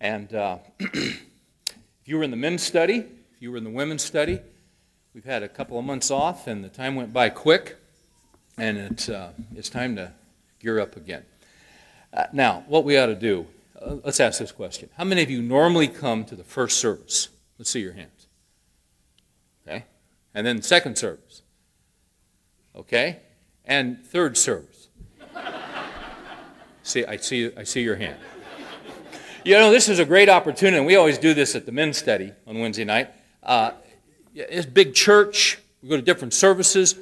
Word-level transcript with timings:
And 0.00 0.34
uh, 0.34 0.58
if 0.78 1.22
you 2.04 2.18
were 2.18 2.22
in 2.22 2.30
the 2.30 2.36
men's 2.36 2.62
study, 2.62 2.98
if 2.98 3.40
you 3.40 3.50
were 3.50 3.56
in 3.56 3.64
the 3.64 3.70
women's 3.70 4.02
study, 4.02 4.40
we've 5.14 5.24
had 5.24 5.42
a 5.42 5.48
couple 5.48 5.78
of 5.78 5.84
months 5.84 6.10
off, 6.10 6.46
and 6.46 6.62
the 6.62 6.68
time 6.68 6.94
went 6.94 7.12
by 7.12 7.28
quick, 7.30 7.76
and 8.58 8.76
it's, 8.76 9.08
uh, 9.08 9.32
it's 9.54 9.68
time 9.68 9.96
to 9.96 10.12
gear 10.60 10.80
up 10.80 10.96
again. 10.96 11.24
Uh, 12.12 12.24
now, 12.32 12.64
what 12.68 12.84
we 12.84 12.96
ought 12.96 13.06
to 13.06 13.14
do, 13.14 13.46
uh, 13.80 13.96
let's 14.04 14.20
ask 14.20 14.38
this 14.38 14.52
question. 14.52 14.88
How 14.96 15.04
many 15.04 15.22
of 15.22 15.30
you 15.30 15.42
normally 15.42 15.88
come 15.88 16.24
to 16.24 16.34
the 16.34 16.44
first 16.44 16.78
service? 16.78 17.28
Let's 17.58 17.70
see 17.70 17.80
your 17.80 17.92
hands. 17.92 18.26
Okay? 19.66 19.84
And 20.34 20.46
then 20.46 20.62
second 20.62 20.96
service. 20.96 21.42
Okay? 22.74 23.20
And 23.64 24.04
third 24.06 24.36
service. 24.36 24.88
see, 26.82 27.04
I 27.04 27.16
see, 27.16 27.50
I 27.56 27.64
see 27.64 27.82
your 27.82 27.96
hand. 27.96 28.18
You 29.46 29.52
know, 29.52 29.70
this 29.70 29.88
is 29.88 30.00
a 30.00 30.04
great 30.04 30.28
opportunity, 30.28 30.78
and 30.78 30.86
we 30.86 30.96
always 30.96 31.18
do 31.18 31.32
this 31.32 31.54
at 31.54 31.66
the 31.66 31.70
men's 31.70 31.96
study 31.96 32.32
on 32.48 32.58
Wednesday 32.58 32.82
night. 32.82 33.10
Uh, 33.44 33.70
it's 34.34 34.66
big 34.66 34.92
church. 34.92 35.60
We 35.84 35.88
go 35.88 35.94
to 35.94 36.02
different 36.02 36.34
services. 36.34 36.96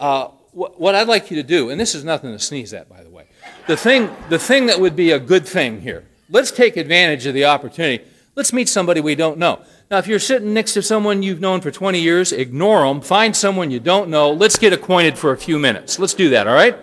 Uh, 0.00 0.26
what, 0.50 0.80
what 0.80 0.96
I'd 0.96 1.06
like 1.06 1.30
you 1.30 1.36
to 1.36 1.44
do, 1.44 1.70
and 1.70 1.78
this 1.78 1.94
is 1.94 2.02
nothing 2.02 2.32
to 2.32 2.38
sneeze 2.40 2.74
at, 2.74 2.88
by 2.88 3.04
the 3.04 3.10
way, 3.10 3.26
the 3.68 3.76
thing, 3.76 4.10
the 4.28 4.40
thing 4.40 4.66
that 4.66 4.80
would 4.80 4.96
be 4.96 5.12
a 5.12 5.20
good 5.20 5.46
thing 5.46 5.80
here, 5.80 6.04
let's 6.28 6.50
take 6.50 6.76
advantage 6.76 7.26
of 7.26 7.34
the 7.34 7.44
opportunity. 7.44 8.04
Let's 8.34 8.52
meet 8.52 8.68
somebody 8.68 9.00
we 9.00 9.14
don't 9.14 9.38
know. 9.38 9.60
Now, 9.88 9.98
if 9.98 10.08
you're 10.08 10.18
sitting 10.18 10.52
next 10.52 10.74
to 10.74 10.82
someone 10.82 11.22
you've 11.22 11.40
known 11.40 11.60
for 11.60 11.70
20 11.70 12.00
years, 12.00 12.32
ignore 12.32 12.88
them. 12.88 13.00
Find 13.00 13.36
someone 13.36 13.70
you 13.70 13.78
don't 13.78 14.10
know. 14.10 14.32
Let's 14.32 14.58
get 14.58 14.72
acquainted 14.72 15.16
for 15.16 15.30
a 15.30 15.36
few 15.36 15.60
minutes. 15.60 16.00
Let's 16.00 16.14
do 16.14 16.30
that, 16.30 16.48
all 16.48 16.54
right? 16.54 16.76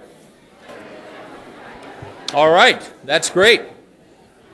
All 2.34 2.50
right, 2.50 2.82
that's 3.04 3.30
great. 3.30 3.75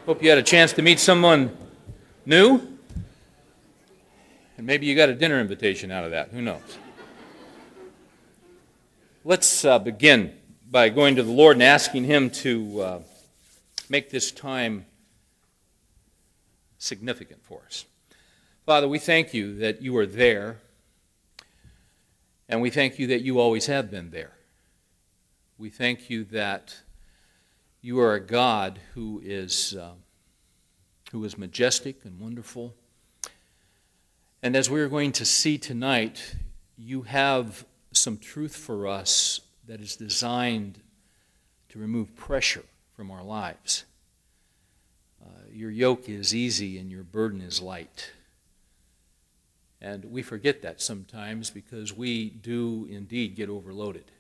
Hope 0.08 0.24
you 0.24 0.30
had 0.30 0.40
a 0.40 0.44
chance 0.44 0.74
to 0.74 0.82
meet 0.82 1.00
someone 1.00 1.56
new. 2.26 2.60
And 4.58 4.66
maybe 4.66 4.88
you 4.88 4.96
got 4.96 5.10
a 5.10 5.14
dinner 5.14 5.40
invitation 5.40 5.92
out 5.92 6.04
of 6.04 6.10
that. 6.10 6.30
Who 6.30 6.42
knows? 6.42 6.80
Let's 9.24 9.64
uh, 9.64 9.78
begin 9.78 10.34
by 10.72 10.90
going 10.90 11.18
to 11.18 11.24
the 11.24 11.32
Lord 11.32 11.58
and 11.58 11.62
asking 11.62 12.06
Him 12.06 12.32
to 12.32 12.82
uh, 12.82 13.00
make 13.90 14.10
this 14.10 14.32
time 14.32 14.88
significant 16.80 17.44
for 17.44 17.62
us. 17.68 17.86
Father, 18.66 18.88
we 18.88 18.98
thank 18.98 19.36
you 19.36 19.56
that 19.58 19.84
you 19.84 19.96
are 19.98 20.08
there, 20.08 20.58
and 22.50 22.60
we 22.60 22.72
thank 22.72 22.98
you 22.98 23.06
that 23.06 23.22
you 23.22 23.40
always 23.40 23.68
have 23.68 23.92
been 23.92 24.10
there. 24.10 24.32
We 25.60 25.70
thank 25.70 26.10
you 26.10 26.24
that 26.26 26.78
you 27.82 28.00
are 28.00 28.14
a 28.14 28.20
God 28.20 28.80
who 28.94 29.22
is, 29.24 29.76
uh, 29.76 29.94
who 31.12 31.24
is 31.24 31.38
majestic 31.38 32.06
and 32.06 32.20
wonderful. 32.20 32.76
And 34.44 34.56
as 34.56 34.70
we're 34.70 34.88
going 34.88 35.12
to 35.14 35.26
see 35.26 35.58
tonight, 35.58 36.36
you 36.78 37.04
have 37.04 37.66
some 37.92 38.18
truth 38.18 38.56
for 38.56 38.88
us 38.88 39.42
that 39.68 39.82
is 39.82 39.96
designed 39.96 40.80
to 41.70 41.80
remove 41.80 42.16
pressure 42.16 42.66
from 42.96 43.10
our 43.10 43.24
lives. 43.24 43.86
Uh, 45.24 45.30
your 45.52 45.72
yoke 45.72 46.08
is 46.08 46.36
easy 46.36 46.78
and 46.78 46.92
your 46.92 47.04
burden 47.04 47.42
is 47.42 47.62
light. 47.62 48.12
And 49.82 50.06
we 50.06 50.22
forget 50.22 50.62
that 50.62 50.82
sometimes 50.82 51.50
because 51.50 51.96
we 51.96 52.30
do 52.30 52.88
indeed 52.92 53.36
get 53.36 53.50
overloaded. 53.50 54.12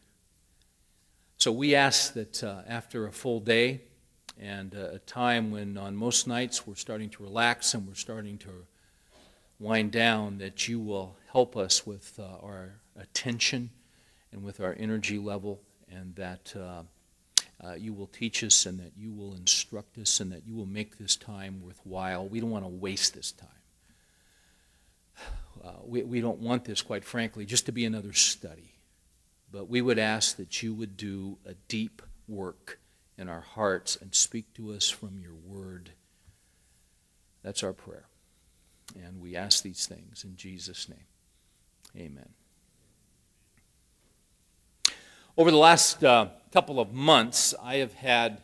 So 1.41 1.51
we 1.51 1.73
ask 1.73 2.13
that 2.13 2.43
uh, 2.43 2.61
after 2.67 3.07
a 3.07 3.11
full 3.11 3.39
day 3.39 3.81
and 4.39 4.75
uh, 4.75 4.89
a 4.91 4.99
time 4.99 5.49
when 5.49 5.75
on 5.75 5.95
most 5.95 6.27
nights 6.27 6.67
we're 6.67 6.75
starting 6.75 7.09
to 7.09 7.23
relax 7.23 7.73
and 7.73 7.87
we're 7.87 7.95
starting 7.95 8.37
to 8.37 8.67
wind 9.57 9.91
down, 9.91 10.37
that 10.37 10.67
you 10.67 10.79
will 10.79 11.15
help 11.31 11.57
us 11.57 11.83
with 11.83 12.19
uh, 12.19 12.45
our 12.45 12.75
attention 12.95 13.71
and 14.31 14.43
with 14.43 14.59
our 14.59 14.75
energy 14.77 15.17
level, 15.17 15.59
and 15.89 16.15
that 16.15 16.53
uh, 16.55 16.83
uh, 17.65 17.73
you 17.73 17.91
will 17.91 18.05
teach 18.05 18.43
us 18.43 18.67
and 18.67 18.79
that 18.79 18.91
you 18.95 19.11
will 19.11 19.33
instruct 19.33 19.97
us 19.97 20.19
and 20.19 20.31
that 20.31 20.45
you 20.45 20.55
will 20.55 20.67
make 20.67 20.99
this 20.99 21.15
time 21.15 21.59
worthwhile. 21.65 22.27
We 22.27 22.39
don't 22.39 22.51
want 22.51 22.65
to 22.65 22.69
waste 22.69 23.15
this 23.15 23.31
time. 23.31 23.49
Uh, 25.63 25.71
we, 25.83 26.03
we 26.03 26.21
don't 26.21 26.39
want 26.39 26.65
this, 26.65 26.83
quite 26.83 27.03
frankly, 27.03 27.47
just 27.47 27.65
to 27.65 27.71
be 27.71 27.85
another 27.85 28.13
study. 28.13 28.75
But 29.51 29.69
we 29.69 29.81
would 29.81 29.99
ask 29.99 30.37
that 30.37 30.63
you 30.63 30.73
would 30.73 30.95
do 30.95 31.37
a 31.45 31.55
deep 31.67 32.01
work 32.27 32.79
in 33.17 33.27
our 33.27 33.41
hearts 33.41 33.97
and 33.99 34.15
speak 34.15 34.53
to 34.53 34.71
us 34.71 34.89
from 34.89 35.19
your 35.21 35.35
word. 35.45 35.91
That's 37.43 37.63
our 37.63 37.73
prayer. 37.73 38.05
And 38.95 39.21
we 39.21 39.35
ask 39.35 39.63
these 39.63 39.85
things 39.85 40.23
in 40.23 40.35
Jesus' 40.35 40.87
name. 40.89 41.05
Amen. 41.97 42.29
Over 45.37 45.51
the 45.51 45.57
last 45.57 46.03
uh, 46.03 46.27
couple 46.51 46.79
of 46.79 46.93
months, 46.93 47.53
I 47.61 47.75
have 47.75 47.93
had 47.93 48.41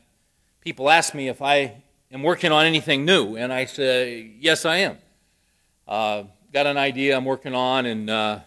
people 0.62 0.90
ask 0.90 1.13
me 1.13 1.28
if 1.28 1.41
I 1.41 1.84
am 2.12 2.23
working 2.23 2.51
on 2.51 2.66
anything 2.66 3.06
new, 3.06 3.35
and 3.35 3.51
I 3.51 3.66
say, 3.66 4.31
yes, 4.40 4.66
I 4.66 4.78
am. 4.78 4.97
Uh, 5.88 6.23
got 6.53 6.66
an 6.66 6.78
idea 6.78 7.16
I'm 7.16 7.25
working 7.25 7.53
on, 7.53 7.85
and 7.85 8.09
uh, 8.09 8.40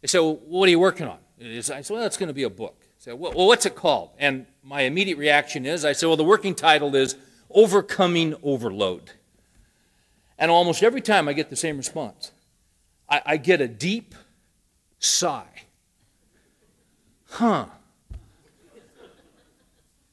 they 0.00 0.08
say, 0.08 0.18
well, 0.18 0.36
what 0.36 0.66
are 0.66 0.70
you 0.70 0.78
working 0.78 1.06
on? 1.06 1.18
I 1.40 1.60
said, 1.60 1.90
well, 1.90 2.04
it's 2.04 2.16
going 2.16 2.28
to 2.28 2.34
be 2.34 2.44
a 2.44 2.50
book. 2.50 2.76
I 2.80 2.86
said, 2.98 3.14
well, 3.14 3.32
what's 3.32 3.66
it 3.66 3.74
called? 3.74 4.10
And 4.18 4.46
my 4.62 4.82
immediate 4.82 5.18
reaction 5.18 5.66
is, 5.66 5.84
I 5.84 5.92
said, 5.92 6.06
well, 6.06 6.16
the 6.16 6.24
working 6.24 6.54
title 6.54 6.94
is 6.94 7.16
Overcoming 7.50 8.34
Overload. 8.42 9.12
And 10.38 10.50
almost 10.50 10.82
every 10.82 11.00
time 11.00 11.28
I 11.28 11.32
get 11.32 11.50
the 11.50 11.56
same 11.56 11.76
response. 11.76 12.32
I, 13.08 13.22
I 13.24 13.36
get 13.36 13.60
a 13.60 13.68
deep 13.68 14.14
sigh. 14.98 15.62
Huh. 17.28 17.66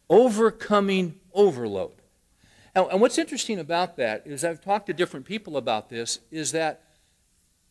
Overcoming 0.09 1.19
overload. 1.33 1.94
And, 2.75 2.85
and 2.91 3.01
what's 3.01 3.17
interesting 3.17 3.59
about 3.59 3.97
that 3.97 4.23
is 4.25 4.44
I've 4.44 4.62
talked 4.62 4.88
to 4.88 4.94
different 4.94 5.25
people 5.25 5.57
about 5.57 5.89
this, 5.89 6.19
is 6.31 6.51
that 6.51 6.83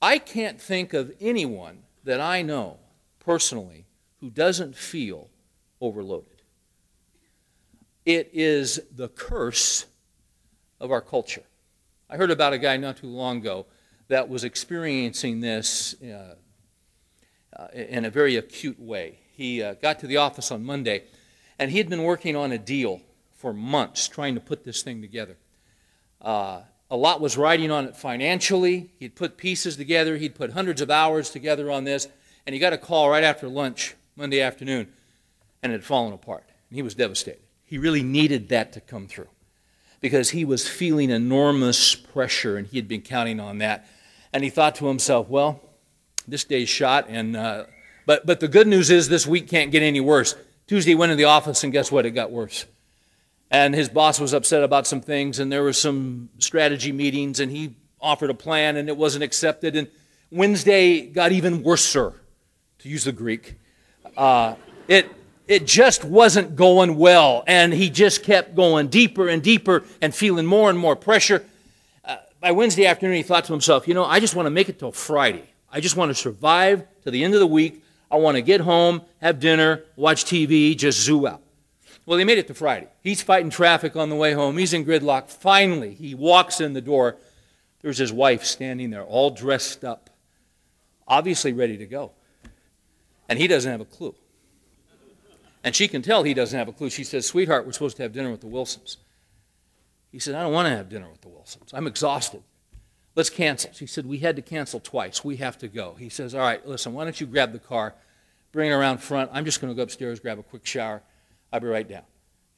I 0.00 0.18
can't 0.18 0.60
think 0.60 0.92
of 0.92 1.12
anyone 1.20 1.84
that 2.04 2.20
I 2.20 2.42
know 2.42 2.78
personally 3.24 3.86
who 4.20 4.30
doesn't 4.30 4.76
feel 4.76 5.30
overloaded. 5.80 6.42
It 8.04 8.30
is 8.32 8.80
the 8.94 9.08
curse 9.08 9.86
of 10.80 10.90
our 10.90 11.00
culture. 11.00 11.44
I 12.10 12.16
heard 12.16 12.30
about 12.30 12.52
a 12.52 12.58
guy 12.58 12.76
not 12.76 12.96
too 12.96 13.06
long 13.06 13.38
ago 13.38 13.66
that 14.08 14.28
was 14.28 14.44
experiencing 14.44 15.40
this 15.40 15.94
uh, 16.02 16.34
uh, 17.56 17.68
in 17.74 18.04
a 18.04 18.10
very 18.10 18.36
acute 18.36 18.78
way. 18.80 19.18
He 19.34 19.62
uh, 19.62 19.74
got 19.74 20.00
to 20.00 20.06
the 20.06 20.18
office 20.18 20.50
on 20.50 20.64
Monday, 20.64 21.04
and 21.58 21.70
he 21.70 21.78
had 21.78 21.88
been 21.88 22.02
working 22.02 22.36
on 22.36 22.52
a 22.52 22.58
deal 22.58 23.00
for 23.34 23.52
months 23.52 24.08
trying 24.08 24.34
to 24.34 24.40
put 24.40 24.64
this 24.64 24.82
thing 24.82 25.00
together. 25.00 25.36
Uh, 26.20 26.62
a 26.90 26.96
lot 26.96 27.20
was 27.20 27.36
riding 27.36 27.70
on 27.70 27.86
it 27.86 27.96
financially. 27.96 28.90
He'd 28.98 29.14
put 29.14 29.36
pieces 29.36 29.76
together, 29.76 30.16
he'd 30.16 30.34
put 30.34 30.52
hundreds 30.52 30.80
of 30.80 30.90
hours 30.90 31.30
together 31.30 31.70
on 31.70 31.84
this, 31.84 32.08
and 32.46 32.54
he 32.54 32.58
got 32.58 32.72
a 32.72 32.78
call 32.78 33.08
right 33.08 33.24
after 33.24 33.48
lunch 33.48 33.94
Monday 34.16 34.40
afternoon, 34.40 34.92
and 35.62 35.72
it 35.72 35.76
had 35.76 35.84
fallen 35.84 36.12
apart. 36.12 36.44
And 36.70 36.76
he 36.76 36.82
was 36.82 36.94
devastated. 36.94 37.42
He 37.64 37.78
really 37.78 38.02
needed 38.02 38.48
that 38.50 38.72
to 38.74 38.80
come 38.80 39.06
through 39.06 39.28
because 40.00 40.30
he 40.30 40.44
was 40.44 40.68
feeling 40.68 41.10
enormous 41.10 41.94
pressure, 41.94 42.56
and 42.56 42.66
he 42.66 42.76
had 42.76 42.88
been 42.88 43.02
counting 43.02 43.40
on 43.40 43.58
that. 43.58 43.86
And 44.32 44.42
he 44.42 44.50
thought 44.50 44.74
to 44.76 44.86
himself, 44.86 45.28
well, 45.28 45.60
this 46.26 46.44
day's 46.44 46.68
shot, 46.68 47.06
and 47.08 47.36
uh, 47.36 47.64
but 48.06 48.26
but 48.26 48.40
the 48.40 48.48
good 48.48 48.66
news 48.66 48.90
is 48.90 49.08
this 49.08 49.26
week 49.26 49.48
can't 49.48 49.70
get 49.70 49.82
any 49.82 50.00
worse. 50.00 50.34
Tuesday 50.66 50.94
went 50.94 51.12
in 51.12 51.18
the 51.18 51.24
office, 51.24 51.64
and 51.64 51.72
guess 51.72 51.90
what? 51.90 52.06
It 52.06 52.12
got 52.12 52.30
worse. 52.30 52.66
And 53.50 53.74
his 53.74 53.88
boss 53.88 54.18
was 54.18 54.32
upset 54.32 54.62
about 54.62 54.86
some 54.86 55.00
things, 55.00 55.38
and 55.38 55.52
there 55.52 55.62
were 55.62 55.72
some 55.72 56.30
strategy 56.38 56.92
meetings, 56.92 57.38
and 57.40 57.50
he 57.50 57.74
offered 58.00 58.30
a 58.30 58.34
plan, 58.34 58.76
and 58.76 58.88
it 58.88 58.96
wasn't 58.96 59.24
accepted. 59.24 59.76
And 59.76 59.88
Wednesday 60.30 61.06
got 61.06 61.32
even 61.32 61.62
worse, 61.62 61.84
sir 61.84 62.14
to 62.82 62.88
use 62.88 63.04
the 63.04 63.12
Greek. 63.12 63.54
Uh, 64.16 64.56
it, 64.88 65.08
it 65.46 65.66
just 65.66 66.04
wasn't 66.04 66.56
going 66.56 66.96
well, 66.96 67.44
and 67.46 67.72
he 67.72 67.90
just 67.90 68.24
kept 68.24 68.56
going 68.56 68.88
deeper 68.88 69.28
and 69.28 69.42
deeper 69.42 69.84
and 70.00 70.12
feeling 70.12 70.46
more 70.46 70.68
and 70.68 70.78
more 70.78 70.96
pressure. 70.96 71.44
Uh, 72.04 72.16
by 72.40 72.50
Wednesday 72.50 72.86
afternoon, 72.86 73.16
he 73.16 73.22
thought 73.22 73.44
to 73.44 73.52
himself, 73.52 73.86
you 73.86 73.94
know, 73.94 74.04
I 74.04 74.18
just 74.18 74.34
want 74.34 74.46
to 74.46 74.50
make 74.50 74.68
it 74.68 74.80
till 74.80 74.90
Friday. 74.90 75.44
I 75.70 75.80
just 75.80 75.96
want 75.96 76.10
to 76.10 76.14
survive 76.14 76.84
to 77.04 77.10
the 77.12 77.22
end 77.22 77.34
of 77.34 77.40
the 77.40 77.46
week. 77.46 77.84
I 78.10 78.16
want 78.16 78.36
to 78.36 78.42
get 78.42 78.60
home, 78.60 79.02
have 79.20 79.38
dinner, 79.38 79.84
watch 79.96 80.24
TV, 80.24 80.76
just 80.76 81.00
zoo 81.00 81.26
out. 81.26 81.40
Well, 82.04 82.18
he 82.18 82.24
made 82.24 82.38
it 82.38 82.48
to 82.48 82.54
Friday. 82.54 82.88
He's 83.00 83.22
fighting 83.22 83.50
traffic 83.50 83.94
on 83.94 84.08
the 84.10 84.16
way 84.16 84.32
home. 84.32 84.58
He's 84.58 84.72
in 84.72 84.84
gridlock. 84.84 85.28
Finally, 85.28 85.94
he 85.94 86.16
walks 86.16 86.60
in 86.60 86.72
the 86.72 86.80
door. 86.80 87.16
There's 87.80 87.98
his 87.98 88.12
wife 88.12 88.44
standing 88.44 88.90
there, 88.90 89.04
all 89.04 89.30
dressed 89.30 89.84
up, 89.84 90.10
obviously 91.06 91.52
ready 91.52 91.76
to 91.78 91.86
go. 91.86 92.10
And 93.32 93.40
he 93.40 93.48
doesn't 93.48 93.72
have 93.72 93.80
a 93.80 93.86
clue. 93.86 94.14
And 95.64 95.74
she 95.74 95.88
can 95.88 96.02
tell 96.02 96.22
he 96.22 96.34
doesn't 96.34 96.58
have 96.58 96.68
a 96.68 96.72
clue. 96.72 96.90
She 96.90 97.02
says, 97.02 97.26
Sweetheart, 97.26 97.64
we're 97.64 97.72
supposed 97.72 97.96
to 97.96 98.02
have 98.02 98.12
dinner 98.12 98.30
with 98.30 98.42
the 98.42 98.46
Wilsons. 98.46 98.98
He 100.10 100.18
said, 100.18 100.34
I 100.34 100.42
don't 100.42 100.52
want 100.52 100.66
to 100.66 100.76
have 100.76 100.90
dinner 100.90 101.08
with 101.10 101.22
the 101.22 101.30
Wilsons. 101.30 101.70
I'm 101.72 101.86
exhausted. 101.86 102.42
Let's 103.14 103.30
cancel. 103.30 103.72
She 103.72 103.86
said, 103.86 104.04
We 104.04 104.18
had 104.18 104.36
to 104.36 104.42
cancel 104.42 104.80
twice. 104.80 105.24
We 105.24 105.36
have 105.36 105.56
to 105.60 105.68
go. 105.68 105.94
He 105.98 106.10
says, 106.10 106.34
All 106.34 106.42
right, 106.42 106.66
listen, 106.68 106.92
why 106.92 107.04
don't 107.04 107.18
you 107.18 107.26
grab 107.26 107.54
the 107.54 107.58
car, 107.58 107.94
bring 108.52 108.70
it 108.70 108.74
around 108.74 108.98
front. 108.98 109.30
I'm 109.32 109.46
just 109.46 109.62
going 109.62 109.72
to 109.72 109.74
go 109.74 109.82
upstairs, 109.82 110.20
grab 110.20 110.38
a 110.38 110.42
quick 110.42 110.66
shower. 110.66 111.02
I'll 111.50 111.60
be 111.60 111.68
right 111.68 111.88
down. 111.88 112.02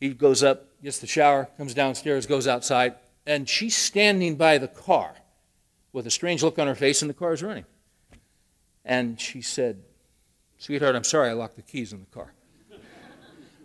He 0.01 0.09
goes 0.09 0.43
up, 0.43 0.67
gets 0.83 0.99
the 0.99 1.07
shower, 1.07 1.49
comes 1.57 1.73
downstairs, 1.73 2.27
goes 2.27 2.49
outside, 2.49 2.97
and 3.29 3.49
she's 3.49 3.77
standing 3.77 4.35
by 4.35 4.59
the 4.59 4.67
car 4.67 5.15
with 5.93 6.05
a 6.09 6.11
strange 6.11 6.43
look 6.43 6.59
on 6.59 6.67
her 6.67 6.75
face, 6.75 7.01
and 7.01 7.09
the 7.09 7.15
car 7.15 7.33
is 7.33 7.45
running. 7.45 7.65
And 8.85 9.21
she 9.21 9.41
said, 9.41 9.85
Sweetheart, 10.59 10.97
I'm 10.97 11.05
sorry 11.05 11.31
I 11.31 11.33
locked 11.33 11.57
the 11.57 11.63
keys 11.63 11.93
in 11.93 12.01
the 12.01 12.07
car. 12.07 12.33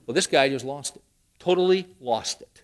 well, 0.06 0.14
this 0.14 0.28
guy 0.28 0.50
just 0.50 0.66
lost 0.66 0.96
it, 0.96 1.04
totally 1.40 1.88
lost 2.00 2.42
it. 2.42 2.64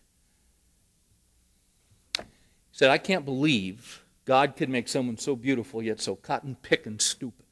He 2.18 2.24
said, 2.72 2.92
I 2.92 2.98
can't 2.98 3.24
believe 3.24 4.04
God 4.26 4.56
could 4.56 4.70
make 4.70 4.88
someone 4.88 5.18
so 5.18 5.36
beautiful 5.36 5.82
yet 5.82 6.02
so 6.02 6.16
cotton 6.16 6.58
picking 6.62 7.00
stupid. 7.00 7.46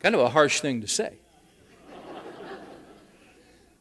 Kind 0.00 0.14
of 0.14 0.20
a 0.20 0.30
harsh 0.30 0.60
thing 0.60 0.80
to 0.80 0.88
say. 0.88 1.18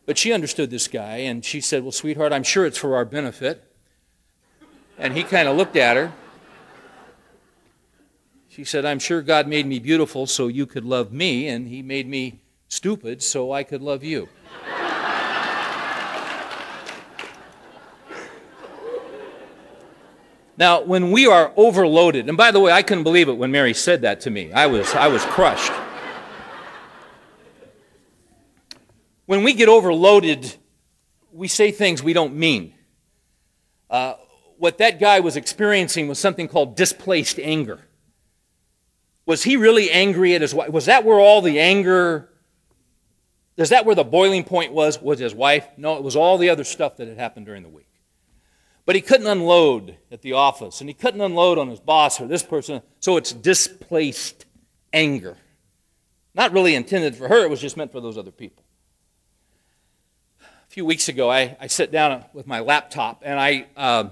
But 0.10 0.18
she 0.18 0.34
understood 0.34 0.72
this 0.72 0.88
guy, 0.88 1.18
and 1.18 1.46
she 1.46 1.62
said, 1.62 1.84
Well, 1.84 1.92
sweetheart, 1.92 2.34
I'm 2.34 2.42
sure 2.42 2.66
it's 2.66 2.80
for 2.80 2.96
our 2.96 3.06
benefit. 3.06 3.64
And 4.98 5.16
he 5.16 5.22
kind 5.22 5.48
of 5.48 5.56
looked 5.56 5.76
at 5.76 5.96
her. 5.98 6.12
She 8.60 8.66
said, 8.66 8.84
I'm 8.84 9.00
sure 9.00 9.22
God 9.22 9.48
made 9.48 9.66
me 9.66 9.80
beautiful 9.80 10.28
so 10.28 10.50
you 10.50 10.66
could 10.66 10.84
love 10.84 11.14
me, 11.14 11.48
and 11.48 11.66
He 11.66 11.82
made 11.82 12.10
me 12.10 12.42
stupid 12.68 13.24
so 13.24 13.54
I 13.54 13.64
could 13.64 13.82
love 13.82 14.04
you. 14.04 14.28
now, 20.58 20.82
when 20.82 21.14
we 21.14 21.26
are 21.26 21.54
overloaded, 21.56 22.28
and 22.28 22.36
by 22.36 22.52
the 22.52 22.60
way, 22.60 22.74
I 22.74 22.82
couldn't 22.82 23.06
believe 23.06 23.30
it 23.30 23.38
when 23.38 23.50
Mary 23.50 23.74
said 23.74 24.02
that 24.02 24.20
to 24.22 24.30
me. 24.30 24.52
I 24.52 24.66
was, 24.66 24.94
I 24.94 25.08
was 25.08 25.24
crushed. 25.24 25.72
When 29.26 29.46
we 29.46 29.54
get 29.54 29.70
overloaded, 29.70 30.54
we 31.32 31.48
say 31.48 31.72
things 31.72 32.04
we 32.04 32.12
don't 32.12 32.36
mean. 32.36 32.74
Uh, 33.90 34.16
what 34.58 34.80
that 34.80 35.00
guy 35.00 35.22
was 35.22 35.38
experiencing 35.38 36.10
was 36.10 36.20
something 36.20 36.50
called 36.50 36.76
displaced 36.76 37.40
anger. 37.40 37.86
Was 39.30 39.44
he 39.44 39.58
really 39.58 39.92
angry 39.92 40.34
at 40.34 40.42
his 40.42 40.56
wife? 40.56 40.72
Was 40.72 40.88
that 40.88 41.06
where 41.06 41.20
all 41.20 41.44
the 41.44 41.60
anger, 41.60 42.32
is 43.58 43.70
that 43.70 43.86
where 43.86 43.94
the 43.94 44.04
boiling 44.04 44.44
point 44.44 44.74
was? 44.74 45.00
Was 45.00 45.20
his 45.20 45.36
wife? 45.36 45.68
No, 45.78 45.98
it 45.98 46.02
was 46.02 46.16
all 46.16 46.40
the 46.40 46.50
other 46.50 46.64
stuff 46.64 46.98
that 46.98 47.08
had 47.08 47.20
happened 47.20 47.46
during 47.46 47.62
the 47.62 47.70
week. 47.70 47.92
But 48.88 48.96
he 48.96 49.02
couldn't 49.02 49.28
unload 49.28 49.98
at 50.12 50.24
the 50.24 50.34
office, 50.34 50.82
and 50.82 50.90
he 50.90 50.96
couldn't 50.96 51.22
unload 51.22 51.60
on 51.60 51.68
his 51.68 51.80
boss 51.80 52.20
or 52.20 52.26
this 52.26 52.42
person, 52.42 52.82
so 53.02 53.18
it's 53.18 53.32
displaced 53.32 54.48
anger. 54.94 55.38
Not 56.34 56.52
really 56.52 56.74
intended 56.74 57.16
for 57.16 57.28
her, 57.28 57.44
it 57.44 57.52
was 57.52 57.62
just 57.62 57.78
meant 57.78 57.92
for 57.92 58.02
those 58.02 58.18
other 58.18 58.32
people 58.32 58.64
a 60.42 60.72
few 60.72 60.86
weeks 60.86 61.08
ago, 61.08 61.30
I, 61.30 61.56
I 61.60 61.68
sat 61.68 61.92
down 61.92 62.26
with 62.34 62.48
my 62.48 62.62
laptop 62.62 63.22
and 63.24 63.40
I, 63.40 63.68
uh, 63.78 64.10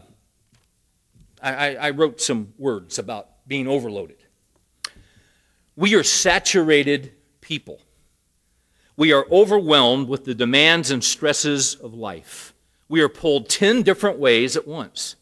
I, 1.41 1.75
I 1.75 1.89
wrote 1.91 2.21
some 2.21 2.53
words 2.59 2.99
about 2.99 3.29
being 3.47 3.67
overloaded. 3.67 4.17
We 5.77 5.93
are 5.93 6.03
saturated 6.03 7.11
people. 7.39 7.79
We 8.97 9.13
are 9.13 9.27
overwhelmed 9.31 10.07
with 10.09 10.25
the 10.25 10.33
demands 10.33 10.89
and 10.89 11.03
stresses 11.03 11.75
of 11.75 11.93
life. 11.93 12.55
We 12.89 12.99
are 13.01 13.09
pulled 13.09 13.47
10 13.47 13.83
different 13.83 14.17
ways 14.17 14.57
at 14.57 14.67
once. 14.67 15.17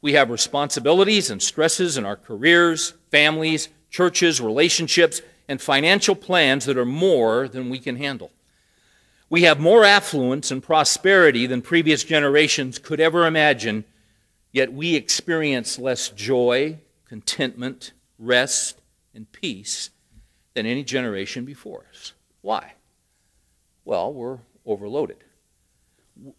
We 0.00 0.14
have 0.14 0.30
responsibilities 0.30 1.28
and 1.30 1.42
stresses 1.42 1.98
in 1.98 2.06
our 2.06 2.16
careers, 2.16 2.94
families, 3.10 3.68
churches, 3.90 4.40
relationships, 4.40 5.20
and 5.46 5.60
financial 5.60 6.14
plans 6.14 6.64
that 6.64 6.78
are 6.78 6.86
more 6.86 7.46
than 7.46 7.68
we 7.68 7.78
can 7.78 7.96
handle. 7.96 8.32
We 9.28 9.42
have 9.42 9.60
more 9.60 9.84
affluence 9.84 10.50
and 10.50 10.62
prosperity 10.62 11.46
than 11.46 11.60
previous 11.60 12.02
generations 12.02 12.78
could 12.78 12.98
ever 12.98 13.26
imagine, 13.26 13.84
yet 14.52 14.72
we 14.72 14.94
experience 14.94 15.78
less 15.78 16.08
joy, 16.08 16.78
contentment, 17.04 17.92
rest, 18.18 18.81
and 19.14 19.30
peace 19.32 19.90
than 20.54 20.66
any 20.66 20.84
generation 20.84 21.44
before 21.44 21.86
us. 21.90 22.12
Why? 22.40 22.74
Well, 23.84 24.12
we're 24.12 24.38
overloaded. 24.66 25.18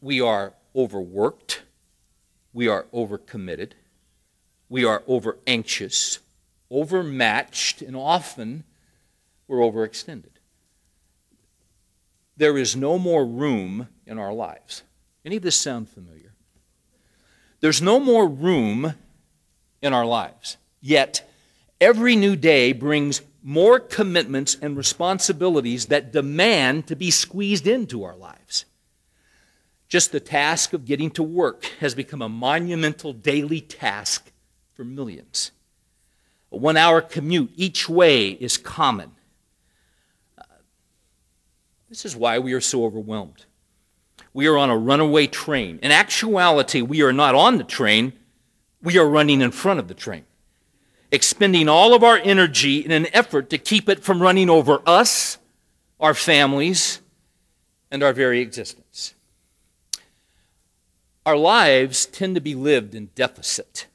We 0.02 0.22
are 0.22 0.54
overworked. 0.76 1.64
We 2.54 2.68
are 2.68 2.86
overcommitted. 2.94 3.72
We 4.70 4.86
are 4.86 5.04
over 5.08 5.38
anxious, 5.46 6.20
overmatched, 6.70 7.82
and 7.82 7.96
often 7.96 8.64
we're 9.48 9.60
overextended 9.60 10.34
there 12.38 12.58
is 12.58 12.76
no 12.76 12.98
more 12.98 13.26
room 13.26 13.88
in 14.06 14.18
our 14.18 14.34
lives. 14.34 14.84
Any 15.26 15.38
of 15.38 15.44
this 15.44 15.60
sound 15.60 15.90
familiar? 15.90 16.34
There's 17.60 17.82
no 17.82 18.00
more 18.00 18.28
room 18.28 18.96
in 19.82 19.94
our 19.94 20.06
lives. 20.06 20.58
Yet, 20.82 21.30
every 21.84 22.16
new 22.16 22.36
day 22.36 22.72
brings 22.72 23.22
more 23.44 23.80
commitments 23.80 24.56
and 24.62 24.78
responsibilities 24.78 25.88
that 25.88 26.14
demand 26.14 26.88
to 26.88 26.96
be 26.96 27.12
squeezed 27.12 27.68
into 27.68 28.04
our 28.04 28.16
lives. 28.16 28.66
Just 29.90 30.12
the 30.12 30.20
task 30.20 30.74
of 30.74 30.86
getting 30.86 31.12
to 31.12 31.22
work 31.22 31.66
has 31.82 31.94
become 31.94 32.22
a 32.22 32.30
monumental 32.30 33.12
daily 33.14 33.60
task 33.62 34.32
for 34.74 34.84
millions. 34.84 35.52
A 36.52 36.58
one 36.58 36.78
hour 36.78 37.02
commute 37.02 37.52
each 37.56 37.90
way 37.90 38.30
is 38.30 38.58
common. 38.58 39.12
Uh, 40.38 40.44
this 41.90 42.06
is 42.06 42.16
why 42.16 42.40
we 42.40 42.54
are 42.54 42.62
so 42.62 42.86
overwhelmed. 42.86 43.46
We 44.34 44.48
are 44.48 44.58
on 44.58 44.70
a 44.70 44.78
runaway 44.78 45.28
train. 45.28 45.80
In 45.84 45.92
actuality, 45.92 46.82
we 46.82 47.02
are 47.04 47.14
not 47.14 47.36
on 47.36 47.58
the 47.58 47.64
train, 47.64 48.14
we 48.82 48.98
are 48.98 49.08
running 49.08 49.42
in 49.42 49.52
front 49.52 49.80
of 49.80 49.88
the 49.88 49.94
train, 49.94 50.24
expending 51.14 51.70
all 51.70 51.94
of 51.94 52.04
our 52.04 52.18
energy 52.18 52.80
in 52.80 52.92
an 52.92 53.08
effort 53.14 53.50
to 53.52 53.58
keep 53.58 53.88
it 53.88 54.04
from 54.04 54.22
running 54.22 54.50
over 54.50 54.82
us, 54.86 55.38
our 56.00 56.14
families, 56.14 57.00
and 57.92 58.02
our 58.02 58.12
very 58.12 58.42
existence. 58.42 59.14
Our 61.26 61.38
lives 61.38 62.06
tend 62.08 62.36
to 62.36 62.42
be 62.42 62.56
lived 62.56 62.96
in 62.96 63.12
deficit 63.16 63.86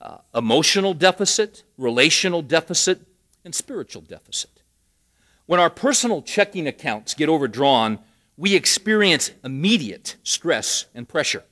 uh, 0.00 0.16
emotional 0.34 0.94
deficit, 0.94 1.62
relational 1.76 2.40
deficit, 2.40 3.02
and 3.44 3.54
spiritual 3.54 4.00
deficit. 4.00 4.62
When 5.44 5.60
our 5.60 5.70
personal 5.70 6.22
checking 6.22 6.66
accounts 6.66 7.12
get 7.12 7.28
overdrawn, 7.28 7.98
we 8.36 8.54
experience 8.54 9.32
immediate 9.44 10.16
stress 10.22 10.86
and 10.94 11.06
pressure. 11.06 11.44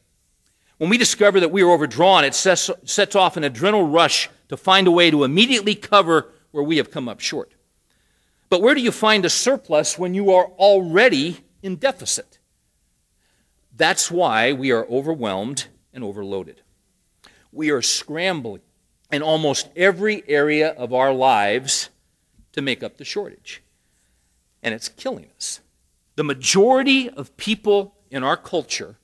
When 0.79 0.91
we 0.91 0.99
discover 0.99 1.41
that 1.41 1.51
we 1.51 1.63
are 1.63 1.71
overdrawn, 1.71 2.25
it 2.25 2.35
sets, 2.35 2.71
sets 2.85 3.15
off 3.15 3.37
an 3.37 3.45
adrenal 3.45 3.87
rush 3.87 4.31
to 4.49 4.57
find 4.57 4.87
a 4.87 4.93
way 4.93 5.11
to 5.11 5.25
immediately 5.25 5.75
cover 5.75 6.31
where 6.53 6.65
we 6.65 6.77
have 6.79 6.91
come 6.91 7.09
up 7.09 7.21
short. 7.21 7.53
But 8.49 8.63
where 8.63 8.75
do 8.75 8.81
you 8.81 8.93
find 8.93 9.25
a 9.25 9.31
surplus 9.31 9.99
when 9.99 10.15
you 10.15 10.33
are 10.33 10.47
already 10.47 11.45
in 11.63 11.77
deficit? 11.77 12.39
That's 13.77 14.11
why 14.11 14.53
we 14.53 14.71
are 14.71 14.87
overwhelmed 14.87 15.67
and 15.93 16.03
overloaded. 16.03 16.63
We 17.53 17.71
are 17.71 17.83
scrambling 17.83 18.63
in 19.11 19.23
almost 19.23 19.69
every 19.77 20.23
area 20.29 20.71
of 20.71 20.93
our 20.93 21.13
lives 21.13 21.91
to 22.53 22.63
make 22.63 22.83
up 22.83 22.97
the 22.97 23.05
shortage 23.05 23.63
and 24.63 24.75
it's 24.75 24.89
killing 24.89 25.29
us. 25.37 25.61
The 26.17 26.25
majority 26.25 27.09
of 27.09 27.37
people 27.37 27.95
in 28.11 28.25
our 28.25 28.37
culture 28.37 28.97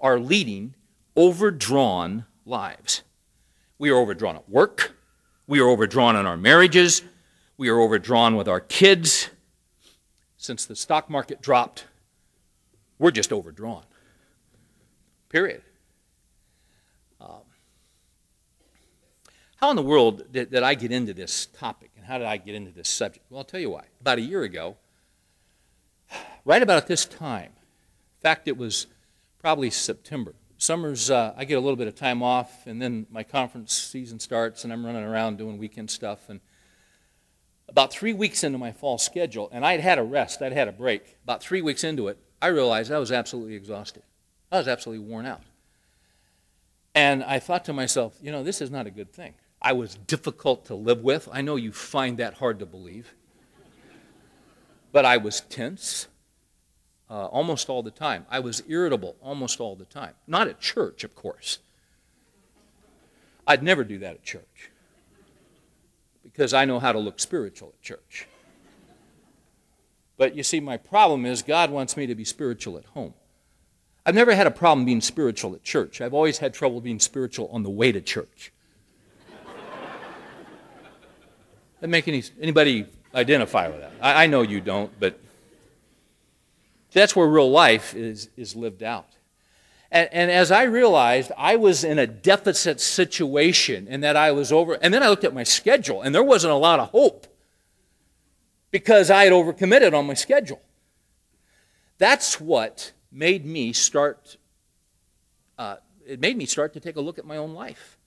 are 0.00 0.18
leading 0.18 0.74
overdrawn 1.16 2.24
lives. 2.44 3.02
We 3.78 3.90
are 3.90 3.96
overdrawn 3.96 4.36
at 4.36 4.48
work, 4.48 4.92
we 5.46 5.60
are 5.60 5.68
overdrawn 5.68 6.16
in 6.16 6.26
our 6.26 6.36
marriages, 6.36 7.02
we 7.56 7.68
are 7.68 7.80
overdrawn 7.80 8.36
with 8.36 8.48
our 8.48 8.60
kids. 8.60 9.30
Since 10.36 10.66
the 10.66 10.76
stock 10.76 11.08
market 11.08 11.40
dropped, 11.40 11.86
we're 12.98 13.10
just 13.10 13.32
overdrawn. 13.32 13.84
Period. 15.28 15.62
Um, 17.20 17.42
how 19.56 19.70
in 19.70 19.76
the 19.76 19.82
world 19.82 20.32
did, 20.32 20.50
did 20.50 20.62
I 20.62 20.74
get 20.74 20.92
into 20.92 21.14
this 21.14 21.46
topic? 21.46 21.90
And 21.96 22.04
how 22.04 22.18
did 22.18 22.26
I 22.26 22.36
get 22.36 22.54
into 22.54 22.72
this 22.72 22.88
subject? 22.88 23.26
Well, 23.30 23.38
I'll 23.38 23.44
tell 23.44 23.60
you 23.60 23.70
why. 23.70 23.84
About 24.00 24.18
a 24.18 24.22
year 24.22 24.42
ago, 24.42 24.76
right 26.44 26.62
about 26.62 26.78
at 26.78 26.86
this 26.86 27.04
time, 27.04 27.52
in 27.52 28.20
fact, 28.20 28.48
it 28.48 28.56
was 28.56 28.86
probably 29.40 29.70
September. 29.70 30.34
Summers, 30.62 31.10
uh, 31.10 31.34
I 31.36 31.44
get 31.44 31.54
a 31.54 31.60
little 31.60 31.74
bit 31.74 31.88
of 31.88 31.96
time 31.96 32.22
off, 32.22 32.68
and 32.68 32.80
then 32.80 33.04
my 33.10 33.24
conference 33.24 33.72
season 33.72 34.20
starts, 34.20 34.62
and 34.62 34.72
I'm 34.72 34.86
running 34.86 35.02
around 35.02 35.36
doing 35.36 35.58
weekend 35.58 35.90
stuff. 35.90 36.28
And 36.28 36.38
about 37.68 37.92
three 37.92 38.12
weeks 38.12 38.44
into 38.44 38.58
my 38.58 38.70
fall 38.70 38.96
schedule, 38.96 39.48
and 39.50 39.66
I'd 39.66 39.80
had 39.80 39.98
a 39.98 40.04
rest, 40.04 40.40
I'd 40.40 40.52
had 40.52 40.68
a 40.68 40.72
break. 40.72 41.16
About 41.24 41.42
three 41.42 41.62
weeks 41.62 41.82
into 41.82 42.06
it, 42.06 42.16
I 42.40 42.46
realized 42.46 42.92
I 42.92 43.00
was 43.00 43.10
absolutely 43.10 43.56
exhausted. 43.56 44.04
I 44.52 44.58
was 44.58 44.68
absolutely 44.68 45.04
worn 45.04 45.26
out. 45.26 45.42
And 46.94 47.24
I 47.24 47.40
thought 47.40 47.64
to 47.64 47.72
myself, 47.72 48.16
you 48.22 48.30
know, 48.30 48.44
this 48.44 48.60
is 48.60 48.70
not 48.70 48.86
a 48.86 48.92
good 48.92 49.12
thing. 49.12 49.34
I 49.60 49.72
was 49.72 49.96
difficult 50.06 50.66
to 50.66 50.76
live 50.76 51.02
with. 51.02 51.28
I 51.32 51.42
know 51.42 51.56
you 51.56 51.72
find 51.72 52.18
that 52.18 52.34
hard 52.34 52.60
to 52.60 52.66
believe. 52.66 53.12
But 54.92 55.06
I 55.06 55.16
was 55.16 55.40
tense 55.40 56.06
uh, 57.12 57.26
almost 57.26 57.68
all 57.68 57.82
the 57.82 57.90
time. 57.90 58.24
I 58.30 58.40
was 58.40 58.62
irritable 58.66 59.16
almost 59.20 59.60
all 59.60 59.76
the 59.76 59.84
time. 59.84 60.14
Not 60.26 60.48
at 60.48 60.60
church, 60.60 61.04
of 61.04 61.14
course. 61.14 61.58
I'd 63.46 63.62
never 63.62 63.84
do 63.84 63.98
that 63.98 64.14
at 64.14 64.22
church 64.22 64.70
because 66.22 66.54
I 66.54 66.64
know 66.64 66.78
how 66.78 66.90
to 66.90 66.98
look 66.98 67.20
spiritual 67.20 67.74
at 67.76 67.82
church. 67.82 68.26
But 70.16 70.34
you 70.36 70.42
see, 70.42 70.58
my 70.58 70.78
problem 70.78 71.26
is 71.26 71.42
God 71.42 71.70
wants 71.70 71.98
me 71.98 72.06
to 72.06 72.14
be 72.14 72.24
spiritual 72.24 72.78
at 72.78 72.86
home. 72.86 73.12
I've 74.06 74.14
never 74.14 74.34
had 74.34 74.46
a 74.46 74.50
problem 74.50 74.86
being 74.86 75.02
spiritual 75.02 75.54
at 75.54 75.62
church. 75.62 76.00
I've 76.00 76.14
always 76.14 76.38
had 76.38 76.54
trouble 76.54 76.80
being 76.80 76.98
spiritual 76.98 77.48
on 77.52 77.62
the 77.62 77.70
way 77.70 77.92
to 77.92 78.00
church. 78.00 78.52
that 81.80 81.88
make 81.88 82.08
any, 82.08 82.22
anybody 82.40 82.86
identify 83.14 83.68
with 83.68 83.80
that? 83.80 83.92
I, 84.00 84.24
I 84.24 84.26
know 84.28 84.40
you 84.40 84.62
don't, 84.62 84.90
but 84.98 85.18
that's 86.92 87.16
where 87.16 87.26
real 87.26 87.50
life 87.50 87.94
is, 87.94 88.28
is 88.36 88.54
lived 88.54 88.82
out. 88.82 89.06
And, 89.90 90.08
and, 90.12 90.30
as 90.30 90.50
I 90.50 90.62
realized, 90.62 91.32
I 91.36 91.56
was 91.56 91.84
in 91.84 91.98
a 91.98 92.06
deficit 92.06 92.80
situation 92.80 93.86
and 93.90 94.02
that 94.02 94.16
I 94.16 94.32
was 94.32 94.50
over, 94.50 94.74
and 94.74 94.92
then 94.92 95.02
I 95.02 95.08
looked 95.08 95.24
at 95.24 95.34
my 95.34 95.42
schedule, 95.42 96.00
and 96.00 96.14
there 96.14 96.22
wasn't 96.22 96.52
a 96.52 96.56
lot 96.56 96.80
of 96.80 96.90
hope 96.90 97.26
because 98.70 99.10
I 99.10 99.24
had 99.24 99.32
overcommitted 99.34 99.92
on 99.92 100.06
my 100.06 100.14
schedule. 100.14 100.62
That's 101.98 102.40
what 102.40 102.92
made 103.12 103.44
me 103.44 103.74
start, 103.74 104.38
uh, 105.58 105.76
it 106.06 106.20
made 106.20 106.38
me 106.38 106.46
start 106.46 106.72
to 106.72 106.80
take 106.80 106.96
a 106.96 107.00
look 107.00 107.18
at 107.18 107.26
my 107.26 107.36
own 107.36 107.52
life. 107.52 107.98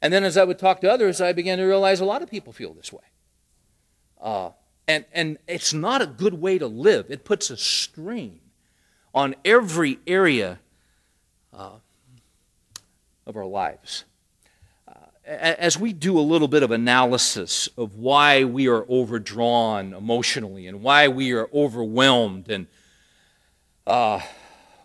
And 0.00 0.12
then 0.12 0.24
as 0.24 0.36
I 0.36 0.44
would 0.44 0.58
talk 0.58 0.80
to 0.80 0.90
others, 0.90 1.20
I 1.20 1.32
began 1.32 1.58
to 1.58 1.64
realize 1.64 2.00
a 2.00 2.04
lot 2.06 2.22
of 2.22 2.30
people 2.30 2.52
feel 2.52 2.72
this 2.72 2.92
way. 2.92 3.04
Uh, 4.20 4.50
and, 4.88 5.04
and 5.12 5.38
it's 5.46 5.72
not 5.72 6.02
a 6.02 6.06
good 6.06 6.34
way 6.34 6.58
to 6.58 6.66
live. 6.66 7.10
It 7.10 7.24
puts 7.24 7.50
a 7.50 7.56
strain 7.56 8.40
on 9.14 9.34
every 9.44 9.98
area 10.06 10.58
uh, 11.52 11.76
of 13.26 13.36
our 13.36 13.46
lives. 13.46 14.04
Uh, 14.88 14.92
as 15.26 15.78
we 15.78 15.92
do 15.92 16.18
a 16.18 16.20
little 16.20 16.48
bit 16.48 16.62
of 16.62 16.70
analysis 16.70 17.68
of 17.76 17.96
why 17.96 18.44
we 18.44 18.68
are 18.68 18.84
overdrawn 18.88 19.92
emotionally 19.92 20.66
and 20.66 20.82
why 20.82 21.08
we 21.08 21.32
are 21.32 21.48
overwhelmed 21.54 22.50
and 22.50 22.66
uh, 23.86 24.20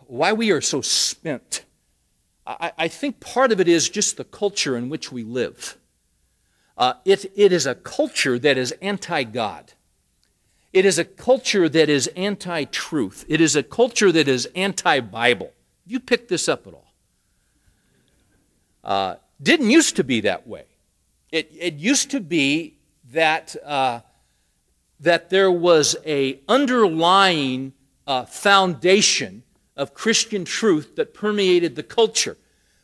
why 0.07 0.33
we 0.33 0.51
are 0.51 0.61
so 0.61 0.81
spent, 0.81 1.63
I, 2.45 2.71
I, 2.77 2.87
think 2.87 3.19
part 3.19 3.51
of 3.51 3.59
it 3.59 3.67
is 3.67 3.89
just 3.89 4.17
the 4.17 4.23
culture 4.23 4.77
in 4.77 4.89
which 4.89 5.11
we 5.11 5.23
live. 5.23 5.77
Uh, 6.77 6.93
it, 7.05 7.31
it 7.35 7.51
is 7.51 7.65
a 7.65 7.75
culture 7.75 8.39
that 8.39 8.57
is 8.57 8.71
anti 8.81 9.23
God. 9.23 9.73
It 10.77 10.85
is 10.85 10.99
a 10.99 11.05
culture 11.05 11.67
that 11.67 11.89
is 11.89 12.05
anti 12.15 12.65
truth. 12.65 13.25
It 13.27 13.41
is 13.41 13.55
a 13.55 13.63
culture 13.63 14.11
that 14.11 14.27
is 14.27 14.47
anti 14.53 14.99
Bible. 14.99 15.51
You 15.87 15.99
picked 15.99 16.29
this 16.29 16.47
up 16.47 16.67
at 16.67 16.75
all? 16.75 16.93
Uh, 18.83 19.15
didn't 19.41 19.71
used 19.71 19.95
to 19.95 20.03
be 20.03 20.21
that 20.21 20.45
way. 20.45 20.65
It, 21.31 21.49
it 21.51 21.73
used 21.77 22.11
to 22.11 22.19
be 22.19 22.77
that, 23.11 23.55
uh, 23.65 24.01
that 24.99 25.31
there 25.31 25.51
was 25.51 25.95
a 26.05 26.41
underlying 26.47 27.73
uh, 28.05 28.25
foundation 28.25 29.41
of 29.75 29.95
Christian 29.95 30.45
truth 30.45 30.95
that 30.95 31.11
permeated 31.11 31.75
the 31.75 31.81
culture. 31.81 32.37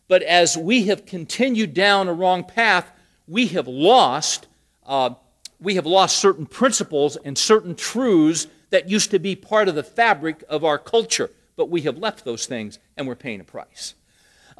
But 0.08 0.24
as 0.24 0.58
we 0.58 0.86
have 0.86 1.06
continued 1.06 1.76
down 1.76 2.08
a 2.08 2.14
wrong 2.14 2.44
path, 2.44 2.92
we 3.28 3.46
have 3.50 3.68
lost 3.68 4.48
uh, 4.84 5.12
we 5.64 5.76
have 5.76 5.86
lost 5.86 6.18
certain 6.18 6.46
principles 6.46 7.18
and 7.24 7.38
certain 7.38 7.74
truths 7.74 8.48
that 8.70 8.90
used 8.90 9.12
to 9.12 9.20
be 9.20 9.36
part 9.36 9.70
of 9.70 9.76
the 9.76 9.84
fabric 9.84 10.44
of 10.50 10.66
our 10.66 10.78
culture. 10.78 11.32
But 11.56 11.70
we 11.70 11.82
have 11.82 11.98
left 11.98 12.26
those 12.26 12.46
things 12.46 12.80
and 12.98 13.08
we're 13.08 13.16
paying 13.16 13.40
a 13.40 13.46
price. 13.46 13.96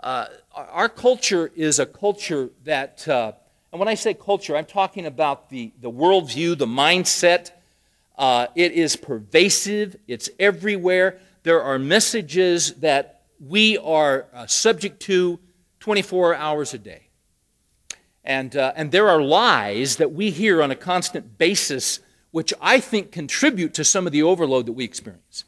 Uh, 0.02 0.28
our 0.56 0.90
culture 0.90 1.52
is 1.56 1.80
a 1.80 1.86
culture 1.86 2.50
that, 2.64 3.08
uh, 3.08 3.34
and 3.72 3.80
when 3.80 3.88
I 3.88 3.96
say 3.96 4.14
culture, 4.14 4.56
I'm 4.56 4.66
talking 4.66 5.06
about 5.06 5.50
the, 5.50 5.74
the 5.82 5.92
worldview, 5.92 6.58
the 6.58 6.68
mindset, 6.68 7.52
uh, 8.18 8.48
it 8.56 8.74
is 8.74 8.96
pervasive, 8.96 9.96
it's 10.08 10.30
everywhere. 10.40 11.20
There 11.44 11.62
are 11.62 11.80
messages 11.80 12.74
that 12.76 13.22
we 13.40 13.78
are 13.80 14.28
uh, 14.34 14.48
subject 14.48 15.02
to 15.02 15.40
24 15.80 16.36
hours 16.36 16.74
a 16.74 16.78
day. 16.78 17.08
And, 18.24 18.56
uh, 18.56 18.74
and 18.76 18.92
there 18.92 19.10
are 19.10 19.22
lies 19.22 19.98
that 19.98 20.14
we 20.14 20.30
hear 20.30 20.64
on 20.64 20.72
a 20.72 20.76
constant 20.76 21.38
basis, 21.38 22.00
which 22.32 22.54
I 22.62 22.80
think 22.80 23.12
contribute 23.12 23.74
to 23.76 23.84
some 23.84 24.06
of 24.06 24.14
the 24.14 24.24
overload 24.24 24.66
that 24.68 24.74
we 24.74 24.86
experience. 24.86 25.44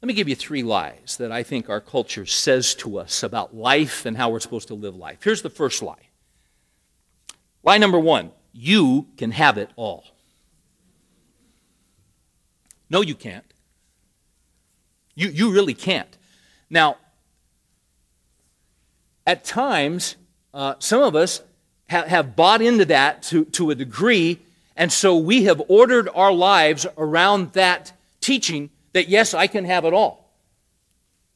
Let 0.00 0.08
me 0.08 0.14
give 0.14 0.28
you 0.28 0.34
three 0.34 0.62
lies 0.62 1.16
that 1.18 1.30
I 1.30 1.42
think 1.42 1.68
our 1.68 1.80
culture 1.80 2.26
says 2.26 2.74
to 2.76 2.98
us 2.98 3.22
about 3.22 3.54
life 3.54 4.04
and 4.04 4.16
how 4.16 4.30
we're 4.30 4.40
supposed 4.40 4.68
to 4.68 4.74
live 4.74 4.96
life. 4.96 5.18
Here's 5.22 5.42
the 5.42 5.50
first 5.50 5.82
lie 5.82 6.08
Lie 7.62 7.78
number 7.78 7.98
one 7.98 8.32
you 8.52 9.06
can 9.16 9.30
have 9.30 9.58
it 9.58 9.70
all. 9.76 10.04
No, 12.90 13.00
you 13.00 13.14
can't. 13.14 13.44
You, 15.14 15.28
you 15.28 15.52
really 15.52 15.74
can't. 15.74 16.18
Now, 16.68 16.96
at 19.26 19.44
times, 19.44 20.16
uh, 20.54 20.74
some 20.78 21.02
of 21.02 21.16
us 21.16 21.42
ha- 21.90 22.06
have 22.06 22.36
bought 22.36 22.62
into 22.62 22.84
that 22.86 23.22
to, 23.24 23.44
to 23.46 23.70
a 23.70 23.74
degree, 23.74 24.40
and 24.76 24.92
so 24.92 25.16
we 25.16 25.44
have 25.44 25.62
ordered 25.68 26.08
our 26.14 26.32
lives 26.32 26.86
around 26.96 27.52
that 27.52 27.92
teaching 28.20 28.70
that, 28.92 29.08
yes, 29.08 29.34
I 29.34 29.46
can 29.46 29.64
have 29.64 29.84
it 29.84 29.92
all. 29.92 30.30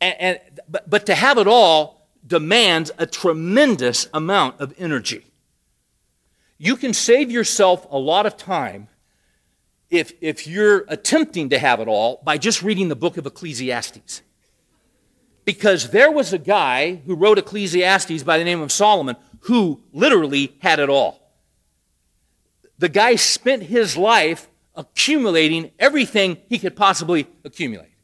And, 0.01 0.17
and 0.19 0.41
but, 0.69 0.89
but 0.89 1.07
to 1.07 1.15
have 1.15 1.39
it 1.39 1.47
all 1.47 2.09
demands 2.27 2.91
a 2.99 3.07
tremendous 3.07 4.09
amount 4.13 4.61
of 4.61 4.75
energy. 4.79 5.25
You 6.59 6.77
can 6.77 6.95
save 6.95 7.31
yourself 7.31 7.87
a 7.91 7.99
lot 7.99 8.27
of 8.27 8.37
time 8.37 8.89
if, 9.91 10.13
if 10.21 10.47
you're 10.47 10.85
attempting 10.89 11.51
to 11.51 11.59
have 11.59 11.81
it 11.81 11.89
all 11.89 12.21
by 12.25 12.39
just 12.39 12.63
reading 12.63 12.89
the 12.89 12.97
book 12.97 13.17
of 13.17 13.27
Ecclesiastes. 13.27 14.23
Because 15.47 15.89
there 15.91 16.11
was 16.11 16.35
a 16.35 16.39
guy 16.39 16.97
who 17.07 17.15
wrote 17.15 17.39
Ecclesiastes 17.39 18.23
by 18.23 18.37
the 18.37 18.45
name 18.45 18.61
of 18.61 18.71
Solomon 18.71 19.17
who 19.41 19.81
literally 19.93 20.57
had 20.59 20.81
it 20.81 20.91
all. 20.91 21.21
The 22.79 22.89
guy 22.89 23.15
spent 23.15 23.63
his 23.63 23.97
life 23.97 24.49
accumulating 24.75 25.71
everything 25.79 26.37
he 26.49 26.59
could 26.59 26.77
possibly 26.77 27.27
accumulate. 27.45 27.95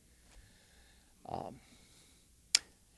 Um, 1.28 1.56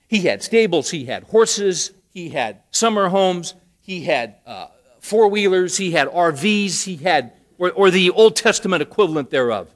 he 0.07 0.21
had 0.21 0.43
stables, 0.43 0.91
he 0.91 1.07
had 1.07 1.25
horses, 1.25 1.93
he 2.13 2.29
had 2.29 2.61
summer 2.71 3.09
homes, 3.09 3.55
he 3.81 4.05
had 4.05 4.37
uh, 4.47 4.67
four 5.01 5.29
wheelers, 5.29 5.77
he 5.79 5.91
had 5.91 6.07
RVs, 6.09 6.85
he 6.85 6.97
had 6.97 7.33
or, 7.59 7.73
or 7.73 7.91
the 7.91 8.11
Old 8.11 8.37
Testament 8.37 8.83
equivalent 8.83 9.31
thereof. 9.31 9.75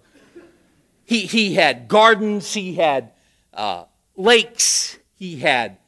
He, 1.05 1.21
he 1.21 1.55
had 1.55 1.89
gardens, 1.89 2.53
he 2.53 2.75
had 2.75 3.13
uh, 3.55 3.85
lakes, 4.19 4.99
he 5.15 5.37
had 5.37 5.79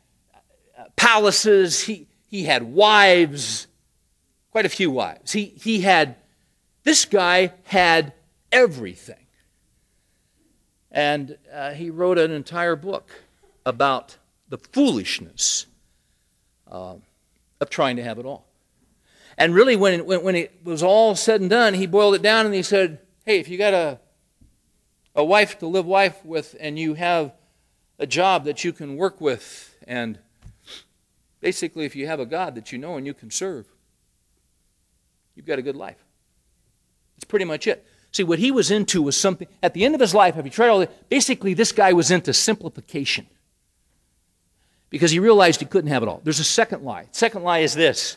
uh, 0.78 0.84
palaces, 0.96 1.82
he, 1.82 2.06
he 2.28 2.44
had 2.44 2.62
wives, 2.62 3.66
quite 4.52 4.64
a 4.64 4.70
few 4.70 4.90
wives. 4.90 5.32
He, 5.32 5.46
he 5.62 5.82
had, 5.82 6.16
this 6.84 7.04
guy 7.04 7.52
had 7.64 8.14
everything. 8.50 9.16
And 10.90 11.36
uh, 11.52 11.72
he 11.72 11.90
wrote 11.90 12.18
an 12.18 12.30
entire 12.30 12.76
book 12.76 13.10
about 13.66 14.16
the 14.48 14.58
foolishness 14.58 15.66
uh, 16.70 16.94
of 17.60 17.70
trying 17.70 17.96
to 17.96 18.02
have 18.02 18.18
it 18.18 18.26
all. 18.26 18.46
And 19.38 19.54
really, 19.54 19.76
when, 19.76 20.04
when, 20.04 20.22
when 20.22 20.36
it 20.36 20.60
was 20.64 20.82
all 20.82 21.14
said 21.14 21.40
and 21.40 21.48
done, 21.48 21.74
he 21.74 21.86
boiled 21.86 22.14
it 22.14 22.22
down 22.22 22.46
and 22.46 22.54
he 22.54 22.62
said, 22.62 22.98
Hey, 23.24 23.38
if 23.38 23.48
you 23.48 23.56
got 23.56 23.74
a, 23.74 24.00
a 25.14 25.24
wife 25.24 25.58
to 25.60 25.66
live 25.66 25.86
life 25.86 26.24
with 26.24 26.56
and 26.58 26.78
you 26.78 26.94
have 26.94 27.32
a 28.00 28.06
job 28.06 28.44
that 28.46 28.64
you 28.64 28.72
can 28.72 28.96
work 28.96 29.20
with, 29.20 29.76
and 29.86 30.18
basically, 31.40 31.84
if 31.84 31.94
you 31.94 32.06
have 32.06 32.18
a 32.18 32.26
God 32.26 32.54
that 32.54 32.72
you 32.72 32.78
know 32.78 32.96
and 32.96 33.06
you 33.06 33.14
can 33.14 33.30
serve, 33.30 33.68
you've 35.36 35.46
got 35.46 35.58
a 35.58 35.62
good 35.62 35.76
life. 35.76 36.02
That's 37.14 37.26
pretty 37.26 37.44
much 37.44 37.66
it. 37.66 37.86
See, 38.10 38.24
what 38.24 38.38
he 38.38 38.50
was 38.50 38.70
into 38.70 39.02
was 39.02 39.16
something, 39.16 39.46
at 39.62 39.74
the 39.74 39.84
end 39.84 39.94
of 39.94 40.00
his 40.00 40.14
life, 40.14 40.34
have 40.34 40.46
you 40.46 40.50
tried 40.50 40.68
all 40.68 40.80
that? 40.80 41.08
Basically, 41.10 41.54
this 41.54 41.72
guy 41.72 41.92
was 41.92 42.10
into 42.10 42.32
simplification 42.32 43.26
because 44.88 45.10
he 45.10 45.18
realized 45.18 45.60
he 45.60 45.66
couldn't 45.66 45.90
have 45.90 46.02
it 46.02 46.08
all. 46.08 46.20
There's 46.24 46.40
a 46.40 46.44
second 46.44 46.82
lie. 46.82 47.06
Second 47.12 47.44
lie 47.44 47.58
is 47.58 47.74
this 47.74 48.16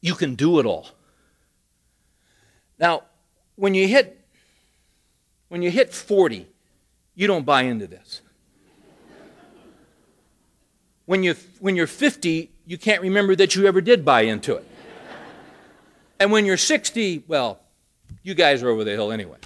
you 0.00 0.14
can 0.14 0.34
do 0.34 0.58
it 0.58 0.64
all. 0.64 0.88
Now, 2.78 3.02
when 3.56 3.74
you 3.74 3.86
hit 3.86 4.16
when 5.48 5.62
you 5.62 5.70
hit 5.70 5.92
40, 5.92 6.46
you 7.20 7.26
don't 7.26 7.44
buy 7.44 7.64
into 7.64 7.86
this. 7.86 8.22
when, 11.04 11.22
you, 11.22 11.34
when 11.58 11.76
you're 11.76 11.86
50, 11.86 12.50
you 12.64 12.78
can't 12.78 13.02
remember 13.02 13.36
that 13.36 13.54
you 13.54 13.66
ever 13.66 13.82
did 13.82 14.06
buy 14.06 14.22
into 14.22 14.54
it. 14.54 14.66
and 16.18 16.32
when 16.32 16.46
you're 16.46 16.56
60, 16.56 17.24
well, 17.28 17.60
you 18.22 18.32
guys 18.32 18.62
are 18.62 18.70
over 18.70 18.84
the 18.84 18.92
hill 18.92 19.12
anyway. 19.12 19.36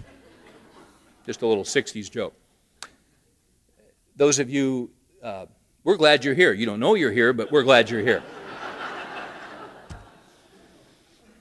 Just 1.27 1.43
a 1.43 1.49
little 1.49 1.65
60s 1.65 2.09
joke. 2.09 2.37
Those 4.15 4.39
of 4.39 4.49
you, 4.49 4.93
uh, 5.21 5.47
we're 5.83 5.97
glad 5.97 6.25
you're 6.25 6.35
here. 6.35 6.53
You 6.53 6.67
don't 6.67 6.79
know 6.79 6.95
you're 6.95 7.11
here, 7.11 7.33
but 7.33 7.51
we're 7.51 7.65
glad 7.65 7.91
you're 7.91 8.03
here. 8.03 8.23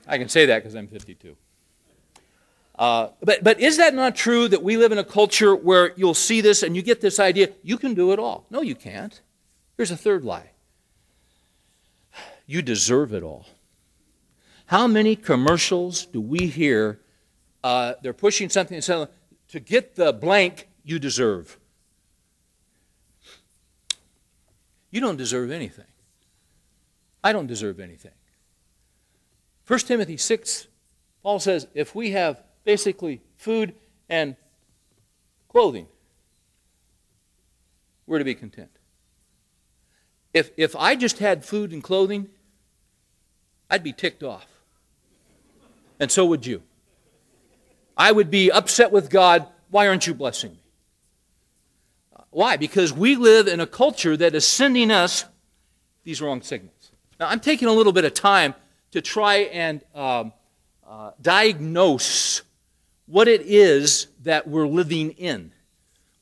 I 0.08 0.18
can 0.18 0.28
say 0.28 0.46
that 0.46 0.64
because 0.64 0.74
I'm 0.74 0.88
52. 0.88 1.36
Uh, 2.76 3.08
but, 3.22 3.44
but 3.44 3.60
is 3.60 3.76
that 3.76 3.94
not 3.94 4.16
true 4.16 4.48
that 4.48 4.62
we 4.62 4.76
live 4.76 4.90
in 4.90 4.98
a 4.98 5.04
culture 5.04 5.54
where 5.54 5.92
you'll 5.96 6.14
see 6.14 6.40
this 6.40 6.62
and 6.62 6.74
you 6.74 6.82
get 6.82 7.00
this 7.00 7.20
idea, 7.20 7.50
you 7.62 7.78
can 7.78 7.94
do 7.94 8.12
it 8.12 8.18
all? 8.18 8.46
No, 8.50 8.62
you 8.62 8.74
can't. 8.74 9.20
Here's 9.76 9.90
a 9.90 9.96
third 9.96 10.24
lie 10.24 10.50
you 12.46 12.60
deserve 12.60 13.14
it 13.14 13.22
all. 13.22 13.46
How 14.66 14.86
many 14.86 15.16
commercials 15.16 16.06
do 16.06 16.20
we 16.20 16.46
hear? 16.46 17.00
Uh, 17.62 17.94
they're 18.02 18.12
pushing 18.12 18.50
something 18.50 18.74
and 18.74 18.84
saying, 18.84 19.06
to 19.48 19.60
get 19.60 19.94
the 19.94 20.12
blank 20.12 20.68
you 20.82 20.98
deserve. 20.98 21.58
You 24.90 25.00
don't 25.00 25.16
deserve 25.16 25.50
anything. 25.50 25.86
I 27.22 27.32
don't 27.32 27.46
deserve 27.46 27.80
anything. 27.80 28.12
1 29.66 29.78
Timothy 29.80 30.18
6, 30.18 30.66
Paul 31.22 31.40
says, 31.40 31.66
if 31.72 31.94
we 31.94 32.10
have 32.10 32.42
basically 32.64 33.20
food 33.36 33.74
and 34.08 34.36
clothing, 35.48 35.86
we're 38.06 38.18
to 38.18 38.24
be 38.24 38.34
content. 38.34 38.70
If, 40.32 40.50
if 40.56 40.74
I 40.76 40.96
just 40.96 41.18
had 41.18 41.44
food 41.44 41.72
and 41.72 41.82
clothing, 41.82 42.28
I'd 43.70 43.82
be 43.82 43.92
ticked 43.92 44.22
off. 44.22 44.46
And 46.00 46.10
so 46.10 46.24
would 46.26 46.44
you. 46.44 46.62
I 47.96 48.10
would 48.10 48.30
be 48.30 48.50
upset 48.50 48.90
with 48.90 49.10
God. 49.10 49.46
Why 49.70 49.86
aren't 49.86 50.06
you 50.06 50.14
blessing 50.14 50.52
me? 50.52 50.58
Why? 52.30 52.56
Because 52.56 52.92
we 52.92 53.14
live 53.14 53.46
in 53.46 53.60
a 53.60 53.66
culture 53.66 54.16
that 54.16 54.34
is 54.34 54.44
sending 54.44 54.90
us 54.90 55.24
these 56.02 56.20
wrong 56.20 56.42
signals. 56.42 56.90
Now, 57.20 57.28
I'm 57.28 57.38
taking 57.38 57.68
a 57.68 57.72
little 57.72 57.92
bit 57.92 58.04
of 58.04 58.12
time 58.12 58.54
to 58.90 59.00
try 59.00 59.36
and 59.36 59.80
um, 59.94 60.32
uh, 60.86 61.12
diagnose 61.22 62.42
what 63.06 63.28
it 63.28 63.42
is 63.42 64.08
that 64.22 64.48
we're 64.48 64.66
living 64.66 65.10
in, 65.12 65.52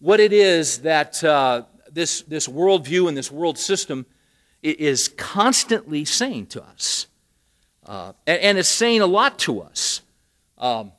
what 0.01 0.21
it 0.21 0.33
is 0.33 0.79
that 0.79 1.23
uh, 1.23 1.63
this, 1.91 2.23
this 2.23 2.49
worldview 2.49 3.09
and 3.09 3.17
this 3.17 3.31
world 3.31 3.59
system 3.59 4.07
is 4.63 5.09
constantly 5.09 6.05
saying 6.05 6.47
to 6.47 6.63
us. 6.63 7.07
Uh, 7.85 8.13
and, 8.27 8.41
and, 8.41 8.59
it's 8.59 8.69
saying 8.69 9.01
a 9.01 9.07
lot 9.07 9.39
to 9.41 9.61
us. 9.61 10.03
Um, 10.57 10.93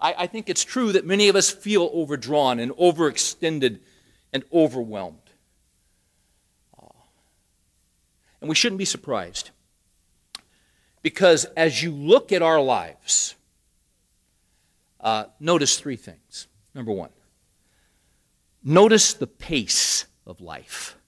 I, 0.00 0.14
I 0.18 0.26
think 0.26 0.48
it's 0.48 0.64
true 0.64 0.92
that 0.92 1.06
many 1.06 1.28
of 1.28 1.36
us 1.36 1.50
feel 1.50 1.88
overdrawn 1.92 2.58
and 2.58 2.72
overextended 2.72 3.78
and 4.32 4.44
overwhelmed. 4.52 5.30
Uh, 6.76 6.86
and 8.40 8.48
we 8.48 8.56
shouldn't 8.56 8.80
be 8.80 8.84
surprised. 8.84 9.50
Because 11.02 11.44
as 11.56 11.80
you 11.80 11.92
look 11.92 12.32
at 12.32 12.42
our 12.42 12.60
lives, 12.60 13.36
uh, 15.00 15.24
notice 15.40 15.78
three 15.78 15.96
things. 15.96 16.48
Number 16.74 16.92
one, 16.92 17.10
Notice 18.62 19.14
the 19.14 19.26
pace 19.26 20.06
of 20.26 20.40
life. 20.40 20.98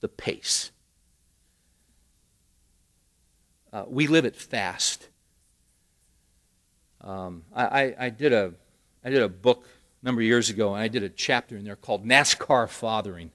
The 0.00 0.08
pace. 0.08 0.70
Uh, 3.72 3.84
we 3.86 4.06
live 4.06 4.24
it 4.24 4.36
fast. 4.36 5.08
Um, 7.02 7.44
I, 7.54 7.94
I, 7.98 8.08
did 8.10 8.32
a, 8.32 8.54
I 9.04 9.10
did 9.10 9.22
a 9.22 9.28
book 9.28 9.66
a 10.02 10.06
number 10.06 10.20
of 10.20 10.26
years 10.26 10.50
ago, 10.50 10.74
and 10.74 10.82
I 10.82 10.88
did 10.88 11.02
a 11.02 11.08
chapter 11.08 11.56
in 11.56 11.64
there 11.64 11.76
called 11.76 12.06
NASCAR 12.06 12.68
Fathering. 12.68 13.30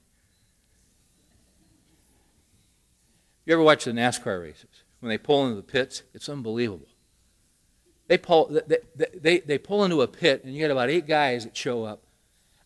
You 3.46 3.54
ever 3.54 3.64
watch 3.64 3.86
the 3.86 3.92
NASCAR 3.92 4.42
races? 4.42 4.84
When 5.00 5.10
they 5.10 5.18
pull 5.18 5.46
into 5.46 5.56
the 5.56 5.62
pits, 5.62 6.04
it's 6.14 6.30
unbelievable. 6.30 6.88
They 8.08 8.18
pull, 8.18 8.60
they, 8.68 8.80
they, 9.14 9.40
they 9.40 9.58
pull 9.58 9.84
into 9.84 10.02
a 10.02 10.08
pit, 10.08 10.44
and 10.44 10.54
you 10.54 10.60
get 10.60 10.72
about 10.72 10.90
eight 10.90 11.08
guys 11.08 11.44
that 11.46 11.58
show 11.58 11.84
up 11.84 12.06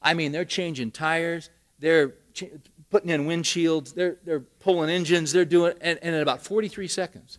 I 0.01 0.13
mean, 0.13 0.31
they're 0.31 0.45
changing 0.45 0.91
tires, 0.91 1.49
they're 1.79 2.13
ch- 2.33 2.45
putting 2.89 3.09
in 3.09 3.27
windshields, 3.27 3.93
they're, 3.93 4.15
they're 4.23 4.39
pulling 4.39 4.89
engines, 4.89 5.33
they're 5.33 5.45
doing, 5.45 5.73
and, 5.81 5.99
and 6.01 6.15
in 6.15 6.21
about 6.21 6.41
43 6.41 6.87
seconds. 6.87 7.37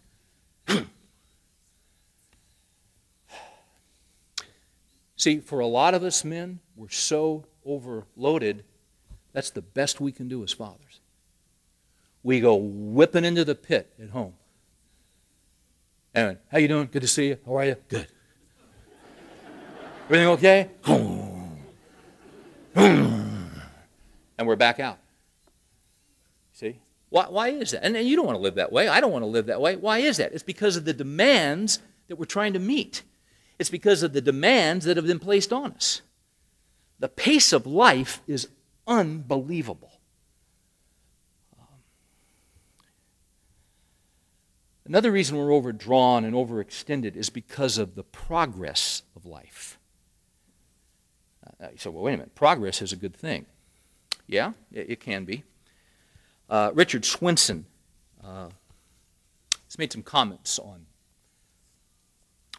See, 5.17 5.41
for 5.41 5.61
a 5.61 5.67
lot 5.67 5.95
of 5.95 6.05
us 6.05 6.23
men, 6.25 6.61
we're 6.77 6.91
so 6.91 7.47
overloaded, 7.65 8.65
that's 9.33 9.51
the 9.51 9.63
best 9.63 10.01
we 10.01 10.13
can 10.13 10.29
do 10.29 10.43
as 10.43 10.53
fathers. 10.53 11.01
We 12.23 12.41
go 12.41 12.55
whipping 12.57 13.25
into 13.25 13.47
the 13.47 13.55
pit 13.55 13.91
at 14.01 14.11
home. 14.11 14.35
And 16.14 16.38
how 16.51 16.59
you 16.59 16.68
doing? 16.68 16.88
Good 16.90 17.03
to 17.03 17.09
see 17.09 17.29
you. 17.29 17.38
How 17.46 17.57
are 17.59 17.64
you? 17.64 17.77
Good. 17.88 18.09
Everything 20.07 20.27
okay? 20.29 20.70
and 22.75 24.46
we're 24.49 24.57
back 24.57 24.81
out. 24.81 24.99
See? 26.53 26.81
Why, 27.11 27.27
why 27.29 27.49
is 27.49 27.70
that? 27.70 27.85
And, 27.85 27.96
and 27.96 28.09
you 28.09 28.16
don't 28.16 28.27
want 28.27 28.37
to 28.37 28.42
live 28.42 28.57
that 28.57 28.73
way. 28.73 28.88
I 28.88 29.01
don't 29.01 29.12
want 29.12 29.23
to 29.23 29.29
live 29.29 29.46
that 29.46 29.61
way. 29.61 29.77
Why 29.77 29.99
is 29.99 30.16
that? 30.16 30.33
It's 30.33 30.42
because 30.42 30.77
of 30.77 30.85
the 30.85 30.92
demands 30.92 31.79
that 32.09 32.16
we're 32.16 32.25
trying 32.25 32.55
to 32.55 32.59
meet. 32.59 33.03
It's 33.59 33.70
because 33.70 34.03
of 34.03 34.12
the 34.12 34.20
demands 34.20 34.87
that 34.87 34.96
have 34.96 35.07
been 35.07 35.18
placed 35.20 35.53
on 35.53 35.73
us. 35.73 36.03
The 36.99 37.09
pace 37.09 37.53
of 37.53 37.66
life 37.66 38.20
is 38.27 38.49
unbelievable. 38.87 39.89
Another 44.90 45.12
reason 45.12 45.37
we're 45.37 45.55
overdrawn 45.55 46.24
and 46.24 46.35
overextended 46.35 47.14
is 47.14 47.31
because 47.31 47.79
of 47.79 47.94
the 47.94 48.03
progress 48.03 49.03
of 49.14 49.24
life. 49.24 49.79
Uh, 51.62 51.68
you 51.70 51.79
say, 51.79 51.90
well, 51.90 52.03
wait 52.03 52.14
a 52.14 52.16
minute, 52.16 52.35
progress 52.35 52.83
is 52.83 52.92
a 52.92 52.96
good 52.96 53.14
thing. 53.14 53.46
Yeah, 54.26 54.55
it, 54.72 54.90
it 54.90 55.00
can 55.00 55.24
be. 55.24 55.44
Uh, 56.48 56.72
Richard 56.74 57.05
Swenson 57.05 57.66
uh, 58.24 58.48
has 59.66 59.79
made 59.79 59.92
some 59.92 60.03
comments 60.03 60.59
on, 60.59 60.87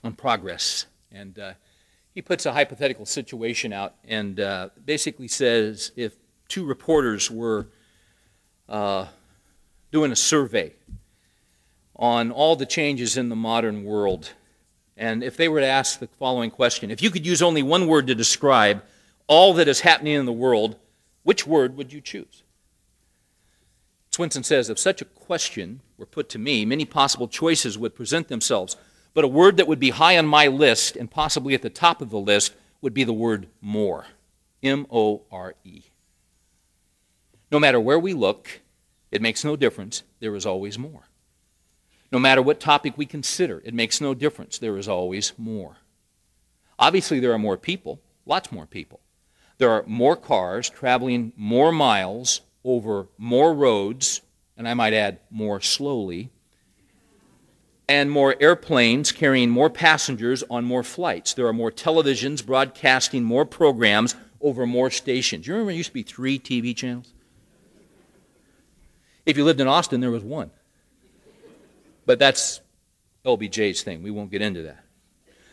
on 0.01 0.13
progress, 0.13 0.85
and 1.11 1.37
uh, 1.37 1.53
he 2.13 2.21
puts 2.21 2.45
a 2.45 2.53
hypothetical 2.53 3.05
situation 3.05 3.73
out 3.73 3.95
and 4.07 4.39
uh, 4.39 4.69
basically 4.85 5.27
says 5.27 5.91
if 5.97 6.15
two 6.47 6.65
reporters 6.65 7.29
were 7.29 7.67
uh, 8.69 9.07
doing 9.91 10.13
a 10.13 10.15
survey 10.15 10.73
on 12.01 12.31
all 12.31 12.57
the 12.57 12.65
changes 12.65 13.15
in 13.15 13.29
the 13.29 13.35
modern 13.37 13.85
world 13.85 14.33
and 15.01 15.23
if 15.23 15.35
they 15.35 15.49
were 15.49 15.61
to 15.61 15.65
ask 15.65 15.99
the 15.99 16.07
following 16.19 16.51
question, 16.51 16.91
if 16.91 17.01
you 17.01 17.09
could 17.09 17.25
use 17.25 17.41
only 17.41 17.63
one 17.63 17.87
word 17.87 18.05
to 18.05 18.13
describe 18.13 18.83
all 19.25 19.53
that 19.55 19.67
is 19.67 19.79
happening 19.79 20.13
in 20.13 20.27
the 20.27 20.31
world, 20.31 20.75
which 21.23 21.47
word 21.47 21.75
would 21.75 21.91
you 21.91 22.01
choose? 22.01 22.43
Swenson 24.11 24.43
says, 24.43 24.69
if 24.69 24.77
such 24.77 25.01
a 25.01 25.05
question 25.05 25.81
were 25.97 26.05
put 26.05 26.29
to 26.29 26.39
me, 26.39 26.65
many 26.65 26.85
possible 26.85 27.27
choices 27.27 27.79
would 27.79 27.95
present 27.95 28.27
themselves. 28.27 28.75
But 29.15 29.23
a 29.23 29.29
word 29.29 29.57
that 29.57 29.67
would 29.67 29.79
be 29.79 29.89
high 29.89 30.19
on 30.19 30.27
my 30.27 30.45
list 30.45 30.95
and 30.95 31.09
possibly 31.09 31.55
at 31.55 31.63
the 31.63 31.69
top 31.71 31.99
of 32.01 32.11
the 32.11 32.19
list 32.19 32.53
would 32.81 32.93
be 32.93 33.03
the 33.03 33.11
word 33.11 33.47
more. 33.59 34.05
M 34.61 34.85
O 34.91 35.23
R 35.31 35.55
E. 35.63 35.81
No 37.51 37.59
matter 37.59 37.79
where 37.79 37.99
we 37.99 38.13
look, 38.13 38.61
it 39.09 39.21
makes 39.21 39.43
no 39.43 39.55
difference, 39.55 40.03
there 40.19 40.35
is 40.35 40.45
always 40.45 40.77
more. 40.77 41.07
No 42.11 42.19
matter 42.19 42.41
what 42.41 42.59
topic 42.59 42.97
we 42.97 43.05
consider, 43.05 43.61
it 43.63 43.73
makes 43.73 44.01
no 44.01 44.13
difference. 44.13 44.57
There 44.57 44.77
is 44.77 44.87
always 44.87 45.33
more. 45.37 45.77
Obviously, 46.77 47.19
there 47.19 47.31
are 47.31 47.39
more 47.39 47.57
people, 47.57 48.01
lots 48.25 48.51
more 48.51 48.65
people. 48.65 48.99
There 49.57 49.69
are 49.69 49.83
more 49.85 50.15
cars 50.15 50.69
traveling 50.69 51.31
more 51.37 51.71
miles 51.71 52.41
over 52.63 53.07
more 53.17 53.53
roads, 53.53 54.21
and 54.57 54.67
I 54.67 54.73
might 54.73 54.93
add, 54.93 55.19
more 55.29 55.61
slowly, 55.61 56.31
and 57.87 58.09
more 58.09 58.35
airplanes 58.39 59.11
carrying 59.11 59.49
more 59.49 59.69
passengers 59.69 60.43
on 60.49 60.65
more 60.65 60.83
flights. 60.83 61.33
There 61.33 61.47
are 61.47 61.53
more 61.53 61.71
televisions 61.71 62.45
broadcasting 62.45 63.23
more 63.23 63.45
programs 63.45 64.15
over 64.41 64.65
more 64.65 64.89
stations. 64.89 65.45
You 65.45 65.53
remember 65.53 65.71
there 65.71 65.77
used 65.77 65.89
to 65.89 65.93
be 65.93 66.03
three 66.03 66.39
TV 66.39 66.75
channels? 66.75 67.13
If 69.25 69.37
you 69.37 69.43
lived 69.43 69.61
in 69.61 69.67
Austin, 69.67 70.01
there 70.01 70.11
was 70.11 70.23
one. 70.23 70.51
But 72.11 72.19
that's 72.19 72.59
LBJ's 73.23 73.83
thing. 73.83 74.03
We 74.03 74.11
won't 74.11 74.31
get 74.31 74.41
into 74.41 74.63
that. 74.63 74.83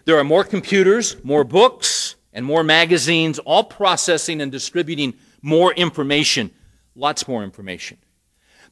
There 0.06 0.18
are 0.18 0.24
more 0.24 0.42
computers, 0.42 1.14
more 1.22 1.44
books, 1.44 2.16
and 2.32 2.44
more 2.44 2.64
magazines, 2.64 3.38
all 3.38 3.62
processing 3.62 4.40
and 4.40 4.50
distributing 4.50 5.14
more 5.40 5.72
information, 5.74 6.50
lots 6.96 7.28
more 7.28 7.44
information. 7.44 7.98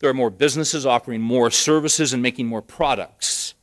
There 0.01 0.11
are 0.11 0.15
more 0.15 0.31
businesses 0.31 0.85
offering 0.85 1.21
more 1.21 1.49
services 1.53 2.13
and 2.13 2.21
making 2.21 2.49
more 2.49 2.61
products. 2.61 3.55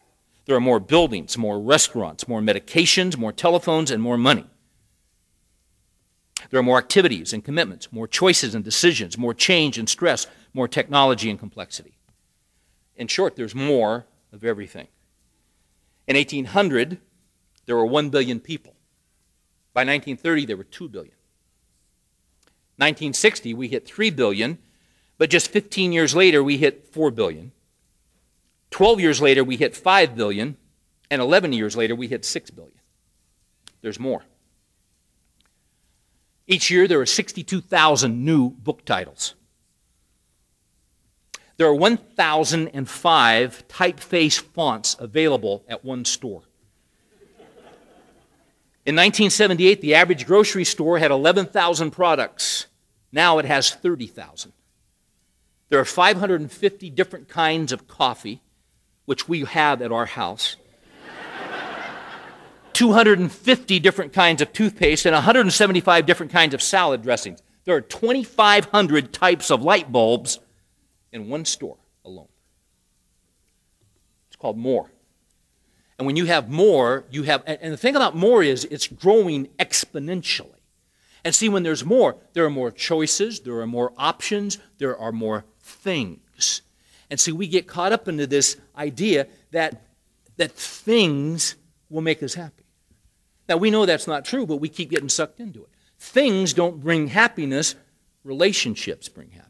There 0.46 0.56
are 0.56 0.62
more 0.62 0.80
buildings, 0.80 1.38
more 1.38 1.60
restaurants, 1.60 2.26
more 2.26 2.40
medications, 2.40 3.18
more 3.18 3.34
telephones, 3.34 3.92
and 3.92 4.02
more 4.02 4.18
money. 4.18 4.46
There 6.50 6.62
are 6.62 6.64
more 6.64 6.78
activities 6.78 7.34
and 7.34 7.44
commitments, 7.44 7.92
more 7.92 8.08
choices 8.08 8.56
and 8.56 8.64
decisions, 8.64 9.18
more 9.18 9.34
change 9.34 9.78
and 9.78 9.90
stress, 9.90 10.28
more 10.54 10.70
technology 10.70 11.30
and 11.30 11.38
complexity. 11.38 11.98
In 12.96 13.08
short, 13.08 13.36
there's 13.36 13.56
more 13.56 14.06
of 14.34 14.44
everything. 14.44 14.88
In 16.08 16.18
1800, 16.18 16.98
there 17.66 17.78
were 17.78 17.86
1 17.86 18.10
billion 18.10 18.40
people. 18.40 18.74
By 19.74 19.82
1930, 19.82 20.46
there 20.46 20.58
were 20.58 20.64
2 20.64 20.90
billion. 20.90 21.16
1960, 22.78 23.54
we 23.54 23.68
hit 23.68 23.86
3 23.86 24.10
billion, 24.10 24.58
but 25.18 25.30
just 25.30 25.52
15 25.52 25.94
years 25.94 26.16
later, 26.16 26.44
we 26.44 26.58
hit 26.58 26.88
4 26.92 27.12
billion. 27.12 27.52
12 28.72 29.00
years 29.00 29.22
later, 29.22 29.44
we 29.44 29.56
hit 29.56 29.76
5 29.76 30.16
billion, 30.16 30.58
and 31.10 31.22
11 31.22 31.54
years 31.54 31.78
later, 31.78 31.96
we 31.96 32.08
hit 32.08 32.26
6 32.26 32.50
billion. 32.50 32.80
There's 33.82 34.00
more. 34.00 34.24
Each 36.48 36.72
year, 36.72 36.88
there 36.88 37.00
are 37.00 37.06
62,000 37.06 38.26
new 38.26 38.50
book 38.50 38.84
titles. 38.84 39.36
There 41.58 41.68
are 41.68 41.76
1,005 41.76 43.68
typeface 43.68 44.42
fonts 44.42 44.96
available 45.00 45.64
at 45.68 45.86
one 45.86 46.04
store. 46.04 46.44
In 48.86 48.96
1978, 48.96 49.80
the 49.80 49.96
average 49.96 50.26
grocery 50.26 50.66
store 50.66 50.98
had 50.98 51.12
11,000 51.12 51.92
products. 51.92 52.66
Now 53.12 53.38
it 53.38 53.46
has 53.46 53.72
30,000. 53.72 54.52
There 55.70 55.80
are 55.80 55.86
550 55.86 56.90
different 56.90 57.30
kinds 57.30 57.72
of 57.72 57.88
coffee, 57.88 58.42
which 59.06 59.30
we 59.30 59.46
have 59.46 59.82
at 59.82 59.92
our 59.92 60.06
house. 60.06 60.58
250 62.74 63.80
different 63.80 64.12
kinds 64.12 64.42
of 64.42 64.52
toothpaste 64.52 65.06
and 65.06 65.14
175 65.14 66.06
different 66.06 66.32
kinds 66.32 66.54
of 66.54 66.62
salad 66.62 67.04
dressings. 67.04 67.42
There 67.64 67.76
are 67.76 67.82
2,500 67.82 69.14
types 69.14 69.50
of 69.50 69.62
light 69.62 69.92
bulbs 69.92 70.40
in 71.14 71.30
one 71.30 71.46
store 71.46 71.78
alone. 72.04 72.28
It's 74.28 74.36
called 74.36 74.58
more. 74.58 74.92
And 75.98 76.06
when 76.08 76.16
you 76.16 76.26
have 76.26 76.50
more, 76.50 77.06
you 77.12 77.24
have, 77.24 77.44
and 77.46 77.72
the 77.72 77.78
thing 77.78 77.96
about 77.96 78.16
more 78.16 78.44
is 78.44 78.66
it's 78.66 78.88
growing 78.88 79.48
exponentially. 79.60 80.50
And 81.24 81.34
see, 81.34 81.48
when 81.48 81.64
there's 81.64 81.86
more, 81.86 82.18
there 82.34 82.44
are 82.44 82.50
more 82.50 82.72
choices, 82.72 83.40
there 83.42 83.60
are 83.60 83.68
more 83.68 83.94
options, 83.98 84.58
there 84.80 84.98
are 84.98 85.14
more 85.14 85.46
things. 85.62 86.62
And 87.10 87.20
see, 87.20 87.32
we 87.32 87.48
get 87.48 87.68
caught 87.68 87.94
up 87.94 88.08
into 88.08 88.28
this 88.28 88.58
idea 88.76 89.28
that, 89.52 89.84
that 90.38 90.52
things 90.52 91.56
will 91.90 92.02
make 92.02 92.22
us 92.24 92.34
happy. 92.34 92.66
Now, 93.48 93.58
we 93.58 93.72
know 93.72 93.86
that's 93.86 94.08
not 94.08 94.26
true, 94.26 94.46
but 94.46 94.58
we 94.58 94.68
keep 94.68 94.90
getting 94.90 95.10
sucked 95.10 95.40
into 95.40 95.62
it. 95.62 95.70
Things 96.00 96.54
don't 96.54 96.82
bring 96.82 97.08
happiness, 97.08 97.76
relationships 98.24 99.08
bring 99.08 99.28
happiness. 99.28 99.43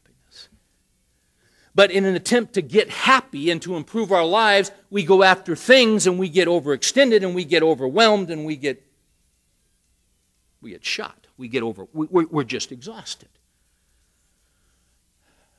But 1.76 1.92
in 1.92 2.06
an 2.06 2.16
attempt 2.16 2.54
to 2.54 2.62
get 2.62 2.90
happy 2.90 3.50
and 3.50 3.62
to 3.64 3.76
improve 3.76 4.12
our 4.12 4.26
lives, 4.26 4.72
we 4.90 5.04
go 5.04 5.24
after 5.24 5.56
things 5.56 6.06
and 6.06 6.20
we 6.20 6.30
get 6.30 6.48
overextended 6.48 7.24
and 7.24 7.34
we 7.34 7.46
get 7.46 7.64
overwhelmed 7.64 8.30
and 8.30 8.46
we 8.46 8.56
get 8.56 8.84
we 10.62 10.70
get 10.70 10.86
shot. 10.86 11.28
We 11.38 11.48
get 11.48 11.64
over 11.64 11.88
we, 11.94 12.26
we're 12.26 12.44
just 12.44 12.72
exhausted. 12.72 13.30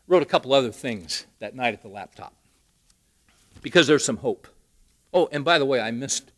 Wrote 0.07 0.23
a 0.23 0.27
couple 0.27 0.53
other 0.53 0.71
things 0.71 1.27
that 1.41 1.57
night 1.57 1.75
at 1.75 1.83
the 1.83 1.89
laptop 1.89 2.35
because 3.63 3.87
there's 3.87 4.05
some 4.05 4.19
hope. 4.19 4.47
Oh, 5.13 5.29
and 5.33 5.45
by 5.45 5.59
the 5.59 5.65
way, 5.65 5.81
I 5.81 5.91
missed 5.91 6.31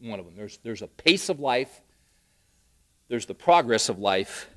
one 0.00 0.18
of 0.18 0.26
them. 0.26 0.34
There's, 0.36 0.58
there's 0.62 0.82
a 0.82 0.88
pace 0.88 1.28
of 1.28 1.38
life, 1.38 1.80
there's 3.08 3.26
the 3.26 3.34
progress 3.34 3.88
of 3.88 3.98
life, 3.98 4.50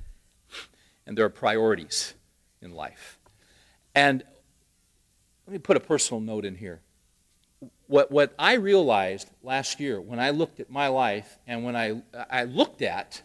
and 1.06 1.16
there 1.16 1.24
are 1.24 1.30
priorities 1.30 2.14
in 2.60 2.72
life. 2.72 3.18
And 3.94 4.24
let 5.46 5.52
me 5.52 5.58
put 5.58 5.76
a 5.76 5.80
personal 5.80 6.20
note 6.20 6.44
in 6.44 6.56
here. 6.56 6.80
What, 7.86 8.10
what 8.10 8.34
I 8.38 8.54
realized 8.54 9.30
last 9.42 9.78
year 9.78 10.00
when 10.00 10.18
I 10.18 10.30
looked 10.30 10.58
at 10.58 10.70
my 10.70 10.88
life 10.88 11.38
and 11.46 11.64
when 11.64 11.76
I, 11.76 12.02
I 12.28 12.44
looked 12.44 12.82
at 12.82 13.22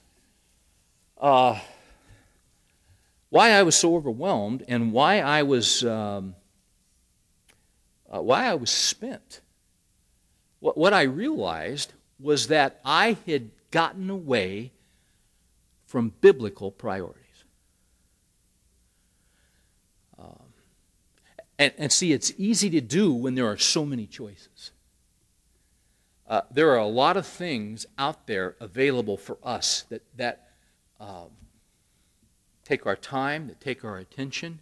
uh, 1.19 1.59
why 3.29 3.51
I 3.51 3.63
was 3.63 3.75
so 3.75 3.95
overwhelmed 3.95 4.63
and 4.67 4.93
why 4.93 5.19
I 5.19 5.43
was, 5.43 5.83
um, 5.83 6.35
uh, 8.13 8.21
why 8.21 8.45
I 8.45 8.53
was 8.53 8.69
spent, 8.69 9.41
what, 10.59 10.77
what 10.77 10.93
I 10.93 11.03
realized 11.03 11.93
was 12.19 12.47
that 12.47 12.79
I 12.85 13.17
had 13.25 13.49
gotten 13.71 14.11
away 14.11 14.71
from 15.87 16.13
biblical 16.21 16.71
priorities. 16.71 17.20
And, 21.61 21.73
and 21.77 21.91
see, 21.91 22.11
it's 22.11 22.33
easy 22.39 22.71
to 22.71 22.81
do 22.81 23.13
when 23.13 23.35
there 23.35 23.45
are 23.45 23.55
so 23.55 23.85
many 23.85 24.07
choices. 24.07 24.71
Uh, 26.27 26.41
there 26.49 26.71
are 26.71 26.79
a 26.79 26.87
lot 26.87 27.17
of 27.17 27.27
things 27.27 27.85
out 27.99 28.25
there 28.25 28.55
available 28.59 29.15
for 29.15 29.37
us 29.43 29.83
that, 29.89 30.01
that 30.17 30.47
um, 30.99 31.27
take 32.63 32.87
our 32.87 32.95
time, 32.95 33.45
that 33.45 33.61
take 33.61 33.85
our 33.85 33.97
attention. 33.97 34.59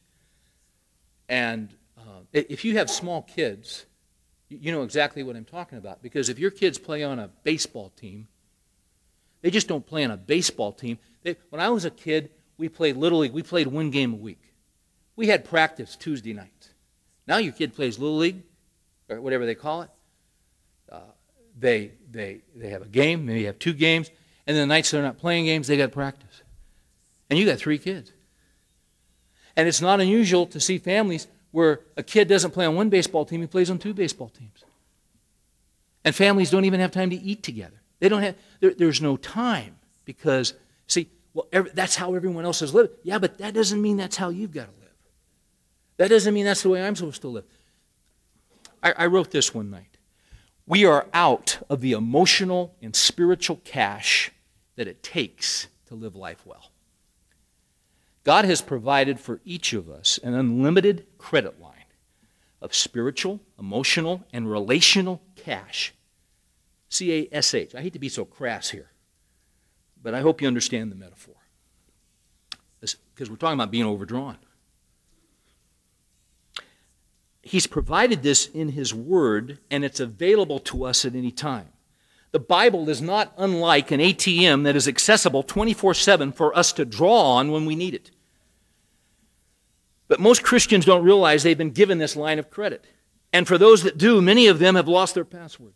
And 1.29 1.73
uh, 1.97 2.23
if 2.33 2.65
you 2.65 2.75
have 2.75 2.89
small 2.89 3.21
kids, 3.21 3.85
you 4.49 4.73
know 4.73 4.83
exactly 4.83 5.23
what 5.23 5.37
I'm 5.37 5.45
talking 5.45 5.77
about. 5.77 6.03
Because 6.03 6.27
if 6.27 6.37
your 6.37 6.51
kids 6.51 6.77
play 6.77 7.01
on 7.01 7.17
a 7.17 7.29
baseball 7.45 7.93
team, 7.95 8.27
they 9.41 9.51
just 9.51 9.69
don't 9.69 9.87
play 9.87 10.03
on 10.03 10.11
a 10.11 10.17
baseball 10.17 10.73
team. 10.73 10.99
They, 11.23 11.37
when 11.49 11.61
I 11.61 11.69
was 11.69 11.85
a 11.85 11.91
kid, 11.91 12.31
we 12.57 12.67
played 12.67 12.97
Little 12.97 13.19
League. 13.19 13.31
We 13.31 13.41
played 13.41 13.67
one 13.67 13.89
game 13.89 14.11
a 14.11 14.17
week. 14.17 14.41
We 15.15 15.27
had 15.27 15.45
practice 15.45 15.95
Tuesday 15.95 16.33
nights. 16.33 16.58
Now 17.29 17.37
your 17.37 17.53
kid 17.53 17.75
plays 17.75 17.99
Little 17.99 18.17
League, 18.17 18.41
or 19.07 19.21
whatever 19.21 19.45
they 19.45 19.53
call 19.53 19.83
it. 19.83 19.89
Uh, 20.91 21.01
they, 21.57 21.91
they, 22.11 22.41
they 22.55 22.69
have 22.69 22.81
a 22.81 22.87
game, 22.87 23.27
maybe 23.27 23.45
have 23.45 23.59
two 23.59 23.73
games, 23.73 24.09
and 24.47 24.57
then 24.57 24.67
the 24.67 24.73
nights 24.73 24.89
they're 24.89 25.03
not 25.03 25.19
playing 25.19 25.45
games, 25.45 25.67
they 25.67 25.77
got 25.77 25.91
practice. 25.91 26.41
And 27.29 27.37
you 27.37 27.45
got 27.45 27.59
three 27.59 27.77
kids. 27.77 28.11
And 29.55 29.67
it's 29.67 29.79
not 29.79 30.01
unusual 30.01 30.47
to 30.47 30.59
see 30.59 30.79
families 30.79 31.27
where 31.51 31.81
a 31.95 32.01
kid 32.01 32.27
doesn't 32.27 32.51
play 32.51 32.65
on 32.65 32.75
one 32.75 32.89
baseball 32.89 33.25
team, 33.25 33.41
he 33.41 33.47
plays 33.47 33.69
on 33.69 33.77
two 33.77 33.93
baseball 33.93 34.29
teams. 34.29 34.63
And 36.03 36.15
families 36.15 36.49
don't 36.49 36.65
even 36.65 36.79
have 36.79 36.91
time 36.91 37.11
to 37.11 37.15
eat 37.15 37.43
together. 37.43 37.79
They 37.99 38.09
don't 38.09 38.23
have, 38.23 38.35
there, 38.59 38.73
there's 38.73 39.01
no 39.01 39.17
time 39.17 39.75
because, 40.03 40.55
see, 40.87 41.09
well, 41.35 41.47
every, 41.53 41.69
that's 41.75 41.95
how 41.95 42.15
everyone 42.15 42.45
else 42.45 42.63
is 42.63 42.73
living. 42.73 42.91
Yeah, 43.03 43.19
but 43.19 43.37
that 43.37 43.53
doesn't 43.53 43.79
mean 43.79 43.97
that's 43.97 44.15
how 44.15 44.29
you've 44.29 44.53
got 44.53 44.65
to 44.65 44.71
live. 44.71 44.78
That 45.99 46.07
doesn't 46.07 46.33
mean 46.33 46.45
that's 46.45 46.63
the 46.63 46.69
way 46.69 46.81
I'm 46.81 46.95
supposed 46.95 47.21
to 47.23 47.27
live. 47.27 47.43
I, 48.81 48.93
I 48.93 49.05
wrote 49.07 49.31
this 49.31 49.53
one 49.53 49.69
night. 49.69 49.97
We 50.65 50.85
are 50.85 51.07
out 51.13 51.59
of 51.69 51.81
the 51.81 51.91
emotional 51.91 52.73
and 52.81 52.95
spiritual 52.95 53.59
cash 53.65 54.31
that 54.77 54.87
it 54.87 55.03
takes 55.03 55.67
to 55.87 55.95
live 55.95 56.15
life 56.15 56.45
well. 56.45 56.71
God 58.23 58.45
has 58.45 58.61
provided 58.61 59.19
for 59.19 59.41
each 59.43 59.73
of 59.73 59.89
us 59.89 60.17
an 60.23 60.33
unlimited 60.33 61.05
credit 61.17 61.59
line 61.59 61.73
of 62.61 62.73
spiritual, 62.73 63.41
emotional, 63.59 64.23
and 64.31 64.49
relational 64.49 65.21
cash. 65.35 65.93
C 66.87 67.11
A 67.11 67.35
S 67.35 67.53
H. 67.53 67.75
I 67.75 67.81
hate 67.81 67.93
to 67.93 67.99
be 67.99 68.07
so 68.07 68.23
crass 68.23 68.69
here, 68.69 68.91
but 70.01 70.13
I 70.13 70.21
hope 70.21 70.41
you 70.41 70.47
understand 70.47 70.93
the 70.93 70.95
metaphor. 70.95 71.35
Because 72.79 73.29
we're 73.29 73.35
talking 73.35 73.59
about 73.59 73.69
being 73.69 73.85
overdrawn. 73.85 74.37
He's 77.41 77.67
provided 77.67 78.21
this 78.21 78.47
in 78.47 78.69
His 78.69 78.93
Word, 78.93 79.59
and 79.71 79.83
it's 79.85 79.99
available 79.99 80.59
to 80.59 80.83
us 80.83 81.05
at 81.05 81.15
any 81.15 81.31
time. 81.31 81.69
The 82.31 82.39
Bible 82.39 82.89
is 82.89 83.01
not 83.01 83.33
unlike 83.37 83.91
an 83.91 83.99
ATM 83.99 84.63
that 84.63 84.75
is 84.75 84.87
accessible 84.87 85.41
24 85.41 85.93
7 85.95 86.31
for 86.31 86.55
us 86.55 86.71
to 86.73 86.85
draw 86.85 87.37
on 87.37 87.51
when 87.51 87.65
we 87.65 87.75
need 87.75 87.93
it. 87.93 88.11
But 90.07 90.19
most 90.19 90.43
Christians 90.43 90.85
don't 90.85 91.03
realize 91.03 91.43
they've 91.43 91.57
been 91.57 91.71
given 91.71 91.97
this 91.97 92.15
line 92.15 92.39
of 92.39 92.49
credit. 92.49 92.85
And 93.31 93.47
for 93.47 93.57
those 93.57 93.83
that 93.83 93.97
do, 93.97 94.21
many 94.21 94.47
of 94.47 94.59
them 94.59 94.75
have 94.75 94.87
lost 94.87 95.15
their 95.15 95.25
password. 95.25 95.73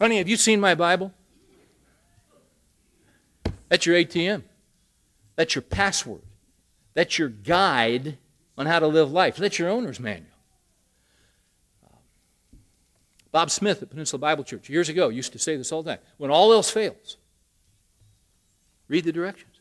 Honey, 0.00 0.18
have 0.18 0.28
you 0.28 0.36
seen 0.36 0.60
my 0.60 0.76
Bible? 0.76 1.12
That's 3.68 3.84
your 3.84 3.96
ATM. 3.96 4.44
That's 5.34 5.54
your 5.56 5.62
password. 5.62 6.22
That's 6.98 7.16
your 7.16 7.28
guide 7.28 8.18
on 8.56 8.66
how 8.66 8.80
to 8.80 8.88
live 8.88 9.12
life. 9.12 9.36
That's 9.36 9.56
your 9.56 9.68
owner's 9.68 10.00
manual. 10.00 10.26
Uh, 11.86 11.94
Bob 13.30 13.52
Smith 13.52 13.80
at 13.80 13.90
Peninsula 13.90 14.18
Bible 14.18 14.42
Church 14.42 14.68
years 14.68 14.88
ago 14.88 15.08
used 15.08 15.30
to 15.30 15.38
say 15.38 15.56
this 15.56 15.70
all 15.70 15.84
the 15.84 15.92
time 15.92 16.04
when 16.16 16.32
all 16.32 16.52
else 16.52 16.70
fails, 16.70 17.16
read 18.88 19.04
the 19.04 19.12
directions. 19.12 19.60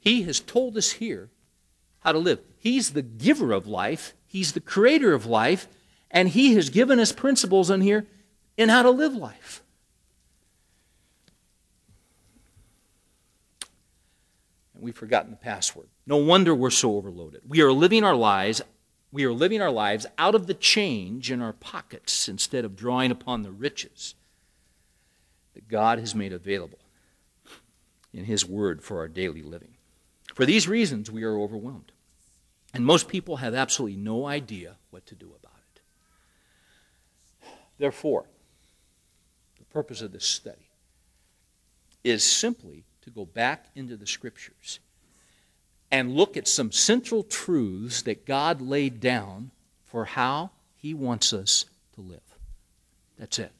He 0.00 0.22
has 0.22 0.40
told 0.40 0.78
us 0.78 0.92
here 0.92 1.28
how 1.98 2.12
to 2.12 2.18
live. 2.18 2.40
He's 2.56 2.94
the 2.94 3.02
giver 3.02 3.52
of 3.52 3.66
life, 3.66 4.14
He's 4.26 4.52
the 4.52 4.60
creator 4.60 5.12
of 5.12 5.26
life, 5.26 5.68
and 6.10 6.30
He 6.30 6.54
has 6.54 6.70
given 6.70 6.98
us 6.98 7.12
principles 7.12 7.68
in 7.68 7.82
here 7.82 8.06
in 8.56 8.70
how 8.70 8.80
to 8.84 8.90
live 8.90 9.12
life. 9.12 9.62
And 14.76 14.84
we've 14.84 14.94
forgotten 14.94 15.30
the 15.32 15.36
password. 15.36 15.88
No 16.06 16.18
wonder 16.18 16.54
we're 16.54 16.70
so 16.70 16.96
overloaded. 16.96 17.40
We 17.48 17.60
are 17.62 17.72
living 17.72 18.04
our 18.04 18.14
lives 18.14 18.62
we 19.12 19.24
are 19.24 19.32
living 19.32 19.62
our 19.62 19.70
lives 19.70 20.04
out 20.18 20.34
of 20.34 20.46
the 20.46 20.52
change 20.52 21.30
in 21.30 21.40
our 21.40 21.54
pockets 21.54 22.28
instead 22.28 22.66
of 22.66 22.76
drawing 22.76 23.10
upon 23.10 23.42
the 23.42 23.50
riches 23.50 24.14
that 25.54 25.68
God 25.68 25.98
has 25.98 26.14
made 26.14 26.34
available 26.34 26.80
in 28.12 28.24
His 28.24 28.44
Word 28.44 28.82
for 28.82 28.98
our 28.98 29.08
daily 29.08 29.42
living. 29.42 29.74
For 30.34 30.44
these 30.44 30.68
reasons, 30.68 31.10
we 31.10 31.22
are 31.22 31.38
overwhelmed. 31.38 31.92
And 32.74 32.84
most 32.84 33.08
people 33.08 33.36
have 33.36 33.54
absolutely 33.54 33.96
no 33.96 34.26
idea 34.26 34.76
what 34.90 35.06
to 35.06 35.14
do 35.14 35.28
about 35.28 35.60
it. 35.74 37.50
Therefore, 37.78 38.26
the 39.58 39.64
purpose 39.64 40.02
of 40.02 40.12
this 40.12 40.26
study 40.26 40.68
is 42.04 42.22
simply 42.22 42.84
to 43.06 43.10
go 43.10 43.24
back 43.24 43.66
into 43.76 43.96
the 43.96 44.06
Scriptures 44.06 44.80
and 45.92 46.14
look 46.14 46.36
at 46.36 46.48
some 46.48 46.72
central 46.72 47.22
truths 47.22 48.02
that 48.02 48.26
God 48.26 48.60
laid 48.60 49.00
down 49.00 49.52
for 49.84 50.04
how 50.04 50.50
He 50.74 50.92
wants 50.92 51.32
us 51.32 51.66
to 51.94 52.00
live. 52.00 52.20
That's 53.16 53.38
it. 53.38 53.52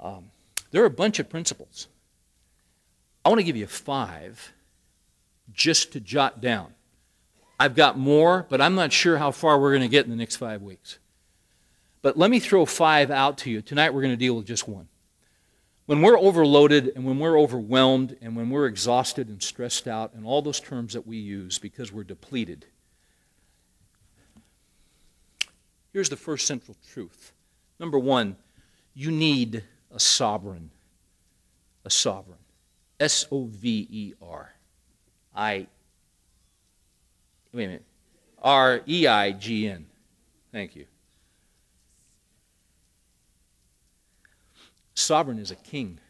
Um, 0.00 0.30
there 0.70 0.82
are 0.82 0.86
a 0.86 0.90
bunch 0.90 1.18
of 1.18 1.28
principles. 1.28 1.86
I 3.24 3.28
want 3.28 3.40
to 3.40 3.44
give 3.44 3.56
you 3.56 3.66
five 3.66 4.52
just 5.52 5.92
to 5.92 6.00
jot 6.00 6.40
down. 6.40 6.72
I've 7.60 7.74
got 7.74 7.98
more, 7.98 8.46
but 8.48 8.60
I'm 8.62 8.74
not 8.74 8.92
sure 8.92 9.18
how 9.18 9.30
far 9.30 9.60
we're 9.60 9.72
going 9.72 9.82
to 9.82 9.88
get 9.88 10.04
in 10.04 10.10
the 10.10 10.16
next 10.16 10.36
five 10.36 10.62
weeks. 10.62 10.98
But 12.00 12.16
let 12.16 12.30
me 12.30 12.40
throw 12.40 12.64
five 12.64 13.10
out 13.10 13.38
to 13.38 13.50
you. 13.50 13.60
Tonight 13.60 13.92
we're 13.92 14.02
going 14.02 14.12
to 14.12 14.16
deal 14.16 14.36
with 14.36 14.46
just 14.46 14.66
one. 14.66 14.88
When 15.86 16.02
we're 16.02 16.18
overloaded 16.18 16.92
and 16.96 17.04
when 17.04 17.20
we're 17.20 17.38
overwhelmed 17.38 18.16
and 18.20 18.36
when 18.36 18.50
we're 18.50 18.66
exhausted 18.66 19.28
and 19.28 19.40
stressed 19.40 19.86
out, 19.86 20.14
and 20.14 20.26
all 20.26 20.42
those 20.42 20.58
terms 20.58 20.94
that 20.94 21.06
we 21.06 21.16
use 21.16 21.58
because 21.58 21.92
we're 21.92 22.04
depleted, 22.04 22.66
here's 25.92 26.08
the 26.08 26.16
first 26.16 26.46
central 26.46 26.76
truth. 26.92 27.32
Number 27.78 28.00
one, 28.00 28.36
you 28.94 29.12
need 29.12 29.62
a 29.94 30.00
sovereign. 30.00 30.70
A 31.84 31.90
sovereign. 31.90 32.38
S 32.98 33.26
O 33.30 33.44
V 33.44 33.86
E 33.88 34.14
R. 34.20 34.54
I. 35.36 35.68
Wait 37.52 37.64
a 37.64 37.68
minute. 37.68 37.84
R 38.42 38.80
E 38.88 39.06
I 39.06 39.30
G 39.32 39.68
N. 39.68 39.86
Thank 40.50 40.74
you. 40.74 40.86
Sovereign 44.96 45.38
is 45.38 45.50
a 45.50 45.56
king. 45.56 46.00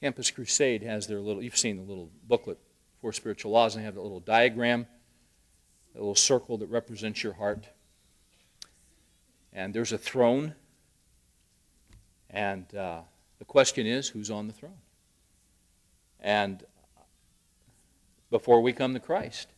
Campus 0.00 0.30
Crusade 0.30 0.82
has 0.82 1.06
their 1.06 1.18
little, 1.18 1.42
you've 1.42 1.56
seen 1.56 1.78
the 1.78 1.82
little 1.82 2.10
booklet 2.28 2.58
four 3.00 3.14
spiritual 3.14 3.52
laws, 3.52 3.74
and 3.74 3.82
they 3.82 3.86
have 3.86 3.94
that 3.94 4.02
little 4.02 4.20
diagram, 4.20 4.86
a 5.94 5.98
little 5.98 6.14
circle 6.14 6.58
that 6.58 6.66
represents 6.66 7.22
your 7.22 7.32
heart. 7.32 7.66
And 9.52 9.72
there's 9.72 9.92
a 9.92 9.98
throne. 9.98 10.54
And 12.28 12.72
uh, 12.74 13.00
the 13.38 13.46
question 13.46 13.86
is 13.86 14.08
who's 14.08 14.30
on 14.30 14.46
the 14.46 14.52
throne? 14.52 14.78
And 16.20 16.62
before 18.30 18.60
we 18.60 18.74
come 18.74 18.92
to 18.92 19.00
Christ, 19.00 19.48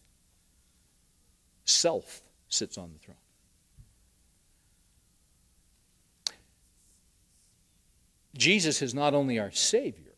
self 1.64 2.22
sits 2.48 2.78
on 2.78 2.92
the 2.92 2.98
throne. 3.00 3.16
Jesus 8.38 8.82
is 8.82 8.94
not 8.94 9.14
only 9.14 9.38
our 9.38 9.50
Savior, 9.50 10.14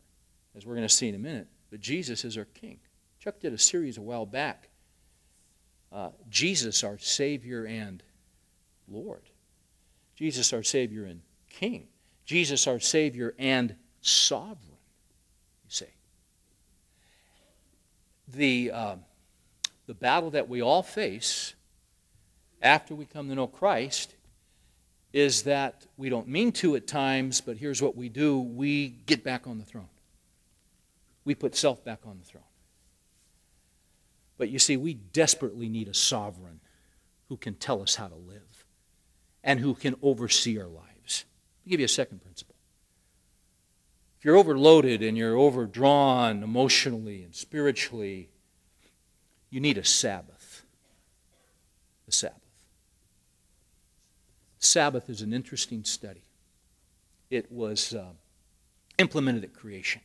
as 0.55 0.65
we're 0.65 0.75
going 0.75 0.87
to 0.87 0.93
see 0.93 1.09
in 1.09 1.15
a 1.15 1.19
minute, 1.19 1.47
but 1.71 1.79
Jesus 1.79 2.23
is 2.23 2.37
our 2.37 2.45
King. 2.45 2.77
Chuck 3.19 3.39
did 3.39 3.51
a 3.51 3.57
series 3.57 3.97
a 3.97 4.01
while 4.01 4.27
back. 4.27 4.69
Uh, 5.91 6.11
Jesus, 6.29 6.83
our 6.83 6.99
Savior 6.99 7.65
and 7.65 8.03
Lord. 8.87 9.23
Jesus, 10.15 10.53
our 10.53 10.61
Savior 10.61 11.05
and 11.05 11.21
King. 11.49 11.87
Jesus, 12.25 12.67
our 12.67 12.79
Savior 12.79 13.33
and 13.39 13.75
Sovereign, 14.01 14.57
you 15.65 15.69
see. 15.69 15.85
The, 18.27 18.71
uh, 18.71 18.95
the 19.87 19.95
battle 19.95 20.29
that 20.31 20.47
we 20.47 20.61
all 20.61 20.83
face 20.83 21.55
after 22.61 22.93
we 22.93 23.05
come 23.05 23.29
to 23.29 23.35
know 23.35 23.47
Christ 23.47 24.13
is 25.13 25.43
that 25.43 25.85
we 25.97 26.09
don't 26.09 26.27
mean 26.27 26.51
to 26.53 26.75
at 26.75 26.87
times, 26.87 27.41
but 27.41 27.57
here's 27.57 27.81
what 27.81 27.95
we 27.95 28.09
do 28.09 28.39
we 28.39 28.89
get 28.89 29.23
back 29.23 29.47
on 29.47 29.57
the 29.57 29.65
throne. 29.65 29.89
We 31.25 31.35
put 31.35 31.55
self 31.55 31.83
back 31.83 31.99
on 32.05 32.17
the 32.19 32.25
throne. 32.25 32.43
But 34.37 34.49
you 34.49 34.57
see, 34.57 34.77
we 34.77 34.95
desperately 34.95 35.69
need 35.69 35.87
a 35.87 35.93
sovereign 35.93 36.61
who 37.29 37.37
can 37.37 37.53
tell 37.55 37.81
us 37.81 37.95
how 37.95 38.07
to 38.07 38.15
live 38.15 38.65
and 39.43 39.59
who 39.59 39.73
can 39.75 39.95
oversee 40.01 40.59
our 40.59 40.67
lives. 40.67 41.25
I'll 41.65 41.69
give 41.69 41.79
you 41.79 41.85
a 41.85 41.89
second 41.89 42.21
principle. 42.21 42.55
If 44.19 44.25
you're 44.25 44.37
overloaded 44.37 45.01
and 45.01 45.17
you're 45.17 45.37
overdrawn 45.37 46.43
emotionally 46.43 47.23
and 47.23 47.35
spiritually, 47.35 48.29
you 49.49 49.59
need 49.59 49.77
a 49.77 49.83
Sabbath. 49.83 50.63
A 52.07 52.11
Sabbath. 52.11 52.40
Sabbath 54.61 55.09
is 55.09 55.21
an 55.21 55.33
interesting 55.33 55.83
study. 55.83 56.23
It 57.31 57.51
was 57.51 57.95
uh, 57.95 58.11
implemented 58.99 59.43
at 59.43 59.53
creation. 59.53 60.01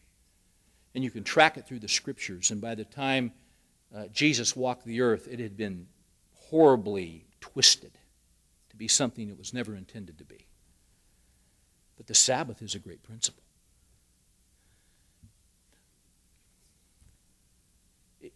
And 0.94 1.04
you 1.04 1.10
can 1.10 1.24
track 1.24 1.58
it 1.58 1.66
through 1.66 1.80
the 1.80 1.88
scriptures. 1.88 2.50
And 2.50 2.60
by 2.60 2.74
the 2.74 2.86
time 2.86 3.32
uh, 3.94 4.06
Jesus 4.06 4.56
walked 4.56 4.86
the 4.86 5.02
earth, 5.02 5.28
it 5.30 5.40
had 5.40 5.58
been 5.58 5.86
horribly 6.34 7.26
twisted 7.40 7.92
to 8.70 8.76
be 8.76 8.88
something 8.88 9.28
it 9.28 9.38
was 9.38 9.52
never 9.52 9.76
intended 9.76 10.16
to 10.18 10.24
be. 10.24 10.46
But 11.98 12.06
the 12.06 12.14
Sabbath 12.14 12.62
is 12.62 12.74
a 12.74 12.78
great 12.78 13.02
principle. 13.02 13.42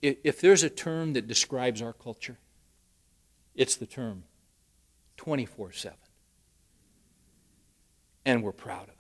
If 0.03 0.41
there's 0.41 0.63
a 0.63 0.71
term 0.71 1.15
that 1.15 1.27
describes 1.27 1.81
our 1.81 1.93
culture, 1.93 2.39
it's 3.55 3.77
the 3.77 3.87
term 3.87 4.25
24 5.17 5.73
7 5.73 5.97
and 8.25 8.43
we're 8.43 8.53
proud 8.53 8.85
of 8.85 8.89
it. 8.89 8.95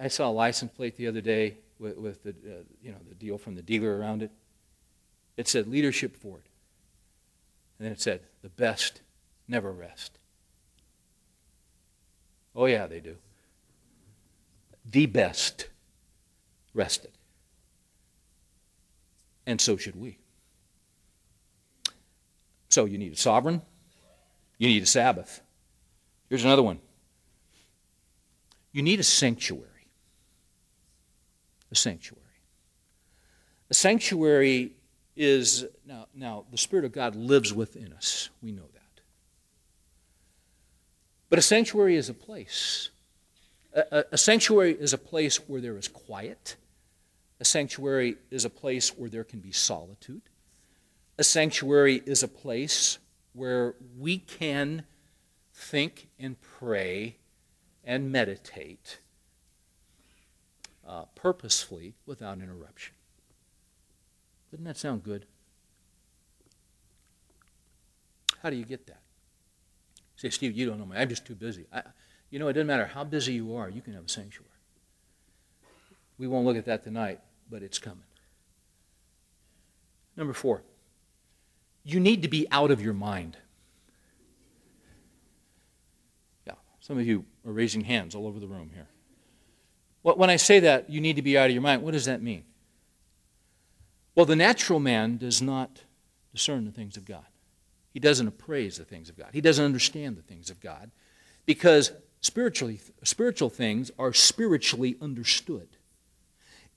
I, 0.00 0.04
I 0.04 0.08
saw 0.08 0.28
a 0.28 0.32
license 0.32 0.72
plate 0.72 0.96
the 0.96 1.06
other 1.06 1.20
day 1.20 1.58
with, 1.78 1.96
with 1.96 2.22
the, 2.22 2.30
uh, 2.30 2.62
you 2.82 2.92
know, 2.92 2.98
the 3.08 3.14
deal 3.14 3.38
from 3.38 3.54
the 3.54 3.62
dealer 3.62 3.96
around 3.96 4.22
it. 4.22 4.30
It 5.36 5.48
said 5.48 5.66
Leadership 5.66 6.16
Ford. 6.16 6.42
And 7.78 7.86
then 7.86 7.92
it 7.92 8.00
said, 8.00 8.20
the 8.42 8.48
best 8.48 9.00
never 9.48 9.72
rest. 9.72 10.18
Oh, 12.54 12.66
yeah, 12.66 12.86
they 12.86 13.00
do. 13.00 13.16
The 14.88 15.06
best 15.06 15.68
rested. 16.72 17.10
And 19.46 19.60
so 19.60 19.76
should 19.76 19.96
we. 19.96 20.18
So 22.68 22.84
you 22.84 22.98
need 22.98 23.12
a 23.12 23.16
sovereign, 23.16 23.62
you 24.58 24.68
need 24.68 24.82
a 24.82 24.86
Sabbath. 24.86 25.40
Here's 26.28 26.44
another 26.44 26.62
one 26.62 26.80
you 28.74 28.82
need 28.82 28.98
a 28.98 29.04
sanctuary. 29.04 29.68
A 31.70 31.76
sanctuary. 31.76 32.20
A 33.70 33.74
sanctuary 33.74 34.72
is, 35.16 35.64
now, 35.86 36.08
now 36.12 36.44
the 36.50 36.58
Spirit 36.58 36.84
of 36.84 36.90
God 36.90 37.14
lives 37.14 37.54
within 37.54 37.92
us. 37.92 38.30
We 38.42 38.50
know 38.50 38.66
that. 38.74 39.00
But 41.30 41.38
a 41.38 41.42
sanctuary 41.42 41.94
is 41.94 42.08
a 42.08 42.14
place. 42.14 42.90
A, 43.72 43.84
a, 43.92 44.04
a 44.12 44.18
sanctuary 44.18 44.72
is 44.72 44.92
a 44.92 44.98
place 44.98 45.36
where 45.48 45.60
there 45.60 45.78
is 45.78 45.86
quiet. 45.86 46.56
A 47.38 47.44
sanctuary 47.44 48.16
is 48.32 48.44
a 48.44 48.50
place 48.50 48.88
where 48.98 49.08
there 49.08 49.24
can 49.24 49.38
be 49.38 49.52
solitude. 49.52 50.22
A 51.16 51.22
sanctuary 51.22 52.02
is 52.06 52.24
a 52.24 52.28
place 52.28 52.98
where 53.34 53.76
we 53.96 54.18
can 54.18 54.84
think 55.52 56.08
and 56.18 56.40
pray 56.40 57.18
and 57.84 58.10
meditate 58.10 58.98
uh, 60.86 61.04
purposefully 61.14 61.94
without 62.06 62.38
interruption. 62.38 62.94
Doesn't 64.50 64.64
that 64.64 64.76
sound 64.76 65.02
good? 65.02 65.26
How 68.42 68.50
do 68.50 68.56
you 68.56 68.64
get 68.64 68.86
that? 68.86 69.00
Say, 70.16 70.30
Steve, 70.30 70.56
you 70.56 70.66
don't 70.66 70.78
know 70.78 70.86
me. 70.86 70.96
I'm 70.96 71.08
just 71.08 71.26
too 71.26 71.34
busy. 71.34 71.66
I, 71.72 71.82
you 72.30 72.38
know, 72.38 72.48
it 72.48 72.52
doesn't 72.52 72.66
matter 72.66 72.86
how 72.86 73.04
busy 73.04 73.34
you 73.34 73.54
are, 73.56 73.68
you 73.68 73.80
can 73.80 73.94
have 73.94 74.04
a 74.04 74.08
sanctuary. 74.08 74.50
We 76.18 76.26
won't 76.26 76.46
look 76.46 76.56
at 76.56 76.64
that 76.66 76.84
tonight, 76.84 77.20
but 77.50 77.62
it's 77.62 77.78
coming. 77.78 78.04
Number 80.16 80.32
four, 80.32 80.62
you 81.82 81.98
need 81.98 82.22
to 82.22 82.28
be 82.28 82.46
out 82.50 82.70
of 82.70 82.80
your 82.80 82.94
mind. 82.94 83.36
Yeah, 86.46 86.54
some 86.80 86.98
of 86.98 87.06
you 87.06 87.24
are 87.46 87.52
raising 87.52 87.82
hands 87.82 88.14
all 88.14 88.26
over 88.26 88.40
the 88.40 88.46
room 88.46 88.70
here. 88.72 88.88
When 90.02 90.28
I 90.28 90.36
say 90.36 90.60
that, 90.60 90.90
you 90.90 91.00
need 91.00 91.16
to 91.16 91.22
be 91.22 91.38
out 91.38 91.46
of 91.46 91.52
your 91.52 91.62
mind, 91.62 91.82
what 91.82 91.92
does 91.92 92.04
that 92.04 92.22
mean? 92.22 92.44
Well, 94.14 94.26
the 94.26 94.36
natural 94.36 94.78
man 94.78 95.16
does 95.16 95.40
not 95.40 95.82
discern 96.32 96.64
the 96.64 96.70
things 96.70 96.96
of 96.96 97.04
God. 97.04 97.24
He 97.92 98.00
doesn't 98.00 98.26
appraise 98.26 98.76
the 98.76 98.84
things 98.84 99.08
of 99.08 99.16
God. 99.16 99.30
He 99.32 99.40
doesn't 99.40 99.64
understand 99.64 100.16
the 100.16 100.22
things 100.22 100.50
of 100.50 100.60
God 100.60 100.90
because 101.46 101.92
spiritually, 102.20 102.80
spiritual 103.02 103.50
things 103.50 103.90
are 103.98 104.12
spiritually 104.12 104.96
understood. 105.00 105.68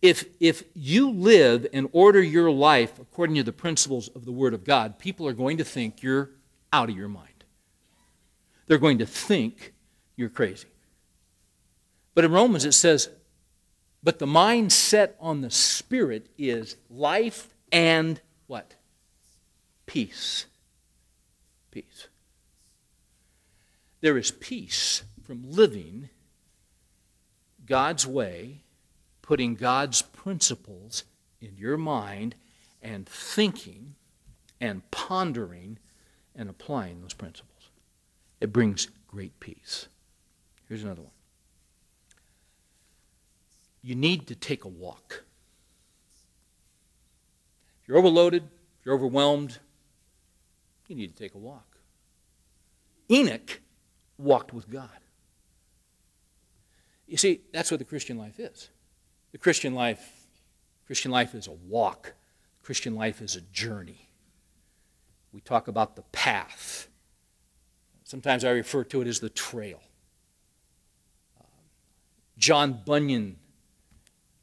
If, 0.01 0.25
if 0.39 0.63
you 0.75 1.10
live 1.10 1.65
and 1.73 1.89
order 1.91 2.21
your 2.21 2.51
life 2.51 2.99
according 2.99 3.36
to 3.38 3.43
the 3.43 3.51
principles 3.51 4.10
of 4.10 4.25
the 4.25 4.32
Word 4.32 4.53
of 4.53 4.63
God, 4.63 4.99
people 4.99 5.27
are 5.27 5.34
going 5.34 5.58
to 5.58 5.63
think 5.63 6.03
you're 6.03 6.30
out 6.71 6.89
of 6.89 6.95
your 6.95 7.08
mind. 7.08 7.43
They're 8.67 8.77
going 8.77 8.99
to 8.99 9.06
think 9.06 9.73
you're 10.17 10.27
crazy. 10.27 10.67
But 12.13 12.25
in 12.25 12.32
Romans 12.34 12.65
it 12.65 12.73
says, 12.73 13.10
but 14.03 14.19
the 14.19 14.27
mind 14.27 14.73
set 14.73 15.15
on 15.19 15.41
the 15.41 15.49
Spirit 15.49 16.27
is 16.38 16.75
life 16.89 17.53
and 17.71 18.19
what? 18.47 18.75
Peace. 19.86 20.45
Peace. 21.71 22.08
There 24.01 24.17
is 24.17 24.32
peace 24.32 25.03
from 25.23 25.49
living 25.49 26.10
God's 27.65 28.06
way 28.06 28.62
putting 29.27 29.56
God's 29.56 30.01
principles 30.01 31.03
in 31.41 31.58
your 31.58 31.75
mind 31.75 32.34
and 32.82 33.06
thinking 33.06 33.95
and 34.62 34.89
pondering 34.89 35.77
and 36.34 36.49
applying 36.49 37.01
those 37.01 37.13
principles. 37.13 37.69
It 38.39 38.53
brings 38.53 38.88
great 39.08 39.38
peace. 39.41 39.89
Here's 40.67 40.84
another 40.84 41.01
one. 41.01 41.12
You 43.82 43.95
need 43.95 44.27
to 44.27 44.36
take 44.36 44.65
a 44.65 44.67
walk. 44.67 45.23
If 47.82 47.88
you're 47.88 47.97
overloaded, 47.97 48.43
if 48.43 48.86
you're 48.86 48.95
overwhelmed, 48.95 49.60
you 50.88 50.95
need 50.95 51.15
to 51.15 51.17
take 51.17 51.36
a 51.36 51.38
walk. 51.38 51.77
Enoch 53.10 53.62
walked 54.17 54.53
with 54.53 54.69
God. 54.69 54.89
You 57.08 57.15
see, 57.15 57.41
that's 57.53 57.71
what 57.71 57.80
the 57.80 57.86
Christian 57.86 58.17
life 58.17 58.39
is. 58.39 58.69
The 59.32 59.38
Christian 59.38 59.73
life, 59.73 60.27
Christian 60.86 61.12
life 61.12 61.34
is 61.34 61.47
a 61.47 61.51
walk. 61.51 62.13
Christian 62.62 62.95
life 62.95 63.21
is 63.21 63.38
a 63.38 63.41
journey. 63.41 64.10
We 65.32 65.39
talk 65.39 65.69
about 65.69 65.95
the 65.95 66.01
path. 66.01 66.89
Sometimes 68.03 68.43
I 68.43 68.49
refer 68.49 68.84
to 68.86 69.01
it 69.01 69.08
as 69.08 69.21
the 69.21 69.30
trail. 69.30 69.80
John 72.38 72.82
Bunyan 72.86 73.38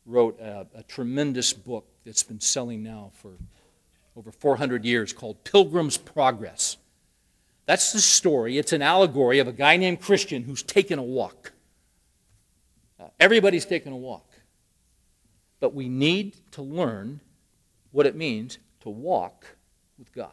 wrote 0.07 0.39
a, 0.41 0.67
a, 0.75 0.83
tremendous 0.83 1.53
book 1.53 1.87
that's 2.05 2.23
been 2.23 2.41
selling 2.41 2.83
now 2.83 3.11
for 3.15 3.31
over 4.17 4.31
400 4.31 4.85
years 4.85 5.13
called 5.13 5.43
Pilgrim's 5.45 5.97
Progress. 5.97 6.77
That's 7.67 7.93
the 7.93 8.01
story. 8.01 8.59
It's 8.59 8.73
an 8.73 8.83
allegory 8.83 9.39
of 9.39 9.49
a 9.49 9.53
guy 9.53 9.77
named 9.77 10.01
Christian 10.01 10.43
who's 10.43 10.63
taken 10.63 10.99
a 10.99 11.03
walk. 11.03 11.53
Uh, 13.01 13.09
everybody's 13.19 13.65
taken 13.65 13.93
a 13.93 13.97
walk. 13.97 14.29
But 15.61 15.73
we 15.73 15.89
need 15.89 16.37
to 16.53 16.63
learn 16.63 17.21
what 17.93 18.07
it 18.07 18.15
means 18.15 18.59
to 18.81 18.91
walk 18.91 19.47
with 19.99 20.13
God. 20.13 20.31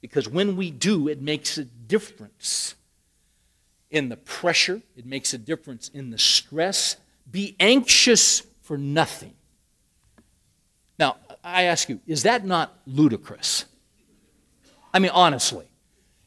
Because 0.00 0.28
when 0.28 0.56
we 0.56 0.70
do, 0.70 1.08
it 1.08 1.20
makes 1.20 1.58
a 1.58 1.64
difference 1.64 2.76
in 3.92 4.08
the 4.08 4.16
pressure, 4.16 4.82
it 4.96 5.06
makes 5.06 5.32
a 5.32 5.38
difference 5.38 5.88
in 5.88 6.10
the 6.10 6.18
stress. 6.18 6.96
Be 7.30 7.54
anxious 7.60 8.42
for 8.62 8.76
nothing. 8.76 9.34
Now, 10.98 11.16
I 11.44 11.64
ask 11.64 11.88
you, 11.88 12.00
is 12.06 12.24
that 12.24 12.44
not 12.44 12.76
ludicrous? 12.86 13.66
I 14.92 14.98
mean, 14.98 15.12
honestly. 15.14 15.66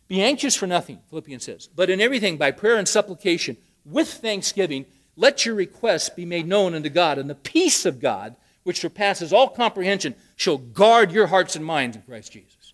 Be 0.07 0.21
anxious 0.21 0.55
for 0.55 0.67
nothing, 0.67 0.99
Philippians 1.09 1.43
says, 1.43 1.67
but 1.75 1.89
in 1.89 1.99
everything 1.99 2.37
by 2.37 2.51
prayer 2.51 2.77
and 2.77 2.87
supplication 2.87 3.57
with 3.83 4.07
thanksgiving 4.07 4.85
let 5.17 5.45
your 5.45 5.55
requests 5.55 6.09
be 6.09 6.25
made 6.25 6.47
known 6.47 6.75
unto 6.75 6.89
God, 6.89 7.17
and 7.17 7.29
the 7.29 7.35
peace 7.35 7.85
of 7.85 8.01
God, 8.01 8.35
which 8.63 8.81
surpasses 8.81 9.31
all 9.31 9.49
comprehension, 9.49 10.15
shall 10.35 10.57
guard 10.57 11.11
your 11.11 11.27
hearts 11.27 11.55
and 11.55 11.63
minds 11.63 11.95
in 11.95 12.03
Christ 12.03 12.33
Jesus. 12.33 12.73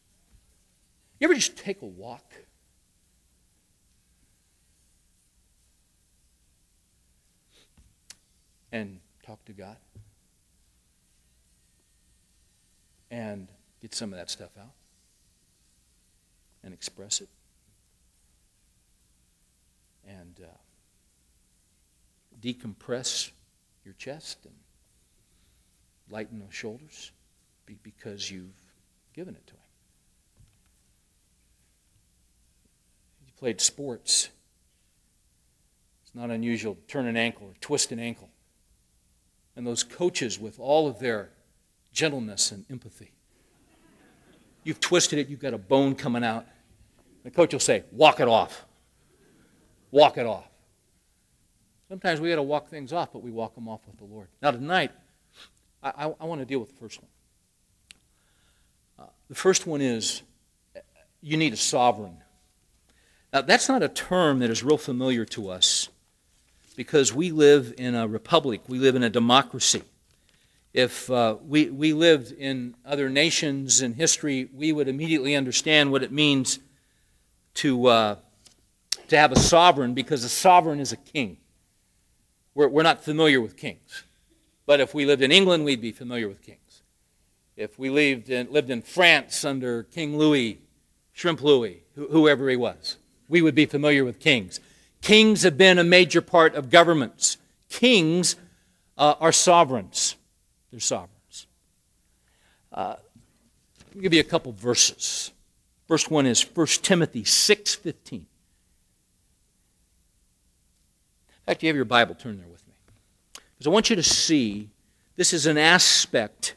You 1.19 1.25
ever 1.27 1.35
just 1.35 1.57
take 1.57 1.81
a 1.81 1.85
walk? 1.85 2.30
And 8.71 8.99
talk 9.23 9.43
to 9.45 9.53
God? 9.53 9.77
And 13.09 13.47
get 13.81 13.93
some 13.93 14.13
of 14.13 14.19
that 14.19 14.29
stuff 14.29 14.51
out? 14.57 14.73
And 16.63 16.73
express 16.73 17.21
it? 17.21 17.29
And. 20.07 20.39
Uh, 20.41 20.47
decompress 22.41 23.31
your 23.85 23.93
chest 23.93 24.39
and 24.45 24.55
lighten 26.09 26.39
those 26.39 26.53
shoulders 26.53 27.11
because 27.83 28.29
you've 28.29 28.61
given 29.13 29.35
it 29.35 29.47
to 29.47 29.53
Him. 29.53 29.59
You 33.25 33.31
played 33.39 33.61
sports. 33.61 34.29
It's 36.03 36.13
not 36.13 36.29
unusual 36.29 36.75
to 36.75 36.81
turn 36.81 37.05
an 37.05 37.15
ankle 37.15 37.47
or 37.47 37.53
twist 37.61 37.93
an 37.93 37.99
ankle. 37.99 38.29
And 39.61 39.67
those 39.67 39.83
coaches, 39.83 40.39
with 40.39 40.59
all 40.59 40.87
of 40.87 40.97
their 40.97 41.29
gentleness 41.93 42.51
and 42.51 42.65
empathy, 42.71 43.11
you've 44.63 44.79
twisted 44.79 45.19
it, 45.19 45.27
you've 45.29 45.39
got 45.39 45.53
a 45.53 45.59
bone 45.59 45.93
coming 45.93 46.23
out. 46.23 46.47
The 47.23 47.29
coach 47.29 47.53
will 47.53 47.59
say, 47.59 47.83
Walk 47.91 48.19
it 48.19 48.27
off. 48.27 48.65
Walk 49.91 50.17
it 50.17 50.25
off. 50.25 50.47
Sometimes 51.89 52.19
we 52.19 52.29
got 52.29 52.37
to 52.37 52.41
walk 52.41 52.69
things 52.69 52.91
off, 52.91 53.13
but 53.13 53.21
we 53.21 53.29
walk 53.29 53.53
them 53.53 53.69
off 53.69 53.81
with 53.85 53.99
the 53.99 54.05
Lord. 54.05 54.29
Now, 54.41 54.49
tonight, 54.49 54.93
I, 55.83 56.07
I, 56.07 56.15
I 56.21 56.25
want 56.25 56.41
to 56.41 56.45
deal 56.45 56.57
with 56.57 56.69
the 56.69 56.77
first 56.77 56.99
one. 56.99 57.09
Uh, 58.97 59.11
the 59.29 59.35
first 59.35 59.67
one 59.67 59.79
is 59.79 60.23
you 61.21 61.37
need 61.37 61.53
a 61.53 61.57
sovereign. 61.57 62.17
Now, 63.31 63.43
that's 63.43 63.69
not 63.69 63.83
a 63.83 63.89
term 63.89 64.39
that 64.39 64.49
is 64.49 64.63
real 64.63 64.79
familiar 64.79 65.23
to 65.25 65.51
us 65.51 65.89
because 66.81 67.13
we 67.13 67.29
live 67.29 67.75
in 67.77 67.93
a 67.93 68.07
republic, 68.07 68.59
we 68.67 68.79
live 68.79 68.95
in 68.95 69.03
a 69.03 69.09
democracy. 69.09 69.83
If 70.73 71.11
uh, 71.11 71.35
we, 71.47 71.69
we 71.69 71.93
lived 71.93 72.31
in 72.31 72.73
other 72.83 73.07
nations 73.07 73.83
in 73.83 73.93
history, 73.93 74.49
we 74.51 74.71
would 74.71 74.87
immediately 74.87 75.35
understand 75.35 75.91
what 75.91 76.01
it 76.01 76.11
means 76.11 76.57
to, 77.53 77.85
uh, 77.85 78.15
to 79.09 79.15
have 79.15 79.31
a 79.31 79.37
sovereign 79.37 79.93
because 79.93 80.23
a 80.23 80.29
sovereign 80.29 80.79
is 80.79 80.91
a 80.91 80.97
king. 80.97 81.37
We're, 82.55 82.67
we're 82.67 82.81
not 82.81 83.03
familiar 83.03 83.39
with 83.39 83.57
kings. 83.57 84.01
But 84.65 84.79
if 84.79 84.95
we 84.95 85.05
lived 85.05 85.21
in 85.21 85.31
England, 85.31 85.65
we'd 85.65 85.81
be 85.81 85.91
familiar 85.91 86.27
with 86.27 86.41
kings. 86.41 86.81
If 87.55 87.77
we 87.77 87.91
lived 87.91 88.31
in, 88.31 88.51
lived 88.51 88.71
in 88.71 88.81
France 88.81 89.45
under 89.45 89.83
King 89.83 90.17
Louis, 90.17 90.57
Shrimp 91.13 91.43
Louis, 91.43 91.83
whoever 91.93 92.49
he 92.49 92.55
was, 92.55 92.97
we 93.29 93.43
would 93.43 93.53
be 93.53 93.67
familiar 93.67 94.03
with 94.03 94.19
kings. 94.19 94.59
Kings 95.01 95.43
have 95.43 95.57
been 95.57 95.79
a 95.79 95.83
major 95.83 96.21
part 96.21 96.55
of 96.55 96.69
governments. 96.69 97.37
Kings 97.69 98.35
uh, 98.97 99.15
are 99.19 99.31
sovereigns. 99.31 100.15
They're 100.69 100.79
sovereigns. 100.79 101.47
Uh, 102.71 102.95
let 103.87 103.95
me 103.95 104.01
give 104.03 104.13
you 104.13 104.21
a 104.21 104.23
couple 104.23 104.51
verses. 104.51 105.31
First 105.87 106.09
one 106.09 106.25
is 106.25 106.41
1 106.41 106.67
Timothy 106.81 107.23
6.15. 107.23 108.13
In 108.13 108.25
fact, 111.45 111.63
you 111.63 111.67
have 111.67 111.75
your 111.75 111.85
Bible, 111.85 112.15
turn 112.15 112.37
there 112.37 112.47
with 112.47 112.65
me. 112.67 112.73
Because 113.33 113.67
I 113.67 113.71
want 113.71 113.89
you 113.89 113.95
to 113.95 114.03
see 114.03 114.69
this 115.17 115.33
is 115.33 115.45
an 115.45 115.57
aspect 115.57 116.55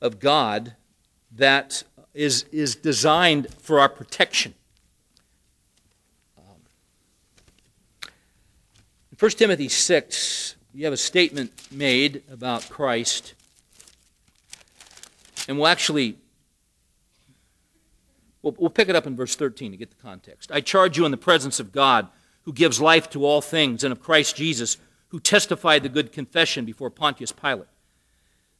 of 0.00 0.18
God 0.18 0.74
that 1.36 1.82
is, 2.14 2.44
is 2.50 2.74
designed 2.74 3.52
for 3.60 3.78
our 3.78 3.88
protection. 3.88 4.54
Um, 6.38 6.62
in 9.09 9.09
1 9.20 9.32
Timothy 9.32 9.68
6, 9.68 10.56
you 10.72 10.86
have 10.86 10.94
a 10.94 10.96
statement 10.96 11.52
made 11.70 12.22
about 12.32 12.66
Christ. 12.70 13.34
And 15.46 15.58
we'll 15.58 15.66
actually 15.66 16.16
we'll, 18.40 18.54
we'll 18.56 18.70
pick 18.70 18.88
it 18.88 18.96
up 18.96 19.06
in 19.06 19.14
verse 19.14 19.36
13 19.36 19.72
to 19.72 19.76
get 19.76 19.90
the 19.90 20.02
context. 20.02 20.50
I 20.50 20.62
charge 20.62 20.96
you 20.96 21.04
in 21.04 21.10
the 21.10 21.18
presence 21.18 21.60
of 21.60 21.70
God 21.70 22.08
who 22.44 22.54
gives 22.54 22.80
life 22.80 23.10
to 23.10 23.26
all 23.26 23.42
things, 23.42 23.84
and 23.84 23.92
of 23.92 24.00
Christ 24.00 24.36
Jesus, 24.36 24.78
who 25.08 25.20
testified 25.20 25.82
the 25.82 25.90
good 25.90 26.12
confession 26.12 26.64
before 26.64 26.88
Pontius 26.88 27.30
Pilate, 27.30 27.68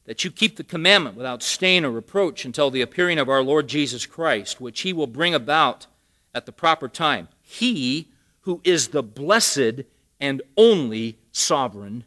that 0.05 0.23
you 0.23 0.29
keep 0.29 0.57
the 0.57 0.63
commandment 0.63 1.17
without 1.17 1.41
stain 1.41 1.83
or 1.83 1.89
reproach 1.89 2.45
until 2.45 2.69
the 2.69 2.83
appearing 2.83 3.17
of 3.17 3.29
our 3.29 3.41
Lord 3.41 3.67
Jesus 3.67 4.05
Christ, 4.05 4.61
which 4.61 4.81
he 4.81 4.93
will 4.93 5.07
bring 5.07 5.33
about 5.33 5.87
at 6.35 6.45
the 6.45 6.51
proper 6.51 6.87
time. 6.87 7.29
He 7.41 8.09
who 8.41 8.61
is 8.63 8.89
the 8.89 9.01
blessed 9.01 9.85
and 10.21 10.41
only 10.55 11.17
sovereign, 11.33 12.05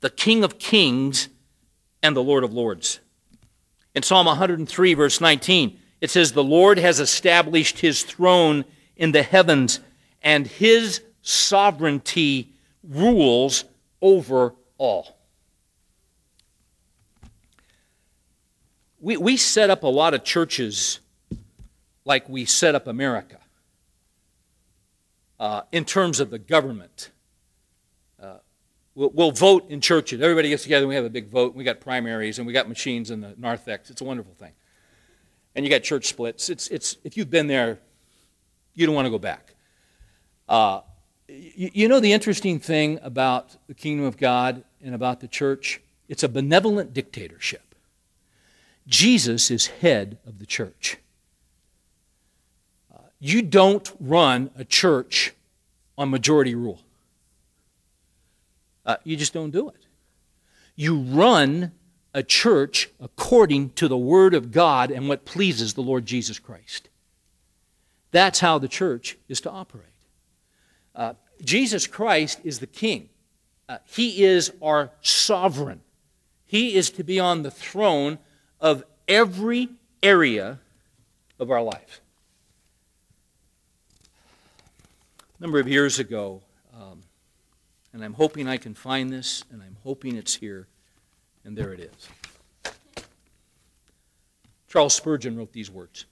the 0.00 0.10
King 0.10 0.44
of 0.44 0.58
kings 0.58 1.28
and 2.02 2.14
the 2.14 2.22
Lord 2.22 2.44
of 2.44 2.52
lords. 2.52 3.00
In 3.94 4.02
Psalm 4.02 4.26
103, 4.26 4.94
verse 4.94 5.20
19, 5.20 5.78
it 6.02 6.10
says, 6.10 6.32
The 6.32 6.44
Lord 6.44 6.78
has 6.78 7.00
established 7.00 7.78
his 7.78 8.02
throne 8.02 8.64
in 8.96 9.12
the 9.12 9.22
heavens, 9.22 9.80
and 10.22 10.46
his 10.46 11.02
sovereignty 11.22 12.52
rules 12.82 13.64
over 14.02 14.54
all. 14.76 15.16
We, 19.00 19.16
we 19.16 19.36
set 19.36 19.70
up 19.70 19.82
a 19.82 19.88
lot 19.88 20.14
of 20.14 20.24
churches 20.24 21.00
like 22.04 22.28
we 22.28 22.44
set 22.44 22.74
up 22.74 22.86
America 22.86 23.38
uh, 25.38 25.62
in 25.72 25.84
terms 25.84 26.20
of 26.20 26.30
the 26.30 26.38
government. 26.38 27.10
We'll, 28.96 29.10
we'll, 29.10 29.30
vote 29.30 29.70
in 29.70 29.82
churches. 29.82 30.22
Everybody 30.22 30.48
gets 30.48 30.62
together 30.62 30.84
and 30.84 30.88
we 30.88 30.94
have 30.94 31.04
a 31.04 31.10
big 31.10 31.28
vote. 31.28 31.54
We 31.54 31.64
got 31.64 31.80
primaries 31.80 32.38
and 32.38 32.46
we 32.46 32.54
got 32.54 32.66
machines 32.66 33.10
in 33.10 33.20
the 33.20 33.34
narthex. 33.36 33.90
It's 33.90 34.00
a 34.00 34.04
wonderful 34.04 34.32
thing. 34.32 34.52
And 35.54 35.66
you 35.66 35.70
got 35.70 35.82
church 35.82 36.06
splits. 36.06 36.48
It's, 36.48 36.68
it's, 36.68 36.96
if 37.04 37.14
you've 37.14 37.30
been 37.30 37.46
there, 37.46 37.78
you 38.74 38.86
don't 38.86 38.94
want 38.94 39.04
to 39.04 39.10
go 39.10 39.18
back. 39.18 39.54
Uh, 40.48 40.80
you, 41.28 41.70
you 41.74 41.88
know 41.88 42.00
the 42.00 42.14
interesting 42.14 42.58
thing 42.58 42.98
about 43.02 43.54
the 43.66 43.74
kingdom 43.74 44.06
of 44.06 44.16
God 44.16 44.64
and 44.82 44.94
about 44.94 45.20
the 45.20 45.28
church? 45.28 45.82
It's 46.08 46.22
a 46.22 46.28
benevolent 46.28 46.94
dictatorship. 46.94 47.74
Jesus 48.86 49.50
is 49.50 49.66
head 49.66 50.16
of 50.26 50.38
the 50.38 50.46
church. 50.46 50.96
Uh, 52.94 53.00
you 53.18 53.42
don't 53.42 53.92
run 54.00 54.50
a 54.56 54.64
church 54.64 55.34
on 55.98 56.10
majority 56.10 56.54
rule. 56.54 56.80
Uh, 58.86 58.96
you 59.04 59.16
just 59.16 59.34
don't 59.34 59.50
do 59.50 59.68
it. 59.68 59.86
You 60.76 61.00
run 61.00 61.72
a 62.14 62.22
church 62.22 62.88
according 63.00 63.70
to 63.70 63.88
the 63.88 63.98
Word 63.98 64.32
of 64.32 64.52
God 64.52 64.90
and 64.90 65.08
what 65.08 65.26
pleases 65.26 65.74
the 65.74 65.82
Lord 65.82 66.06
Jesus 66.06 66.38
Christ. 66.38 66.88
That's 68.12 68.40
how 68.40 68.58
the 68.58 68.68
church 68.68 69.18
is 69.28 69.40
to 69.42 69.50
operate. 69.50 69.88
Uh, 70.94 71.14
Jesus 71.44 71.86
Christ 71.86 72.40
is 72.44 72.60
the 72.60 72.66
king, 72.66 73.10
uh, 73.68 73.78
he 73.84 74.24
is 74.24 74.52
our 74.62 74.92
sovereign. 75.02 75.80
He 76.46 76.76
is 76.76 76.90
to 76.90 77.02
be 77.02 77.18
on 77.18 77.42
the 77.42 77.50
throne 77.50 78.18
of 78.60 78.84
every 79.08 79.68
area 80.00 80.60
of 81.40 81.50
our 81.50 81.60
life. 81.60 82.00
A 85.38 85.42
number 85.42 85.58
of 85.58 85.66
years 85.66 85.98
ago, 85.98 86.40
and 87.96 88.04
I'm 88.04 88.12
hoping 88.12 88.46
I 88.46 88.58
can 88.58 88.74
find 88.74 89.10
this, 89.10 89.42
and 89.50 89.62
I'm 89.62 89.78
hoping 89.82 90.16
it's 90.16 90.34
here, 90.34 90.66
and 91.46 91.56
there 91.56 91.72
it 91.72 91.80
is. 91.80 92.72
Charles 94.68 94.92
Spurgeon 94.92 95.34
wrote 95.34 95.54
these 95.54 95.70
words. 95.70 96.04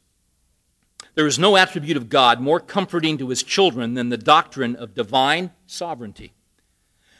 There 1.14 1.26
is 1.26 1.38
no 1.38 1.58
attribute 1.58 1.98
of 1.98 2.08
God 2.08 2.40
more 2.40 2.58
comforting 2.58 3.18
to 3.18 3.28
his 3.28 3.42
children 3.42 3.92
than 3.92 4.08
the 4.08 4.16
doctrine 4.16 4.74
of 4.76 4.94
divine 4.94 5.50
sovereignty. 5.66 6.32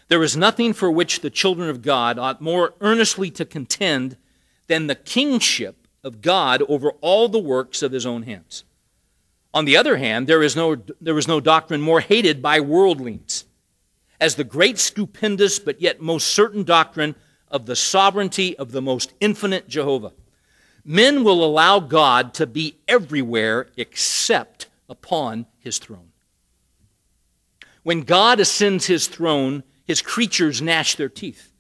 There 0.09 0.23
is 0.23 0.35
nothing 0.35 0.73
for 0.73 0.91
which 0.91 1.21
the 1.21 1.29
children 1.29 1.69
of 1.69 1.83
God 1.83 2.19
ought 2.19 2.41
more 2.41 2.73
earnestly 2.81 3.31
to 3.33 3.45
contend 3.45 4.17
than 4.67 4.87
the 4.87 4.95
kingship 4.95 5.87
of 6.03 6.23
God 6.23 6.63
over 6.71 6.93
all 7.03 7.29
the 7.29 7.39
works 7.39 7.83
of 7.83 7.93
his 7.93 8.07
own 8.07 8.23
hands. 8.23 8.65
On 9.53 9.67
the 9.67 9.77
other 9.77 9.99
hand, 9.99 10.27
there 10.27 10.43
is 10.43 10.57
no, 10.57 10.77
there 11.03 11.19
is 11.19 11.29
no 11.29 11.39
doctrine 11.39 11.83
more 11.83 12.01
hated 12.01 12.41
by 12.41 12.61
worldlings 12.61 13.44
as 14.25 14.37
the 14.37 14.43
great, 14.43 14.79
stupendous, 14.79 15.59
but 15.59 15.83
yet 15.83 16.01
most 16.01 16.29
certain 16.29 16.65
doctrine 16.65 17.15
of 17.49 17.67
the 17.67 17.77
sovereignty 17.77 18.57
of 18.57 18.73
the 18.73 18.81
most 18.81 19.13
infinite 19.21 19.69
Jehovah. 19.69 20.15
Men 20.83 21.25
will 21.25 21.45
allow 21.45 21.79
God 21.79 22.33
to 22.35 22.47
be 22.47 22.79
everywhere 22.89 23.67
except 23.77 24.69
upon 24.89 25.45
his 25.59 25.77
throne. 25.77 26.13
When 27.83 28.01
God 28.01 28.41
ascends 28.41 28.87
his 28.87 29.09
throne, 29.09 29.63
his 29.85 30.01
creatures 30.01 30.63
gnash 30.63 30.95
their 30.95 31.11
teeth. 31.11 31.53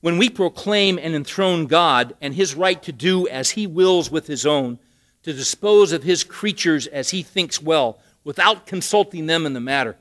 When 0.00 0.16
we 0.16 0.30
proclaim 0.30 0.98
and 0.98 1.14
enthrone 1.14 1.66
God 1.66 2.16
and 2.22 2.32
his 2.32 2.54
right 2.54 2.82
to 2.84 2.92
do 2.92 3.28
as 3.28 3.50
he 3.50 3.66
wills 3.66 4.10
with 4.10 4.26
his 4.26 4.46
own, 4.46 4.78
to 5.24 5.34
dispose 5.34 5.92
of 5.92 6.04
his 6.04 6.24
creatures 6.24 6.86
as 6.86 7.10
he 7.10 7.22
thinks 7.22 7.60
well, 7.60 8.00
without 8.24 8.66
consulting 8.66 9.26
them 9.26 9.44
in 9.44 9.52
the 9.52 9.60
matter, 9.60 9.98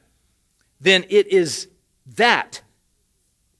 then 0.80 1.04
it 1.10 1.28
is 1.28 1.68
that 2.16 2.62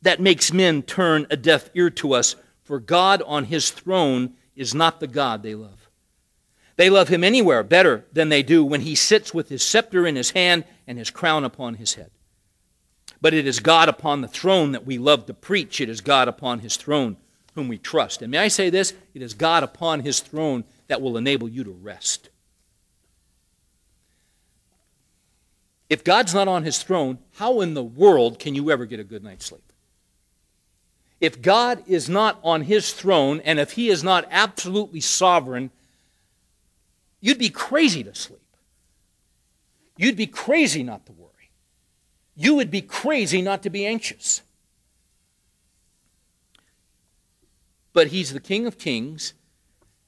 that 0.02 0.20
makes 0.20 0.52
men 0.52 0.82
turn 0.82 1.28
a 1.30 1.38
deaf 1.38 1.70
ear 1.74 1.90
to 1.92 2.14
us, 2.14 2.36
for 2.64 2.80
God 2.80 3.22
on 3.26 3.46
his 3.46 3.70
throne 3.70 4.34
is 4.56 4.74
not 4.74 5.00
the 5.00 5.08
God 5.08 5.44
they 5.44 5.56
love. 5.56 5.90
They 6.76 6.90
love 6.90 7.10
him 7.10 7.24
anywhere 7.24 7.64
better 7.64 8.06
than 8.12 8.30
they 8.30 8.42
do 8.42 8.66
when 8.66 8.82
he 8.82 8.96
sits 8.96 9.34
with 9.34 9.50
his 9.50 9.62
scepter 9.62 10.08
in 10.08 10.16
his 10.16 10.32
hand 10.32 10.66
and 10.88 10.98
his 10.98 11.12
crown 11.12 11.44
upon 11.44 11.76
his 11.76 11.94
head. 11.94 12.10
But 13.22 13.36
it 13.36 13.46
is 13.46 13.60
God 13.60 13.88
upon 13.88 14.22
the 14.22 14.28
throne 14.28 14.72
that 14.72 14.86
we 14.86 14.98
love 14.98 15.28
to 15.28 15.34
preach. 15.34 15.80
It 15.80 15.90
is 15.90 16.02
God 16.02 16.28
upon 16.28 16.60
his 16.60 16.78
throne 16.78 17.18
whom 17.54 17.68
we 17.68 17.78
trust. 17.78 18.22
And 18.22 18.32
may 18.32 18.40
I 18.40 18.48
say 18.48 18.72
this? 18.72 18.94
It 19.14 19.22
is 19.22 19.36
God 19.36 19.62
upon 19.62 20.00
his 20.00 20.22
throne 20.22 20.64
that 20.88 21.02
will 21.02 21.18
enable 21.18 21.48
you 21.48 21.64
to 21.64 21.72
rest. 21.72 22.31
If 25.92 26.06
God's 26.06 26.34
not 26.34 26.48
on 26.48 26.64
his 26.64 26.82
throne, 26.82 27.20
how 27.34 27.60
in 27.60 27.74
the 27.74 27.84
world 27.84 28.40
can 28.40 28.56
you 28.56 28.72
ever 28.72 28.86
get 28.86 29.02
a 29.02 29.04
good 29.04 29.26
night's 29.26 29.48
sleep? 29.48 29.74
If 31.20 31.42
God 31.42 31.84
is 31.86 32.08
not 32.08 32.40
on 32.46 32.62
his 32.62 32.94
throne 32.94 33.42
and 33.42 33.60
if 33.60 33.74
he 33.74 33.90
is 33.90 34.02
not 34.02 34.26
absolutely 34.32 35.02
sovereign, 35.02 35.70
you'd 37.20 37.38
be 37.38 37.50
crazy 37.50 38.06
to 38.06 38.16
sleep. 38.16 38.40
You'd 39.98 40.16
be 40.16 40.28
crazy 40.28 40.82
not 40.82 41.06
to 41.08 41.12
worry. 41.12 41.52
You 42.38 42.56
would 42.56 42.72
be 42.72 42.82
crazy 42.82 43.42
not 43.42 43.62
to 43.64 43.70
be 43.70 43.86
anxious. 43.86 44.44
But 47.92 48.08
he's 48.08 48.32
the 48.32 48.40
King 48.40 48.66
of 48.66 48.78
Kings 48.78 49.34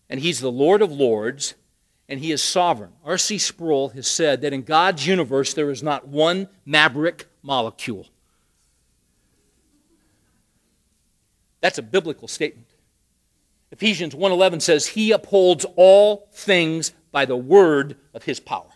and 0.10 0.22
he's 0.22 0.40
the 0.40 0.50
Lord 0.50 0.82
of 0.82 0.94
Lords 0.94 1.56
and 2.14 2.22
he 2.22 2.32
is 2.32 2.44
sovereign. 2.44 2.92
R.C. 3.04 3.40
Sproul 3.40 3.90
has 3.90 4.06
said 4.06 4.42
that 4.42 4.54
in 4.54 4.62
God's 4.62 5.08
universe 5.08 5.56
there 5.56 5.72
is 5.72 5.82
not 5.82 6.08
one 6.08 6.48
maverick 6.64 7.26
molecule. 7.42 8.08
That's 11.60 11.80
a 11.80 11.82
biblical 11.82 12.28
statement. 12.28 12.68
Ephesians 13.72 14.14
1:11 14.14 14.62
says 14.62 14.86
he 14.86 15.12
upholds 15.12 15.66
all 15.76 16.30
things 16.32 16.94
by 17.12 17.26
the 17.26 17.36
word 17.36 17.98
of 18.14 18.26
his 18.26 18.40
power. 18.40 18.70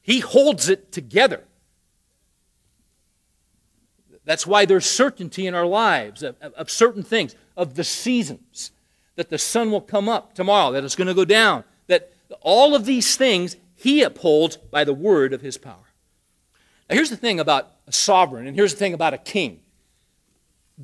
He 0.00 0.20
holds 0.20 0.70
it 0.70 0.90
together. 0.90 1.44
That's 4.24 4.46
why 4.46 4.64
there's 4.64 4.86
certainty 4.86 5.46
in 5.46 5.54
our 5.54 5.66
lives 5.66 6.22
of, 6.22 6.36
of, 6.40 6.54
of, 6.54 6.70
certain 6.70 7.02
things, 7.02 7.36
of 7.58 7.74
the 7.74 7.84
seasons, 7.84 8.71
that 9.16 9.30
the 9.30 9.38
sun 9.38 9.70
will 9.70 9.80
come 9.80 10.08
up 10.08 10.34
tomorrow, 10.34 10.72
that 10.72 10.84
it's 10.84 10.96
going 10.96 11.08
to 11.08 11.14
go 11.14 11.24
down, 11.24 11.64
that 11.86 12.12
all 12.40 12.74
of 12.74 12.86
these 12.86 13.16
things 13.16 13.56
he 13.74 14.02
upholds 14.02 14.56
by 14.56 14.84
the 14.84 14.94
word 14.94 15.32
of 15.32 15.40
his 15.40 15.58
power. 15.58 15.92
Now, 16.88 16.96
here's 16.96 17.10
the 17.10 17.16
thing 17.16 17.40
about 17.40 17.70
a 17.86 17.92
sovereign, 17.92 18.46
and 18.46 18.56
here's 18.56 18.72
the 18.72 18.78
thing 18.78 18.94
about 18.94 19.14
a 19.14 19.18
king 19.18 19.60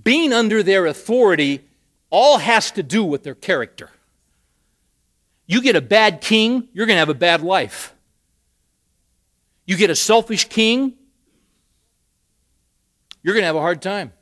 being 0.03 0.33
under 0.33 0.63
their 0.63 0.87
authority 0.87 1.65
all 2.11 2.39
has 2.39 2.71
to 2.73 2.83
do 2.83 3.05
with 3.05 3.23
their 3.23 3.35
character. 3.35 3.91
You 5.47 5.63
get 5.63 5.77
a 5.77 5.81
bad 5.81 6.21
king, 6.21 6.69
you're 6.73 6.87
going 6.87 6.97
to 6.97 7.01
have 7.01 7.09
a 7.09 7.15
bad 7.15 7.43
life. 7.43 7.95
You 9.67 9.77
get 9.77 9.91
a 9.91 9.97
selfish 9.97 10.49
king, 10.49 10.95
you're 13.23 13.35
going 13.35 13.43
to 13.43 13.47
have 13.47 13.57
a 13.57 13.61
hard 13.61 13.83
time. 13.83 14.13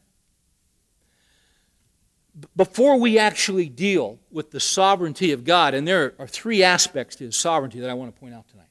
Before 2.55 2.99
we 2.99 3.18
actually 3.18 3.68
deal 3.68 4.18
with 4.30 4.51
the 4.51 4.61
sovereignty 4.61 5.32
of 5.32 5.45
God, 5.45 5.72
and 5.74 5.89
there 5.89 6.14
are 6.18 6.26
three 6.26 6.62
aspects 6.62 7.16
to 7.16 7.24
his 7.24 7.37
sovereignty 7.37 7.80
that 7.80 7.89
I 7.89 7.95
want 7.95 8.14
to 8.14 8.20
point 8.20 8.34
out 8.34 8.45
tonight. 8.49 8.66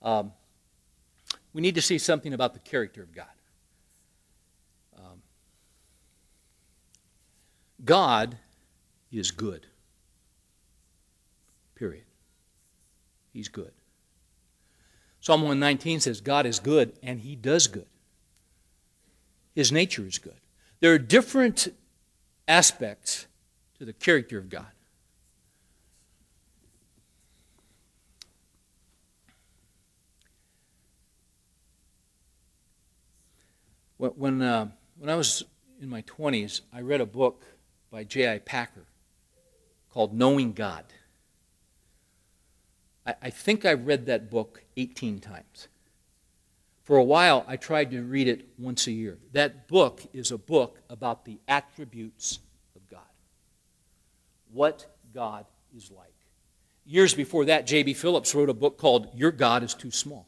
Um, 0.00 0.32
we 1.52 1.60
need 1.60 1.74
to 1.74 1.82
see 1.82 1.98
something 1.98 2.32
about 2.32 2.54
the 2.54 2.60
character 2.60 3.02
of 3.02 3.14
God. 3.14 3.26
God 7.84 8.38
is 9.10 9.30
good. 9.30 9.66
Period. 11.74 12.04
He's 13.32 13.48
good. 13.48 13.72
Psalm 15.20 15.42
119 15.42 16.00
says, 16.00 16.20
God 16.20 16.46
is 16.46 16.58
good 16.58 16.92
and 17.02 17.20
he 17.20 17.36
does 17.36 17.66
good. 17.66 17.86
His 19.54 19.72
nature 19.72 20.06
is 20.06 20.18
good. 20.18 20.40
There 20.80 20.92
are 20.92 20.98
different 20.98 21.68
aspects 22.46 23.26
to 23.78 23.84
the 23.84 23.92
character 23.92 24.38
of 24.38 24.48
God. 24.48 24.66
When, 33.98 34.40
uh, 34.40 34.68
when 34.96 35.10
I 35.10 35.16
was 35.16 35.42
in 35.80 35.88
my 35.88 36.02
20s, 36.02 36.60
I 36.72 36.80
read 36.82 37.00
a 37.00 37.06
book 37.06 37.44
by 37.90 38.04
J.I. 38.04 38.38
Packer 38.38 38.86
called 39.90 40.14
Knowing 40.14 40.52
God. 40.52 40.84
I, 43.04 43.14
I 43.22 43.30
think 43.30 43.64
I 43.64 43.72
read 43.72 44.06
that 44.06 44.30
book 44.30 44.62
18 44.76 45.18
times. 45.18 45.66
For 46.88 46.96
a 46.96 47.04
while, 47.04 47.44
I 47.46 47.58
tried 47.58 47.90
to 47.90 48.02
read 48.02 48.28
it 48.28 48.48
once 48.56 48.86
a 48.86 48.92
year. 48.92 49.18
That 49.32 49.68
book 49.68 50.00
is 50.14 50.30
a 50.30 50.38
book 50.38 50.80
about 50.88 51.26
the 51.26 51.38
attributes 51.46 52.38
of 52.74 52.80
God, 52.88 53.02
what 54.54 54.86
God 55.12 55.44
is 55.76 55.90
like. 55.90 56.14
Years 56.86 57.12
before 57.12 57.44
that, 57.44 57.66
J.B. 57.66 57.92
Phillips 57.92 58.34
wrote 58.34 58.48
a 58.48 58.54
book 58.54 58.78
called 58.78 59.08
Your 59.14 59.30
God 59.30 59.62
is 59.62 59.74
Too 59.74 59.90
Small. 59.90 60.26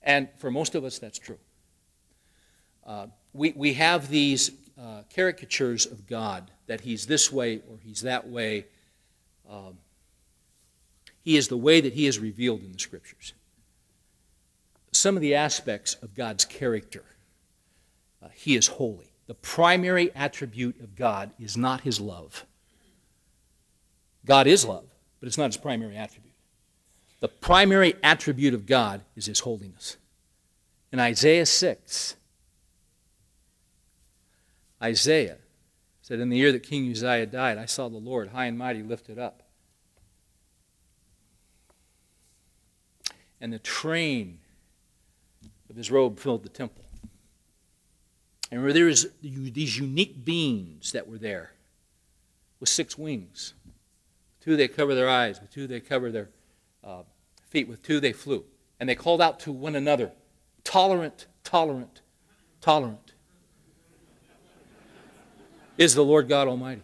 And 0.00 0.28
for 0.38 0.48
most 0.48 0.76
of 0.76 0.84
us, 0.84 1.00
that's 1.00 1.18
true. 1.18 1.40
Uh, 2.86 3.08
we, 3.32 3.52
we 3.56 3.72
have 3.72 4.08
these 4.08 4.52
uh, 4.80 5.02
caricatures 5.12 5.86
of 5.86 6.06
God 6.06 6.52
that 6.68 6.82
He's 6.82 7.04
this 7.04 7.32
way 7.32 7.62
or 7.68 7.80
He's 7.82 8.02
that 8.02 8.28
way. 8.28 8.66
Um, 9.50 9.78
he 11.24 11.36
is 11.36 11.48
the 11.48 11.56
way 11.56 11.80
that 11.80 11.94
He 11.94 12.06
is 12.06 12.20
revealed 12.20 12.62
in 12.62 12.70
the 12.70 12.78
Scriptures 12.78 13.32
some 14.98 15.16
of 15.16 15.22
the 15.22 15.34
aspects 15.34 15.94
of 16.02 16.14
God's 16.14 16.44
character. 16.44 17.04
Uh, 18.22 18.28
he 18.34 18.56
is 18.56 18.66
holy. 18.66 19.12
The 19.26 19.34
primary 19.34 20.10
attribute 20.14 20.80
of 20.80 20.96
God 20.96 21.30
is 21.38 21.56
not 21.56 21.82
his 21.82 22.00
love. 22.00 22.44
God 24.24 24.46
is 24.46 24.64
love, 24.64 24.86
but 25.20 25.26
it's 25.26 25.38
not 25.38 25.46
his 25.46 25.56
primary 25.56 25.96
attribute. 25.96 26.34
The 27.20 27.28
primary 27.28 27.94
attribute 28.02 28.54
of 28.54 28.66
God 28.66 29.02
is 29.16 29.26
his 29.26 29.40
holiness. 29.40 29.96
In 30.92 30.98
Isaiah 30.98 31.46
6, 31.46 32.16
Isaiah 34.82 35.38
said, 36.02 36.20
In 36.20 36.30
the 36.30 36.36
year 36.36 36.52
that 36.52 36.62
King 36.62 36.90
Uzziah 36.90 37.26
died, 37.26 37.58
I 37.58 37.66
saw 37.66 37.88
the 37.88 37.96
Lord 37.96 38.28
high 38.28 38.46
and 38.46 38.56
mighty 38.56 38.82
lifted 38.82 39.18
up. 39.18 39.42
And 43.40 43.52
the 43.52 43.58
train 43.58 44.38
his 45.78 45.90
robe 45.90 46.18
filled 46.18 46.42
the 46.42 46.48
temple. 46.48 46.84
And 48.50 48.68
there 48.74 48.86
was 48.86 49.06
these 49.22 49.78
unique 49.78 50.24
beings 50.24 50.92
that 50.92 51.06
were 51.08 51.18
there 51.18 51.52
with 52.60 52.68
six 52.68 52.96
wings. 52.96 53.54
With 53.64 54.44
two 54.44 54.56
they 54.56 54.68
cover 54.68 54.94
their 54.94 55.08
eyes, 55.08 55.40
with 55.40 55.52
two 55.52 55.66
they 55.66 55.80
cover 55.80 56.10
their 56.10 56.30
uh, 56.82 57.02
feet, 57.48 57.68
with 57.68 57.82
two 57.82 58.00
they 58.00 58.12
flew. 58.12 58.44
And 58.80 58.88
they 58.88 58.94
called 58.94 59.20
out 59.20 59.40
to 59.40 59.52
one 59.52 59.76
another, 59.76 60.12
tolerant, 60.64 61.26
tolerant, 61.44 62.00
tolerant 62.60 63.12
is 65.76 65.94
the 65.94 66.04
Lord 66.04 66.28
God 66.28 66.48
Almighty. 66.48 66.82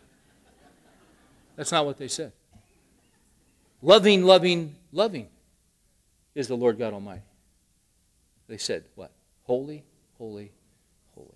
That's 1.57 1.73
not 1.73 1.85
what 1.85 1.99
they 1.99 2.09
said. 2.09 2.33
Loving, 3.83 4.25
loving, 4.25 4.77
loving 4.93 5.29
is 6.35 6.49
the 6.49 6.57
Lord 6.57 6.79
God 6.79 6.95
Almighty. 6.95 7.23
They 8.49 8.59
said, 8.59 8.85
what? 8.95 9.13
Holy, 9.45 9.85
holy, 10.19 10.53
holy. 11.15 11.29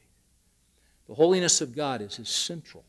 The 1.09 1.15
holiness 1.15 1.61
of 1.61 1.75
God 1.75 2.03
is 2.03 2.17
his 2.17 2.29
central 2.29 2.85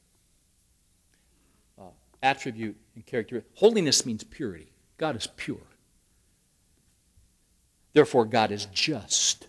uh, 1.79 1.91
attribute 2.21 2.75
and 2.95 3.05
character. 3.05 3.43
Holiness 3.55 4.05
means 4.05 4.23
purity. 4.23 4.71
God 4.97 5.15
is 5.15 5.27
pure. 5.27 5.57
Therefore, 7.93 8.25
God 8.25 8.51
is 8.51 8.65
just. 8.65 9.47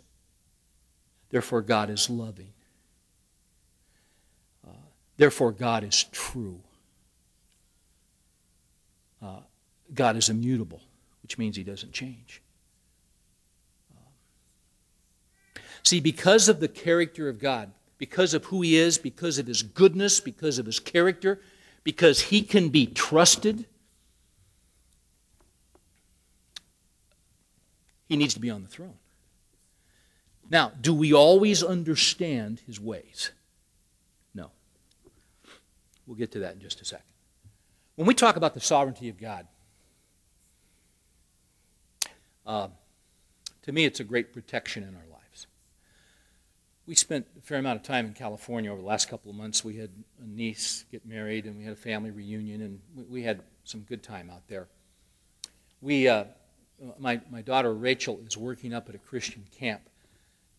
Therefore, 1.31 1.63
God 1.63 1.91
is 1.91 2.09
loving. 2.09 2.53
Uh, 4.67 4.73
therefore, 5.17 5.53
God 5.53 5.85
is 5.85 6.05
true. 6.05 6.61
Uh, 9.23 9.41
God 9.93 10.17
is 10.17 10.29
immutable, 10.29 10.81
which 11.23 11.37
means 11.39 11.57
he 11.57 11.65
doesn't 11.65 11.93
change. 11.93 12.41
See, 15.83 16.01
because 16.01 16.49
of 16.49 16.61
the 16.61 16.69
character 16.69 17.29
of 17.29 17.39
God, 17.39 17.73
because 17.99 18.35
of 18.35 18.47
who 18.47 18.63
He 18.63 18.77
is, 18.77 18.99
because 18.99 19.39
of 19.39 19.47
His 19.47 19.63
goodness, 19.63 20.21
because 20.21 20.59
of 20.59 20.67
His 20.67 20.79
character, 20.79 21.41
because 21.85 22.21
He 22.21 22.43
can 22.43 22.69
be 22.69 22.87
trusted, 22.87 23.67
He 28.09 28.17
needs 28.17 28.35
to 28.35 28.41
be 28.41 28.51
on 28.51 28.63
the 28.63 28.69
throne. 28.69 28.95
Now, 30.51 30.73
do 30.81 30.93
we 30.93 31.13
always 31.13 31.63
understand 31.63 32.61
His 32.67 32.81
ways? 32.81 33.31
No. 34.35 34.51
We'll 36.07 36.17
get 36.17 36.33
to 36.33 36.41
that 36.41 36.55
in 36.55 36.61
just 36.61 36.81
a 36.81 36.85
second. 36.85 37.05
When 37.95 38.07
we 38.07 38.15
talk 38.15 38.37
about 38.37 38.55
the 38.55 38.61
sovereignty 38.61 39.09
of 39.09 39.21
God, 39.21 39.47
uh, 42.47 42.69
to 43.63 43.73
me, 43.73 43.85
it's 43.85 44.01
a 44.01 44.05
great 44.05 44.33
protection 44.33 44.83
in 44.83 44.89
our 44.89 45.03
life 45.03 45.10
we 46.91 46.97
spent 46.97 47.25
a 47.39 47.41
fair 47.41 47.59
amount 47.59 47.77
of 47.77 47.85
time 47.85 48.05
in 48.05 48.13
California 48.13 48.69
over 48.69 48.81
the 48.81 48.87
last 48.87 49.09
couple 49.09 49.31
of 49.31 49.37
months. 49.37 49.65
We 49.65 49.77
had 49.77 49.91
a 50.21 50.27
niece 50.27 50.85
get 50.91 51.07
married, 51.07 51.45
and 51.45 51.57
we 51.57 51.63
had 51.63 51.73
a 51.73 51.77
family 51.77 52.11
reunion, 52.11 52.63
and 52.63 52.81
we, 52.97 53.05
we 53.05 53.23
had 53.23 53.45
some 53.63 53.83
good 53.83 54.03
time 54.03 54.29
out 54.29 54.49
there. 54.49 54.67
We, 55.81 56.09
uh, 56.09 56.25
my, 56.99 57.21
my 57.31 57.43
daughter 57.43 57.73
Rachel 57.73 58.19
is 58.27 58.37
working 58.37 58.75
up 58.75 58.89
at 58.89 58.97
a 58.97 58.99
Christian 58.99 59.45
camp 59.57 59.83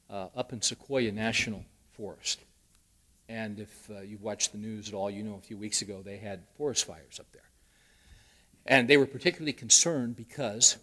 uh, 0.09 0.27
up 0.33 0.53
in 0.53 0.61
Sequoia 0.61 1.11
National 1.11 1.65
Forest. 1.97 2.39
And 3.27 3.59
if 3.59 3.89
uh, 3.89 3.99
you've 3.99 4.23
watched 4.23 4.53
the 4.53 4.57
news 4.57 4.87
at 4.87 4.93
all, 4.93 5.11
you 5.11 5.23
know 5.23 5.35
a 5.35 5.45
few 5.45 5.57
weeks 5.57 5.81
ago 5.81 6.01
they 6.01 6.15
had 6.15 6.43
forest 6.55 6.85
fires 6.85 7.19
up 7.19 7.29
there. 7.33 7.49
And 8.65 8.87
they 8.87 8.95
were 8.95 9.05
particularly 9.05 9.51
concerned 9.51 10.15
because 10.15 10.77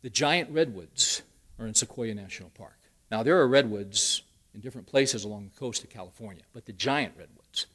the 0.00 0.08
giant 0.08 0.48
redwoods 0.48 1.20
are 1.58 1.66
in 1.66 1.74
Sequoia 1.74 2.14
National 2.14 2.48
Park. 2.48 2.78
Now, 3.10 3.22
there 3.22 3.38
are 3.38 3.46
redwoods 3.46 4.22
in 4.54 4.60
different 4.60 4.86
places 4.86 5.24
along 5.24 5.44
the 5.44 5.58
coast 5.58 5.84
of 5.84 5.90
California. 5.90 6.42
But 6.52 6.66
the 6.66 6.72
giant 6.72 7.14
redwoods, 7.16 7.66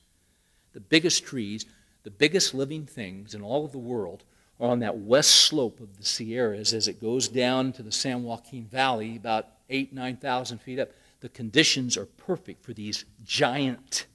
the 0.73 0.79
biggest 0.79 1.23
trees, 1.25 1.65
the 2.03 2.11
biggest 2.11 2.53
living 2.53 2.85
things 2.85 3.33
in 3.33 3.41
all 3.41 3.65
of 3.65 3.71
the 3.71 3.77
world, 3.77 4.23
are 4.59 4.69
on 4.69 4.79
that 4.79 4.97
west 4.97 5.31
slope 5.31 5.79
of 5.79 5.97
the 5.97 6.05
Sierras 6.05 6.73
as 6.73 6.87
it 6.87 7.01
goes 7.01 7.27
down 7.27 7.73
to 7.73 7.83
the 7.83 7.91
San 7.91 8.23
Joaquin 8.23 8.65
Valley, 8.65 9.15
about 9.15 9.47
eight, 9.69 9.93
9,000 9.93 10.59
feet 10.59 10.79
up. 10.79 10.89
The 11.21 11.29
conditions 11.29 11.97
are 11.97 12.05
perfect 12.05 12.63
for 12.63 12.73
these 12.73 13.05
giant 13.23 14.05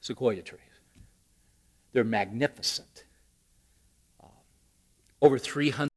sequoia 0.00 0.42
trees. 0.42 0.60
They're 1.92 2.04
magnificent. 2.04 3.04
Uh, 4.22 4.28
over 5.20 5.38
300 5.38 5.88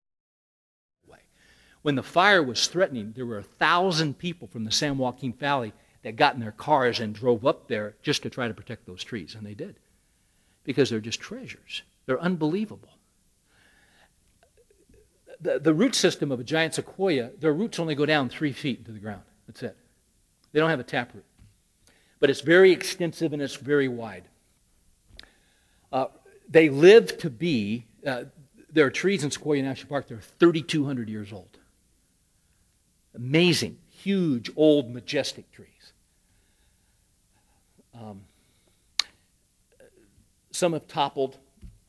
when 1.82 1.95
the 1.95 2.03
fire 2.03 2.43
was 2.43 2.67
threatening, 2.67 3.13
there 3.15 3.25
were 3.25 3.38
a 3.38 3.43
thousand 3.43 4.17
people 4.17 4.47
from 4.47 4.65
the 4.65 4.71
San 4.71 4.97
Joaquin 4.97 5.34
Valley 5.34 5.73
that 6.03 6.15
got 6.15 6.34
in 6.34 6.39
their 6.39 6.51
cars 6.51 6.99
and 6.99 7.13
drove 7.13 7.45
up 7.45 7.67
there 7.67 7.95
just 8.01 8.23
to 8.23 8.30
try 8.30 8.47
to 8.47 8.53
protect 8.53 8.86
those 8.86 9.03
trees, 9.03 9.36
and 9.36 9.45
they 9.45 9.53
did. 9.53 9.75
Because 10.63 10.89
they're 10.89 10.99
just 10.99 11.19
treasures. 11.19 11.84
They're 12.05 12.21
unbelievable. 12.21 12.89
The, 15.41 15.59
the 15.59 15.73
root 15.73 15.95
system 15.95 16.32
of 16.32 16.39
a 16.39 16.43
giant 16.43 16.75
sequoia, 16.75 17.32
their 17.39 17.53
roots 17.53 17.80
only 17.80 17.95
go 17.95 18.05
down 18.05 18.30
three 18.30 18.51
feet 18.51 18.80
into 18.80 18.91
the 18.91 18.99
ground. 18.99 19.21
That's 19.47 19.63
it. 19.63 19.77
They 20.51 20.59
don't 20.59 20.69
have 20.69 20.80
a 20.80 20.84
taproot. 20.84 21.25
But 22.19 22.30
it's 22.30 22.41
very 22.41 22.71
extensive 22.71 23.32
and 23.32 23.41
it's 23.41 23.55
very 23.55 23.88
wide. 23.88 24.25
Uh, 25.91 26.07
they 26.49 26.69
live 26.69 27.17
to 27.19 27.30
be, 27.30 27.86
uh, 28.05 28.23
there 28.71 28.86
are 28.86 28.91
trees 28.91 29.23
in 29.23 29.32
Sequoia 29.32 29.61
National 29.61 29.89
Park 29.89 30.07
that 30.07 30.15
are 30.15 30.21
3,200 30.39 31.09
years 31.09 31.32
old. 31.32 31.59
Amazing, 33.20 33.78
huge, 33.89 34.49
old, 34.55 34.93
majestic 34.93 35.51
trees. 35.51 35.67
Um, 37.93 38.22
some 40.51 40.72
have 40.72 40.88
toppled, 40.88 41.38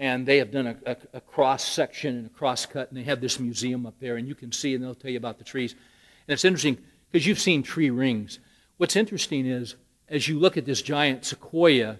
and 0.00 0.26
they 0.26 0.38
have 0.38 0.50
done 0.50 0.66
a, 0.66 0.76
a, 0.86 0.96
a, 1.14 1.20
cross 1.20 1.64
section 1.64 2.16
and 2.16 2.26
a 2.26 2.30
cross 2.30 2.66
cut, 2.66 2.88
and 2.88 2.98
they 2.98 3.04
have 3.04 3.20
this 3.20 3.38
museum 3.38 3.86
up 3.86 3.94
there, 4.00 4.16
and 4.16 4.26
you 4.26 4.34
can 4.34 4.50
see, 4.50 4.74
and 4.74 4.82
they'll 4.82 4.94
tell 4.94 5.10
you 5.10 5.18
about 5.18 5.38
the 5.38 5.44
trees. 5.44 5.72
And 5.72 6.32
it's 6.32 6.44
interesting 6.44 6.78
because 7.12 7.26
you've 7.26 7.38
seen 7.38 7.62
tree 7.62 7.90
rings. 7.90 8.40
What's 8.78 8.96
interesting 8.96 9.46
is, 9.46 9.76
as 10.08 10.26
you 10.26 10.36
look 10.36 10.56
at 10.56 10.66
this 10.66 10.82
giant 10.82 11.24
sequoia, 11.24 11.98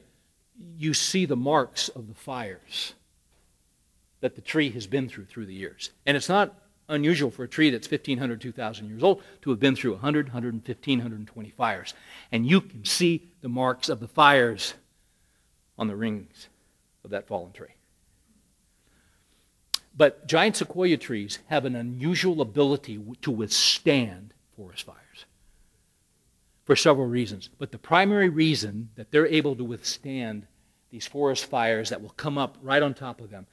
you 0.76 0.93
see 0.93 1.24
the 1.24 1.37
marks 1.37 1.89
of 1.89 2.09
the 2.09 2.14
fires 2.14 2.95
that 4.22 4.35
the 4.35 4.41
tree 4.41 4.70
has 4.70 4.89
been 4.89 5.09
through 5.09 5.26
through 5.26 5.47
the 5.47 5.55
years. 5.55 5.91
And 6.05 6.16
it's 6.16 6.28
not 6.28 6.55
unusual 6.91 7.30
for 7.30 7.45
a 7.45 7.49
tree 7.49 7.70
that's 7.70 7.91
1,500, 7.91 8.41
2,000 8.41 8.88
years 8.88 9.03
old 9.03 9.22
to 9.43 9.51
have 9.51 9.61
been 9.61 9.76
through 9.76 9.93
100, 9.93 10.26
115, 10.26 10.99
120 10.99 11.51
fires. 11.51 11.95
And 12.30 12.47
you 12.47 12.61
can 12.61 12.84
see 12.84 13.30
the 13.41 13.49
marks 13.49 13.88
of 13.88 14.01
the 14.01 14.09
fires 14.09 14.74
on 15.78 15.88
the 15.88 15.97
rings 15.97 16.49
of 17.05 17.11
that 17.11 17.26
fallen 17.26 17.53
tree. 17.53 17.68
But 19.97 20.26
giant 20.26 20.57
sequoia 20.57 20.97
trees 20.97 21.38
have 21.49 21.64
an 21.64 21.74
unusual 21.74 22.41
ability 22.41 23.01
to 23.22 23.30
withstand 23.30 24.34
forest 24.57 24.84
fires 24.84 25.24
for 26.64 26.76
several 26.76 27.07
reasons. 27.07 27.49
But 27.59 27.72
the 27.72 27.78
primary 27.78 28.28
reason 28.28 28.91
that 28.95 29.11
they're 29.11 29.26
able 29.26 29.57
to 29.57 29.64
withstand 29.64 30.47
these 30.91 31.07
forest 31.07 31.47
fires 31.47 31.88
that 31.88 32.03
will 32.03 32.11
come 32.11 32.38
up 32.38 32.59
right 32.62 32.82
on 32.82 32.95
top 32.95 33.20
of 33.20 33.30
them 33.30 33.47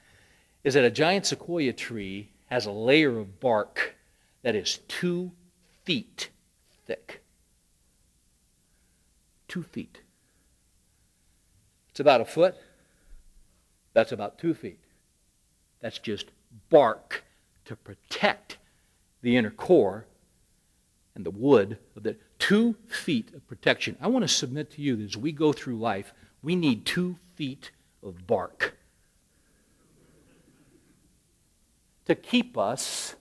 is 0.63 0.73
that 0.73 0.83
a 0.83 0.91
giant 0.91 1.25
sequoia 1.25 1.73
tree 1.73 2.29
has 2.47 2.65
a 2.65 2.71
layer 2.71 3.17
of 3.17 3.39
bark 3.39 3.95
that 4.41 4.55
is 4.55 4.79
two 4.87 5.31
feet 5.83 6.29
thick. 6.85 7.21
Two 9.47 9.63
feet. 9.63 10.01
It's 11.89 11.99
about 11.99 12.21
a 12.21 12.25
foot. 12.25 12.55
That's 13.93 14.11
about 14.11 14.37
two 14.37 14.53
feet. 14.53 14.79
That's 15.81 15.99
just 15.99 16.27
bark 16.69 17.23
to 17.65 17.75
protect 17.75 18.57
the 19.21 19.35
inner 19.35 19.51
core 19.51 20.05
and 21.15 21.25
the 21.25 21.31
wood 21.31 21.77
of 21.95 22.03
the 22.03 22.15
two 22.39 22.75
feet 22.87 23.33
of 23.33 23.47
protection. 23.47 23.97
I 23.99 24.07
want 24.07 24.23
to 24.23 24.27
submit 24.27 24.71
to 24.71 24.81
you 24.81 24.95
that 24.97 25.03
as 25.03 25.17
we 25.17 25.31
go 25.31 25.51
through 25.51 25.77
life, 25.77 26.13
we 26.41 26.55
need 26.55 26.85
two 26.85 27.15
feet 27.35 27.71
of 28.03 28.27
bark 28.27 28.76
to 32.07 32.15
keep 32.15 32.57
us 32.57 33.15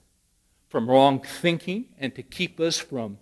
from 0.69 0.89
wrong 0.89 1.21
thinking 1.21 1.85
and 1.99 2.15
to 2.15 2.23
keep 2.23 2.59
us 2.59 2.77
from, 2.77 3.17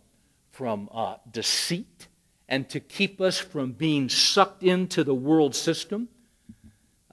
from 0.51 0.89
uh, 0.93 1.16
deceit 1.32 2.07
and 2.47 2.70
to 2.70 2.80
keep 2.80 3.20
us 3.20 3.39
from 3.39 3.72
being 3.72 4.07
sucked 4.07 4.61
into 4.61 5.03
the 5.03 5.16
world 5.16 5.55
system. 5.55 6.07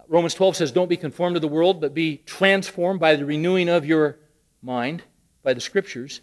Romans 0.07 0.34
12 0.34 0.57
says, 0.57 0.72
Don't 0.72 0.90
be 0.90 0.98
conformed 0.98 1.36
to 1.36 1.40
the 1.40 1.48
world, 1.48 1.80
but 1.80 1.94
be 1.94 2.18
transformed 2.18 3.00
by 3.00 3.16
the 3.16 3.24
renewing 3.24 3.70
of 3.70 3.86
your 3.86 4.18
mind, 4.61 5.03
by 5.42 5.55
the 5.55 5.61
scriptures. 5.61 6.20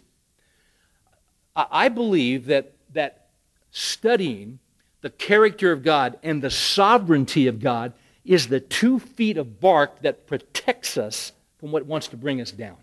I 1.56 1.88
believe 1.88 2.46
that, 2.46 2.74
that 2.92 3.30
studying 3.72 4.60
the 5.00 5.10
character 5.10 5.72
of 5.72 5.82
God 5.82 6.16
and 6.22 6.40
the 6.40 6.50
sovereignty 6.50 7.48
of 7.48 7.58
God 7.58 7.92
is 8.24 8.46
the 8.46 8.60
two 8.60 9.00
feet 9.00 9.36
of 9.36 9.58
bark 9.58 10.02
that 10.02 10.28
protects 10.28 10.96
us 10.96 11.32
from 11.60 11.70
what 11.70 11.86
wants 11.86 12.08
to 12.08 12.16
bring 12.16 12.40
us 12.40 12.50
down. 12.50 12.76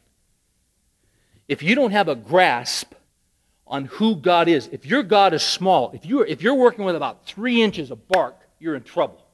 If 1.48 1.64
you 1.64 1.76
don't 1.76 1.92
have 1.92 2.08
a 2.08 2.16
grasp 2.16 2.94
on 3.66 3.86
who 3.86 4.16
God 4.16 4.48
is, 4.48 4.70
if 4.72 4.86
your 4.86 5.04
God 5.04 5.34
is 5.34 5.44
small, 5.44 5.92
if 5.94 6.06
you're, 6.06 6.26
if 6.26 6.42
you're 6.42 6.56
working 6.56 6.86
with 6.86 6.96
about 6.96 7.26
three 7.26 7.62
inches 7.62 7.92
of 7.92 8.08
bark, 8.08 8.36
you're 8.60 8.76
in 8.76 8.84
trouble. 8.84 9.26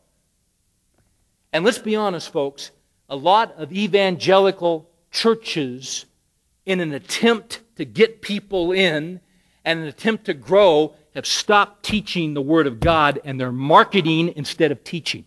And 1.51 1.63
let's 1.63 1.77
be 1.77 1.95
honest, 1.95 2.31
folks, 2.31 2.71
a 3.09 3.15
lot 3.15 3.53
of 3.57 3.71
evangelical 3.71 4.89
churches, 5.11 6.05
in 6.65 6.79
an 6.79 6.93
attempt 6.93 7.61
to 7.75 7.85
get 7.85 8.21
people 8.21 8.71
in 8.71 9.19
and 9.65 9.79
an 9.79 9.85
attempt 9.85 10.25
to 10.25 10.33
grow, 10.33 10.95
have 11.13 11.27
stopped 11.27 11.83
teaching 11.83 12.33
the 12.33 12.41
Word 12.41 12.67
of 12.67 12.79
God 12.79 13.19
and 13.23 13.39
they're 13.39 13.51
marketing 13.51 14.33
instead 14.35 14.71
of 14.71 14.83
teaching. 14.83 15.25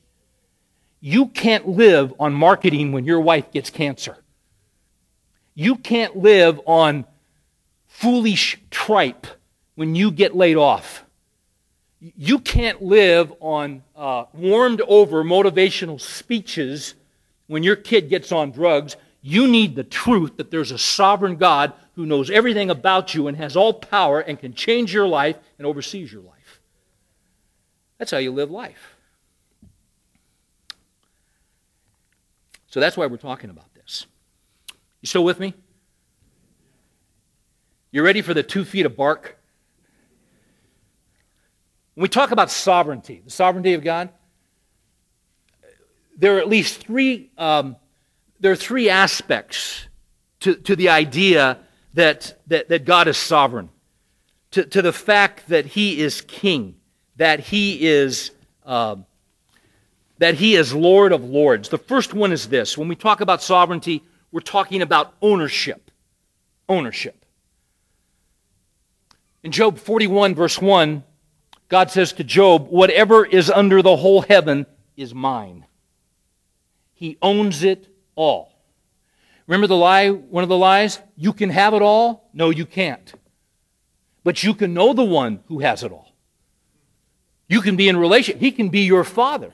You 1.07 1.27
can't 1.27 1.69
live 1.69 2.13
on 2.19 2.35
marketing 2.35 2.91
when 2.91 3.05
your 3.05 3.21
wife 3.21 3.53
gets 3.53 3.71
cancer. 3.71 4.17
You 5.55 5.77
can't 5.77 6.17
live 6.17 6.61
on 6.67 7.05
foolish 7.87 8.59
tripe 8.73 9.29
when 9.77 9.95
you 9.95 10.11
get 10.11 10.35
laid 10.35 10.57
off. 10.57 11.05
You 12.01 12.41
can't 12.41 12.83
live 12.83 13.33
on 13.39 13.85
uh, 13.95 14.25
warmed 14.33 14.81
over 14.81 15.23
motivational 15.23 16.01
speeches 16.01 16.95
when 17.47 17.63
your 17.63 17.77
kid 17.77 18.09
gets 18.09 18.33
on 18.33 18.51
drugs. 18.51 18.97
You 19.23 19.47
need 19.47 19.77
the 19.77 19.85
truth 19.85 20.39
that 20.39 20.51
there's 20.51 20.73
a 20.73 20.79
sovereign 20.79 21.37
God 21.37 21.73
who 21.95 22.05
knows 22.05 22.31
everything 22.31 22.69
about 22.69 23.15
you 23.15 23.29
and 23.29 23.37
has 23.37 23.55
all 23.55 23.75
power 23.75 24.19
and 24.19 24.41
can 24.41 24.55
change 24.55 24.93
your 24.93 25.07
life 25.07 25.37
and 25.57 25.69
oversees 25.69 26.13
your 26.13 26.23
life. 26.23 26.61
That's 27.97 28.11
how 28.11 28.19
you 28.19 28.33
live 28.33 28.51
life. 28.51 28.96
So 32.77 32.81
that's 32.81 32.95
why 32.95 33.07
we're 33.07 33.17
talking 33.17 33.49
about 33.49 33.73
this. 33.73 34.07
You 35.01 35.07
still 35.07 35.25
with 35.25 35.41
me? 35.41 35.55
You 37.91 38.03
ready 38.03 38.21
for 38.21 38.35
the 38.35 38.43
two 38.43 38.67
feet 38.67 38.85
of 38.85 38.95
bark? 38.95 39.39
When 41.95 42.03
we 42.03 42.09
talk 42.11 42.33
about 42.33 42.51
sovereignty, 42.51 43.23
the 43.25 43.31
sovereignty 43.31 43.73
of 43.73 43.83
God, 43.83 44.11
there 46.19 46.37
are 46.37 46.39
at 46.39 46.51
least 46.51 46.85
three, 46.85 47.31
um, 47.39 47.77
there 48.41 48.53
are 48.53 48.57
three 48.57 48.91
aspects 48.91 49.89
to, 50.41 50.55
to 50.57 50.77
the 50.77 50.91
idea 50.91 51.61
that, 51.95 52.39
that, 52.49 52.69
that 52.69 52.85
God 52.85 53.09
is 53.09 53.17
sovereign, 53.17 53.71
to, 54.51 54.67
to 54.67 54.83
the 54.83 54.93
fact 54.93 55.49
that 55.49 55.65
He 55.65 55.99
is 55.99 56.21
king, 56.21 56.75
that 57.17 57.41
He 57.41 57.87
is 57.87 58.33
uh, 58.67 58.97
that 60.19 60.37
he 60.37 60.57
is 60.57 60.75
Lord 60.75 61.13
of 61.13 61.25
Lords. 61.25 61.69
The 61.69 61.79
first 61.79 62.15
one 62.15 62.33
is 62.33 62.49
this 62.49 62.77
when 62.79 62.89
we 62.89 62.97
talk 62.97 63.21
about 63.21 63.43
sovereignty, 63.43 64.03
we're 64.33 64.41
talking 64.41 64.83
about 64.83 65.15
ownership. 65.21 65.91
Ownership. 66.69 67.25
In 69.43 69.53
Job 69.53 69.79
41, 69.79 70.35
verse 70.35 70.61
1, 70.61 71.05
God 71.69 71.91
says 71.91 72.13
to 72.15 72.25
Job, 72.25 72.69
Whatever 72.69 73.25
is 73.25 73.51
under 73.51 73.83
the 73.83 73.97
whole 73.97 74.23
heaven 74.23 74.67
is 74.97 75.15
mine. 75.15 75.65
He 76.95 77.19
owns 77.21 77.63
it 77.63 77.89
all. 78.15 78.53
Remember 79.47 79.67
the 79.67 79.77
lie, 79.77 80.11
one 80.11 80.43
of 80.43 80.49
the 80.49 80.57
lies? 80.57 80.99
You 81.17 81.33
can 81.33 81.51
have 81.51 81.75
it 81.75 81.83
all? 81.83 82.29
No, 82.33 82.51
you 82.51 82.67
can't. 82.67 83.13
But 84.25 84.43
you 84.43 84.55
can 84.55 84.75
know 84.75 84.93
the 84.93 85.05
one 85.05 85.41
who 85.47 85.61
has 85.61 85.85
it 85.85 85.93
all. 85.93 86.11
You 87.49 87.61
can 87.61 87.77
be 87.77 87.89
in 87.89 87.97
relation. 87.97 88.41
He 88.41 88.51
can 88.51 88.71
be 88.71 88.81
your 88.81 89.05
father. 89.05 89.53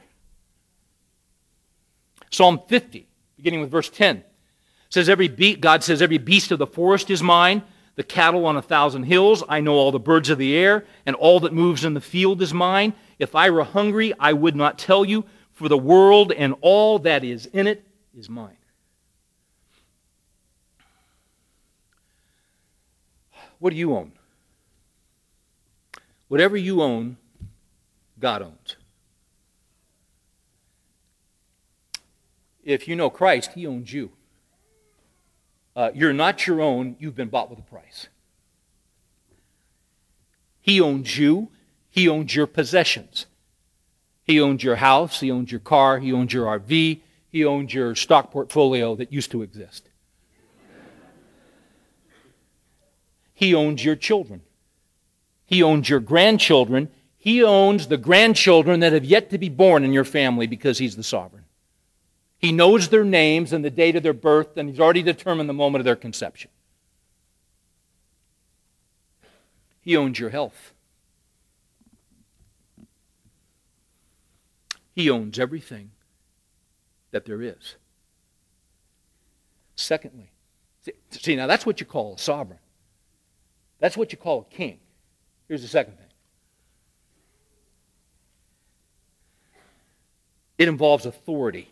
Psalm 2.33 2.61
50, 2.67 3.07
beginning 3.37 3.61
with 3.61 3.71
verse 3.71 3.91
10, 3.91 4.25
says 4.89 5.09
every 5.09 5.29
be- 5.29 5.55
God 5.55 5.85
says 5.85 6.03
every 6.03 6.19
beast 6.19 6.51
of 6.51 6.59
the 6.59 6.67
forest 6.67 7.11
is 7.11 7.23
mine, 7.23 7.63
the 7.95 8.03
cattle 8.03 8.47
on 8.47 8.57
a 8.57 8.63
thousand 8.63 9.05
hills. 9.05 9.45
I 9.49 9.61
know 9.61 9.75
all 9.75 9.93
the 9.93 10.01
birds 10.01 10.31
of 10.31 10.39
the 10.39 10.57
air, 10.57 10.87
and 11.05 11.15
all 11.17 11.41
that 11.41 11.53
moves 11.53 11.85
in 11.85 11.95
the 11.95 12.01
field 12.01 12.41
is 12.41 12.55
mine. 12.55 12.95
If 13.19 13.35
I 13.35 13.51
were 13.51 13.65
hungry, 13.65 14.15
I 14.19 14.33
would 14.33 14.57
not 14.57 14.79
tell 14.79 15.05
you, 15.05 15.25
for 15.53 15.69
the 15.69 15.79
world 15.79 16.33
and 16.33 16.55
all 16.63 16.99
that 17.01 17.23
is 17.23 17.47
in 17.47 17.67
it 17.67 17.87
is 18.17 18.29
mine. 18.29 18.57
What 23.59 23.71
do 23.71 23.77
you 23.77 23.95
own? 23.95 24.13
Whatever 26.29 26.57
you 26.57 26.83
own, 26.83 27.19
God 28.19 28.43
owns. 28.43 28.77
If 32.63 32.87
you 32.89 32.97
know 32.97 33.11
Christ, 33.11 33.53
He 33.55 33.67
owns 33.67 33.93
you. 33.93 34.13
Uh, 35.75 35.91
you're 35.95 36.13
not 36.13 36.47
your 36.47 36.61
own, 36.61 36.97
you've 36.99 37.17
been 37.17 37.29
bought 37.29 37.51
with 37.51 37.59
a 37.59 37.63
price. 37.63 38.09
He 40.61 40.81
owns 40.81 41.19
you, 41.19 41.51
He 41.91 42.09
owns 42.09 42.35
your 42.35 42.47
possessions. 42.47 43.27
He 44.25 44.41
owns 44.41 44.63
your 44.63 44.77
house, 44.77 45.21
He 45.21 45.31
owns 45.31 45.51
your 45.51 45.61
car, 45.61 45.99
He 45.99 46.13
owns 46.13 46.33
your 46.33 46.47
RV, 46.47 47.01
He 47.29 47.45
owns 47.45 47.75
your 47.75 47.95
stock 47.95 48.31
portfolio 48.31 48.95
that 48.97 49.13
used 49.13 49.31
to 49.33 49.43
exist. 49.43 49.89
He 53.35 53.55
owns 53.55 53.85
your 53.85 53.97
children. 53.97 54.43
He 55.45 55.63
owns 55.63 55.89
your 55.89 55.99
grandchildren. 55.99 56.91
He 57.17 57.43
owns 57.43 57.89
the 57.89 57.97
grandchildren 57.97 58.81
that 58.81 58.93
have 58.93 59.05
yet 59.05 59.31
to 59.31 59.39
be 59.39 59.49
born 59.49 59.85
in 59.85 59.93
your 59.93 60.05
family 60.05 60.47
because 60.47 60.79
He's 60.79 60.95
the 60.95 61.03
sovereign. 61.03 61.45
He 62.43 62.51
knows 62.51 62.89
their 62.89 63.05
names 63.05 63.53
and 63.53 63.65
the 63.65 63.71
date 63.71 63.95
of 63.95 64.03
their 64.03 64.13
birth, 64.13 64.57
and 64.57 64.69
he's 64.69 64.81
already 64.81 65.03
determined 65.03 65.49
the 65.49 65.55
moment 65.55 65.81
of 65.81 65.85
their 65.85 65.95
conception. 65.95 66.51
He 69.81 69.97
owns 69.97 70.19
your 70.19 70.31
health. 70.31 70.75
He 74.95 75.09
owns 75.09 75.39
everything 75.39 75.93
that 77.13 77.27
there 77.27 77.41
is. 77.41 77.77
Secondly, 79.77 80.33
see, 81.11 81.37
now 81.37 81.47
that's 81.47 81.65
what 81.65 81.79
you 81.79 81.87
call 81.87 82.17
a 82.17 82.19
sovereign. 82.19 82.59
That's 83.79 83.97
what 83.97 84.11
you 84.11 84.19
call 84.19 84.49
a 84.51 84.55
king. 84.55 84.81
Here's 85.47 85.63
the 85.63 85.69
second 85.69 85.97
thing 85.97 86.07
it 90.59 90.69
involves 90.69 91.07
authority 91.07 91.72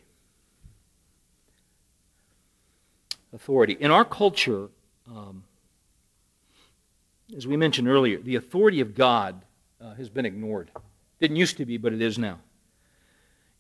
authority. 3.33 3.77
In 3.81 3.91
our 3.91 4.05
culture, 4.05 4.69
Um, 5.11 5.43
as 7.37 7.47
we 7.47 7.57
mentioned 7.57 7.89
earlier, 7.89 8.19
the 8.23 8.37
authority 8.37 8.81
of 8.81 8.95
God 8.95 9.45
uh, 9.81 9.95
has 9.95 10.09
been 10.09 10.27
ignored. 10.27 10.71
Didn't 11.21 11.37
used 11.37 11.57
to 11.57 11.65
be, 11.65 11.79
but 11.79 11.93
it 11.93 12.01
is 12.01 12.17
now. 12.17 12.39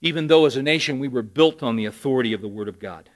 Even 0.01 0.29
though 0.29 0.47
as 0.47 0.57
a 0.57 0.63
nation 0.63 1.01
we 1.01 1.09
were 1.09 1.23
built 1.23 1.63
on 1.63 1.77
the 1.77 1.87
authority 1.87 2.33
of 2.33 2.41
the 2.41 2.49
Word 2.49 2.69
of 2.69 2.79
God. 2.79 3.11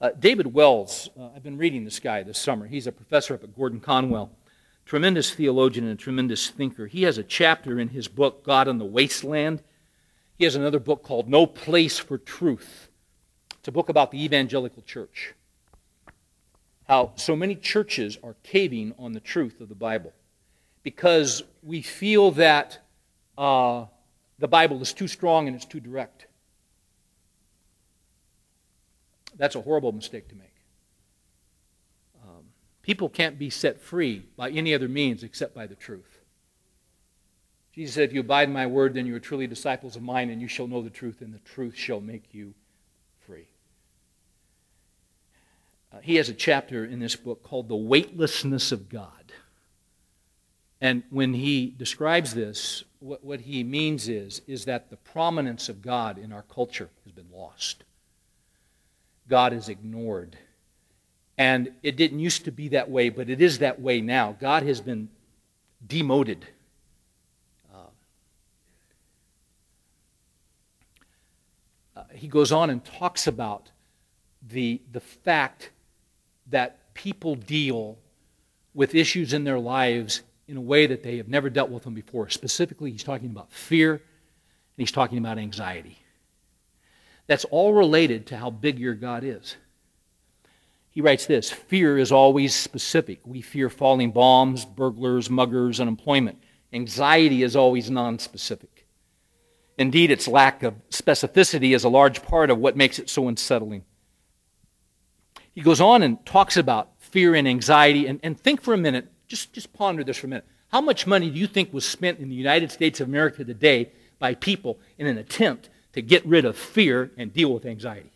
Uh, 0.00 0.10
David 0.18 0.54
Wells, 0.54 1.10
uh, 1.18 1.28
I've 1.34 1.42
been 1.42 1.58
reading 1.58 1.84
this 1.84 2.00
guy 2.00 2.22
this 2.22 2.38
summer. 2.38 2.66
He's 2.66 2.86
a 2.86 2.92
professor 2.92 3.34
up 3.34 3.44
at 3.44 3.54
Gordon 3.54 3.80
Conwell, 3.80 4.30
tremendous 4.86 5.34
theologian 5.34 5.86
and 5.86 5.98
tremendous 5.98 6.50
thinker. 6.50 6.86
He 6.86 7.02
has 7.02 7.18
a 7.18 7.22
chapter 7.22 7.78
in 7.78 7.88
his 7.88 8.08
book, 8.08 8.44
God 8.44 8.68
in 8.68 8.78
the 8.78 8.92
Wasteland. 8.96 9.62
He 10.38 10.44
has 10.44 10.56
another 10.56 10.80
book 10.80 11.02
called 11.02 11.28
No 11.28 11.46
Place 11.46 11.98
for 11.98 12.16
Truth. 12.16 12.88
It's 13.58 13.68
a 13.68 13.72
book 13.72 13.90
about 13.90 14.10
the 14.10 14.24
evangelical 14.24 14.82
church 14.82 15.34
how 16.90 17.12
so 17.14 17.36
many 17.36 17.54
churches 17.54 18.18
are 18.20 18.34
caving 18.42 18.92
on 18.98 19.12
the 19.12 19.20
truth 19.20 19.60
of 19.60 19.68
the 19.68 19.76
Bible 19.76 20.12
because 20.82 21.44
we 21.62 21.82
feel 21.82 22.32
that 22.32 22.80
uh, 23.38 23.84
the 24.40 24.48
Bible 24.48 24.82
is 24.82 24.92
too 24.92 25.06
strong 25.06 25.46
and 25.46 25.54
it's 25.54 25.64
too 25.64 25.78
direct. 25.78 26.26
That's 29.36 29.54
a 29.54 29.60
horrible 29.60 29.92
mistake 29.92 30.26
to 30.30 30.34
make. 30.34 30.52
Um, 32.24 32.46
people 32.82 33.08
can't 33.08 33.38
be 33.38 33.50
set 33.50 33.80
free 33.80 34.26
by 34.36 34.50
any 34.50 34.74
other 34.74 34.88
means 34.88 35.22
except 35.22 35.54
by 35.54 35.68
the 35.68 35.76
truth. 35.76 36.18
Jesus 37.72 37.94
said, 37.94 38.08
If 38.08 38.12
you 38.12 38.18
abide 38.18 38.48
in 38.48 38.52
my 38.52 38.66
word, 38.66 38.94
then 38.94 39.06
you 39.06 39.14
are 39.14 39.20
truly 39.20 39.46
disciples 39.46 39.94
of 39.94 40.02
mine, 40.02 40.28
and 40.28 40.42
you 40.42 40.48
shall 40.48 40.66
know 40.66 40.82
the 40.82 40.90
truth, 40.90 41.20
and 41.20 41.32
the 41.32 41.38
truth 41.38 41.76
shall 41.76 42.00
make 42.00 42.24
you 42.34 42.52
free. 43.24 43.46
Uh, 45.92 45.98
he 46.00 46.16
has 46.16 46.28
a 46.28 46.34
chapter 46.34 46.84
in 46.84 47.00
this 47.00 47.16
book 47.16 47.42
called 47.42 47.68
The 47.68 47.76
Weightlessness 47.76 48.72
of 48.72 48.88
God. 48.88 49.32
And 50.80 51.02
when 51.10 51.34
he 51.34 51.74
describes 51.76 52.34
this, 52.34 52.84
what, 53.00 53.24
what 53.24 53.40
he 53.40 53.64
means 53.64 54.08
is, 54.08 54.40
is 54.46 54.64
that 54.64 54.88
the 54.90 54.96
prominence 54.96 55.68
of 55.68 55.82
God 55.82 56.16
in 56.16 56.32
our 56.32 56.42
culture 56.42 56.88
has 57.04 57.12
been 57.12 57.30
lost. 57.32 57.84
God 59.28 59.52
is 59.52 59.68
ignored. 59.68 60.36
And 61.36 61.72
it 61.82 61.96
didn't 61.96 62.20
used 62.20 62.44
to 62.44 62.52
be 62.52 62.68
that 62.68 62.90
way, 62.90 63.08
but 63.08 63.28
it 63.28 63.40
is 63.40 63.58
that 63.58 63.80
way 63.80 64.00
now. 64.00 64.36
God 64.38 64.62
has 64.62 64.80
been 64.80 65.08
demoted. 65.86 66.46
Uh, 67.74 67.78
uh, 71.96 72.04
he 72.14 72.28
goes 72.28 72.52
on 72.52 72.70
and 72.70 72.84
talks 72.84 73.26
about 73.26 73.70
the, 74.46 74.80
the 74.92 75.00
fact 75.00 75.70
that 76.50 76.94
people 76.94 77.34
deal 77.34 77.98
with 78.74 78.94
issues 78.94 79.32
in 79.32 79.44
their 79.44 79.58
lives 79.58 80.22
in 80.46 80.56
a 80.56 80.60
way 80.60 80.86
that 80.86 81.02
they 81.02 81.16
have 81.16 81.28
never 81.28 81.48
dealt 81.48 81.70
with 81.70 81.84
them 81.84 81.94
before. 81.94 82.28
Specifically, 82.28 82.90
he's 82.90 83.04
talking 83.04 83.30
about 83.30 83.52
fear 83.52 83.92
and 83.94 84.02
he's 84.76 84.92
talking 84.92 85.18
about 85.18 85.38
anxiety. 85.38 85.98
That's 87.26 87.44
all 87.46 87.72
related 87.72 88.26
to 88.28 88.36
how 88.36 88.50
big 88.50 88.78
your 88.78 88.94
God 88.94 89.22
is. 89.22 89.56
He 90.90 91.00
writes 91.00 91.26
this 91.26 91.50
Fear 91.50 91.98
is 91.98 92.10
always 92.10 92.54
specific. 92.54 93.20
We 93.24 93.40
fear 93.40 93.70
falling 93.70 94.10
bombs, 94.10 94.64
burglars, 94.64 95.30
muggers, 95.30 95.80
unemployment. 95.80 96.42
Anxiety 96.72 97.42
is 97.42 97.56
always 97.56 97.90
nonspecific. 97.90 98.84
Indeed, 99.78 100.10
its 100.10 100.28
lack 100.28 100.62
of 100.62 100.74
specificity 100.90 101.74
is 101.74 101.84
a 101.84 101.88
large 101.88 102.22
part 102.22 102.50
of 102.50 102.58
what 102.58 102.76
makes 102.76 102.98
it 102.98 103.08
so 103.08 103.28
unsettling. 103.28 103.84
He 105.60 105.64
goes 105.64 105.82
on 105.82 106.02
and 106.02 106.24
talks 106.24 106.56
about 106.56 106.88
fear 107.00 107.34
and 107.34 107.46
anxiety. 107.46 108.06
And, 108.06 108.18
and 108.22 108.40
think 108.40 108.62
for 108.62 108.72
a 108.72 108.78
minute, 108.78 109.12
just, 109.28 109.52
just 109.52 109.70
ponder 109.74 110.02
this 110.02 110.16
for 110.16 110.26
a 110.26 110.30
minute. 110.30 110.46
How 110.68 110.80
much 110.80 111.06
money 111.06 111.28
do 111.28 111.38
you 111.38 111.46
think 111.46 111.70
was 111.74 111.84
spent 111.84 112.18
in 112.18 112.30
the 112.30 112.34
United 112.34 112.72
States 112.72 112.98
of 112.98 113.08
America 113.08 113.44
today 113.44 113.92
by 114.18 114.36
people 114.36 114.78
in 114.96 115.06
an 115.06 115.18
attempt 115.18 115.68
to 115.92 116.00
get 116.00 116.24
rid 116.24 116.46
of 116.46 116.56
fear 116.56 117.10
and 117.18 117.30
deal 117.34 117.52
with 117.52 117.66
anxiety? 117.66 118.10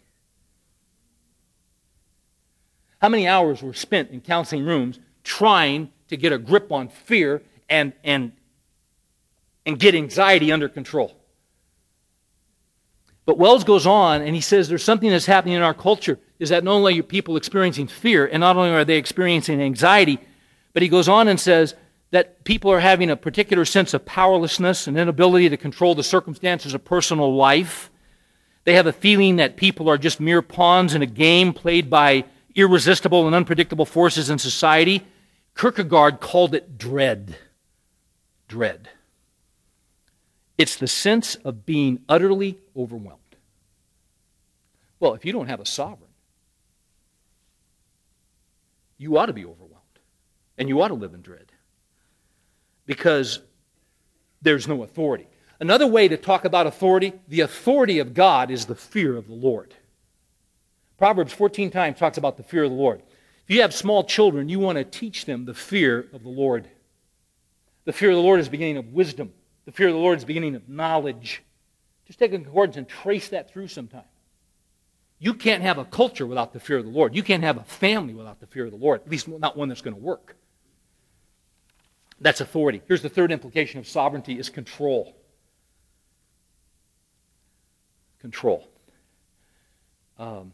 How 3.03 3.11
many 3.11 3.29
hours 3.29 3.63
were 3.63 3.75
spent 3.75 4.11
in 4.11 4.23
counseling 4.23 4.65
rooms 4.65 4.99
trying 5.23 5.93
to 6.09 6.17
get 6.17 6.33
a 6.33 6.39
grip 6.39 6.73
on 6.73 6.89
fear 6.89 7.43
and, 7.69 7.93
and, 8.03 8.33
and 9.67 9.79
get 9.79 9.95
anxiety 9.95 10.51
under 10.51 10.71
control? 10.71 11.15
But 13.27 13.37
Wells 13.37 13.65
goes 13.65 13.87
on 13.87 14.23
and 14.23 14.35
he 14.35 14.41
says 14.41 14.67
there's 14.71 14.83
something 14.83 15.11
that's 15.11 15.27
happening 15.27 15.57
in 15.57 15.63
our 15.63 15.75
culture 15.75 16.19
is 16.39 16.49
that 16.49 16.65
not 16.65 16.73
only 16.73 16.99
are 16.99 17.03
people 17.03 17.37
experiencing 17.37 17.87
fear 17.87 18.27
and 18.27 18.41
not 18.41 18.57
only 18.57 18.71
are 18.71 18.85
they 18.85 18.97
experiencing 18.97 19.61
anxiety, 19.61 20.19
but 20.73 20.83
he 20.83 20.89
goes 20.89 21.09
on 21.09 21.29
and 21.29 21.39
says 21.39 21.75
that 22.11 22.45
people 22.45 22.71
are 22.71 22.81
having 22.81 23.11
a 23.11 23.17
particular 23.17 23.65
sense 23.65 23.95
of 23.95 24.05
powerlessness 24.05 24.87
and 24.87 24.99
inability 24.99 25.49
to 25.49 25.57
control 25.57 25.95
the 25.95 26.03
circumstances 26.03 26.75
of 26.75 26.85
personal 26.85 27.35
life. 27.35 27.91
They 28.65 28.75
have 28.75 28.87
a 28.87 28.93
feeling 28.93 29.37
that 29.37 29.57
people 29.57 29.89
are 29.89 29.99
just 29.99 30.21
mere 30.21 30.43
pawns 30.43 30.95
in 30.95 31.03
a 31.03 31.07
game 31.07 31.53
played 31.53 31.91
by 31.91 32.25
irresistible 32.55 33.27
and 33.27 33.35
unpredictable 33.35 33.85
forces 33.85 34.31
in 34.31 34.39
society. 34.39 35.03
Kierkegaard 35.57 36.21
called 36.21 36.55
it 36.55 36.79
dread. 36.79 37.37
Dread. 38.49 38.89
It's 40.57 40.77
the 40.77 40.87
sense 40.87 41.35
of 41.37 41.67
being 41.67 42.01
utterly 42.09 42.59
overwhelmed. 42.77 43.21
Well, 45.01 45.15
if 45.15 45.25
you 45.25 45.33
don't 45.33 45.49
have 45.49 45.61
a 45.61 45.67
sovereign, 45.67 46.04
you 49.05 49.19
ought 49.19 49.27
to 49.27 49.35
be 49.35 49.45
overwhelmed. 49.45 49.75
And 50.57 50.67
you 50.67 50.81
ought 50.81 50.89
to 50.89 50.95
live 50.95 51.13
in 51.13 51.21
dread. 51.21 51.53
Because 52.87 53.41
there's 54.41 54.67
no 54.67 54.83
authority. 54.83 55.29
Another 55.61 55.87
way 55.87 56.09
to 56.09 56.17
talk 56.17 56.47
about 56.47 56.67
authority 56.67 57.13
the 57.29 57.43
authority 57.43 57.99
of 57.99 58.15
God 58.15 58.51
is 58.51 58.65
the 58.65 58.75
fear 58.75 59.15
of 59.17 59.27
the 59.27 59.35
Lord. 59.35 59.75
Proverbs 60.97 61.35
14 61.35 61.71
times 61.71 61.99
talks 61.99 62.17
about 62.17 62.39
the 62.39 62.43
fear 62.43 62.65
of 62.65 62.71
the 62.71 62.77
Lord. 62.77 63.03
If 63.47 63.55
you 63.55 63.61
have 63.61 63.75
small 63.75 64.05
children, 64.05 64.49
you 64.49 64.59
want 64.59 64.79
to 64.79 64.85
teach 64.85 65.27
them 65.27 65.45
the 65.45 65.53
fear 65.53 66.07
of 66.15 66.23
the 66.23 66.31
Lord. 66.31 66.67
The 67.85 67.93
fear 67.93 68.09
of 68.09 68.17
the 68.17 68.23
Lord 68.23 68.41
is 68.41 68.47
the 68.47 68.53
beginning 68.53 68.79
of 68.79 68.95
wisdom. 68.95 69.35
The 69.67 69.73
fear 69.73 69.89
of 69.89 69.95
the 69.95 70.01
Lord 70.01 70.17
is 70.17 70.23
the 70.23 70.29
beginning 70.29 70.55
of 70.55 70.67
knowledge. 70.67 71.43
Just 72.07 72.19
take 72.19 72.33
a 72.33 72.39
concordance 72.39 72.79
and 72.79 72.89
trace 72.89 73.29
that 73.29 73.51
through 73.51 73.69
sometime. 73.69 74.05
You 75.25 75.33
can't 75.33 75.63
have 75.63 75.79
a 75.79 75.87
culture 75.87 76.27
without 76.27 76.53
the 76.53 76.61
fear 76.61 76.77
of 76.77 76.85
the 76.85 76.91
Lord. 76.91 77.17
You 77.17 77.23
can't 77.23 77.43
have 77.43 77.57
a 77.57 77.65
family 77.65 78.13
without 78.13 78.41
the 78.41 78.47
fear 78.47 78.67
of 78.67 78.71
the 78.73 78.77
Lord, 78.77 79.01
at 79.01 79.11
least 79.11 79.27
not 79.27 79.57
one 79.57 79.71
that's 79.71 79.81
going 79.81 79.97
to 79.97 80.01
work. 80.01 80.37
That's 82.21 82.43
authority. 82.43 82.83
Here's 82.87 83.01
the 83.01 83.09
third 83.09 83.33
implication 83.33 83.81
of 83.81 83.89
sovereignty 83.89 84.39
is 84.39 84.51
control. 84.51 85.17
Control. 88.21 88.69
Um, 90.19 90.53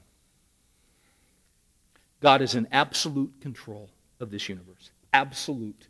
God 2.21 2.41
is 2.41 2.55
in 2.55 2.69
absolute 2.71 3.41
control 3.41 3.91
of 4.21 4.31
this 4.31 4.49
universe. 4.49 4.93
Absolute 5.13 5.89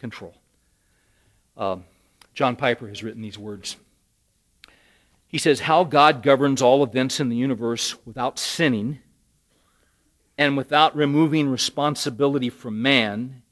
control. 0.00 0.34
Um, 1.56 1.84
John 2.34 2.56
Piper 2.56 2.88
has 2.88 3.04
written 3.04 3.22
these 3.22 3.38
words. 3.38 3.76
He 5.28 5.38
says, 5.38 5.60
How 5.60 5.84
God 5.84 6.22
governs 6.22 6.62
all 6.62 6.82
events 6.82 7.20
in 7.20 7.28
the 7.28 7.36
universe 7.36 7.96
without 8.04 8.38
sinning 8.38 9.00
and 10.38 10.56
without 10.56 10.94
removing 10.94 11.48
responsibility 11.48 12.50
from 12.50 12.80
man 12.82 13.42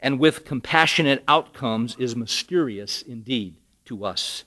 and 0.00 0.18
with 0.18 0.44
compassionate 0.44 1.22
outcomes 1.28 1.96
is 1.98 2.16
mysterious 2.16 3.02
indeed 3.02 3.56
to 3.84 4.04
us. 4.04 4.44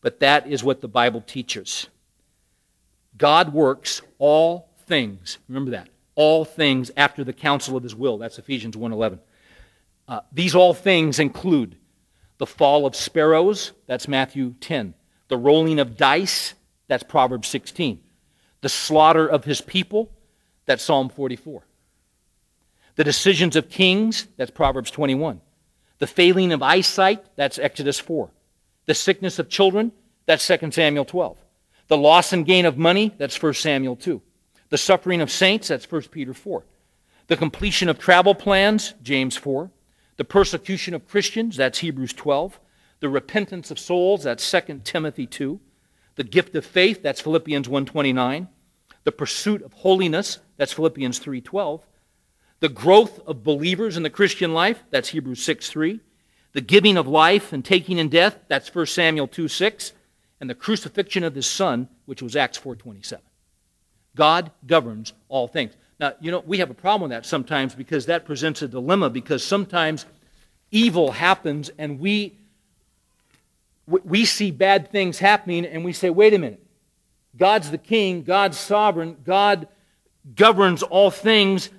But 0.00 0.20
that 0.20 0.46
is 0.46 0.64
what 0.64 0.80
the 0.80 0.88
Bible 0.88 1.20
teaches. 1.20 1.86
God 3.16 3.52
works 3.52 4.02
all 4.18 4.68
things, 4.86 5.38
remember 5.48 5.70
that, 5.72 5.88
all 6.14 6.44
things 6.44 6.90
after 6.96 7.24
the 7.24 7.32
counsel 7.32 7.76
of 7.76 7.82
his 7.82 7.94
will. 7.94 8.18
That's 8.18 8.38
Ephesians 8.38 8.76
1.11. 8.76 9.20
Uh, 10.08 10.20
these 10.32 10.54
all 10.54 10.74
things 10.74 11.18
include 11.18 11.76
the 12.38 12.46
fall 12.46 12.86
of 12.86 12.96
sparrows, 12.96 13.72
that's 13.86 14.08
Matthew 14.08 14.54
10. 14.60 14.94
The 15.28 15.36
rolling 15.36 15.78
of 15.78 15.96
dice, 15.96 16.54
that's 16.88 17.02
Proverbs 17.02 17.48
16. 17.48 18.00
The 18.60 18.68
slaughter 18.68 19.26
of 19.26 19.44
his 19.44 19.60
people, 19.60 20.10
that's 20.66 20.82
Psalm 20.82 21.08
44. 21.08 21.62
The 22.96 23.04
decisions 23.04 23.54
of 23.54 23.68
kings, 23.68 24.26
that's 24.36 24.50
Proverbs 24.50 24.90
21. 24.90 25.40
The 25.98 26.06
failing 26.06 26.52
of 26.52 26.62
eyesight, 26.62 27.24
that's 27.36 27.58
Exodus 27.58 28.00
4. 28.00 28.30
The 28.86 28.94
sickness 28.94 29.38
of 29.38 29.48
children, 29.48 29.92
that's 30.26 30.46
2 30.46 30.72
Samuel 30.72 31.04
12. 31.04 31.38
The 31.88 31.96
loss 31.96 32.32
and 32.32 32.44
gain 32.44 32.66
of 32.66 32.76
money, 32.76 33.14
that's 33.16 33.40
1 33.40 33.54
Samuel 33.54 33.96
2. 33.96 34.20
The 34.70 34.78
suffering 34.78 35.20
of 35.20 35.30
saints, 35.30 35.68
that's 35.68 35.90
1 35.90 36.02
Peter 36.10 36.34
4. 36.34 36.64
The 37.28 37.36
completion 37.36 37.88
of 37.88 37.98
travel 37.98 38.34
plans, 38.34 38.94
James 39.02 39.36
4. 39.36 39.70
The 40.16 40.24
persecution 40.24 40.94
of 40.94 41.06
Christians, 41.06 41.56
that's 41.56 41.78
Hebrews 41.78 42.12
12. 42.12 42.58
The 43.00 43.08
repentance 43.08 43.70
of 43.70 43.78
souls, 43.78 44.24
that's 44.24 44.48
2 44.50 44.82
Timothy 44.84 45.26
2. 45.26 45.60
The 46.16 46.24
gift 46.24 46.54
of 46.56 46.66
faith, 46.66 47.02
that's 47.02 47.20
Philippians 47.20 47.68
1.29. 47.68 48.48
The 49.04 49.12
pursuit 49.12 49.62
of 49.62 49.72
holiness, 49.72 50.40
that's 50.56 50.72
Philippians 50.72 51.20
3.12. 51.20 51.80
The 52.60 52.68
growth 52.68 53.20
of 53.26 53.44
believers 53.44 53.96
in 53.96 54.02
the 54.02 54.10
Christian 54.10 54.52
life, 54.52 54.82
that's 54.90 55.10
Hebrews 55.10 55.42
6 55.42 55.70
3. 55.70 56.00
The 56.52 56.60
giving 56.60 56.96
of 56.96 57.06
life 57.06 57.52
and 57.52 57.64
taking 57.64 57.98
in 57.98 58.08
death, 58.08 58.36
that's 58.48 58.74
1 58.74 58.86
Samuel 58.86 59.28
2 59.28 59.46
6. 59.46 59.92
And 60.40 60.50
the 60.50 60.54
crucifixion 60.54 61.24
of 61.24 61.34
his 61.34 61.46
son, 61.46 61.88
which 62.06 62.22
was 62.22 62.36
Acts 62.36 62.58
4.27. 62.58 63.18
God 64.16 64.50
governs 64.66 65.12
all 65.28 65.46
things. 65.46 65.74
Now, 66.00 66.14
you 66.20 66.30
know, 66.30 66.42
we 66.46 66.58
have 66.58 66.70
a 66.70 66.74
problem 66.74 67.02
with 67.02 67.16
that 67.16 67.26
sometimes 67.26 67.74
because 67.74 68.06
that 68.06 68.24
presents 68.24 68.62
a 68.62 68.68
dilemma 68.68 69.10
because 69.10 69.44
sometimes 69.44 70.06
evil 70.70 71.12
happens 71.12 71.70
and 71.78 71.98
we 71.98 72.36
we 73.88 74.24
see 74.24 74.50
bad 74.50 74.90
things 74.90 75.18
happening 75.18 75.64
and 75.64 75.84
we 75.84 75.92
say, 75.92 76.10
wait 76.10 76.34
a 76.34 76.38
minute. 76.38 76.62
God's 77.36 77.70
the 77.70 77.78
king, 77.78 78.22
God's 78.22 78.58
sovereign, 78.58 79.16
God 79.24 79.68
governs 80.34 80.82
all 80.82 81.10
things. 81.10 81.70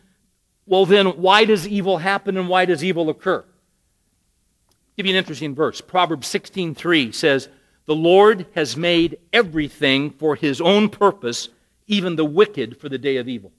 Well, 0.66 0.86
then, 0.86 1.08
why 1.08 1.46
does 1.46 1.68
evil 1.68 1.98
happen 1.98 2.38
and 2.38 2.50
why 2.50 2.66
does 2.66 2.84
evil 2.84 3.10
occur? 3.10 3.40
I'll 3.40 4.76
give 4.98 5.06
you 5.06 5.14
an 5.14 5.18
interesting 5.18 5.54
verse. 5.56 5.82
Proverbs 5.82 6.28
16:3 6.28 7.12
says, 7.12 7.50
"The 7.86 7.96
Lord 7.96 8.46
has 8.56 8.78
made 8.78 9.18
everything 9.34 10.12
for 10.12 10.36
his 10.36 10.62
own 10.62 10.90
purpose, 10.90 11.50
even 11.88 12.16
the 12.16 12.26
wicked 12.26 12.78
for 12.78 12.90
the 12.90 12.98
day 12.98 13.18
of 13.18 13.28
evil." 13.28 13.52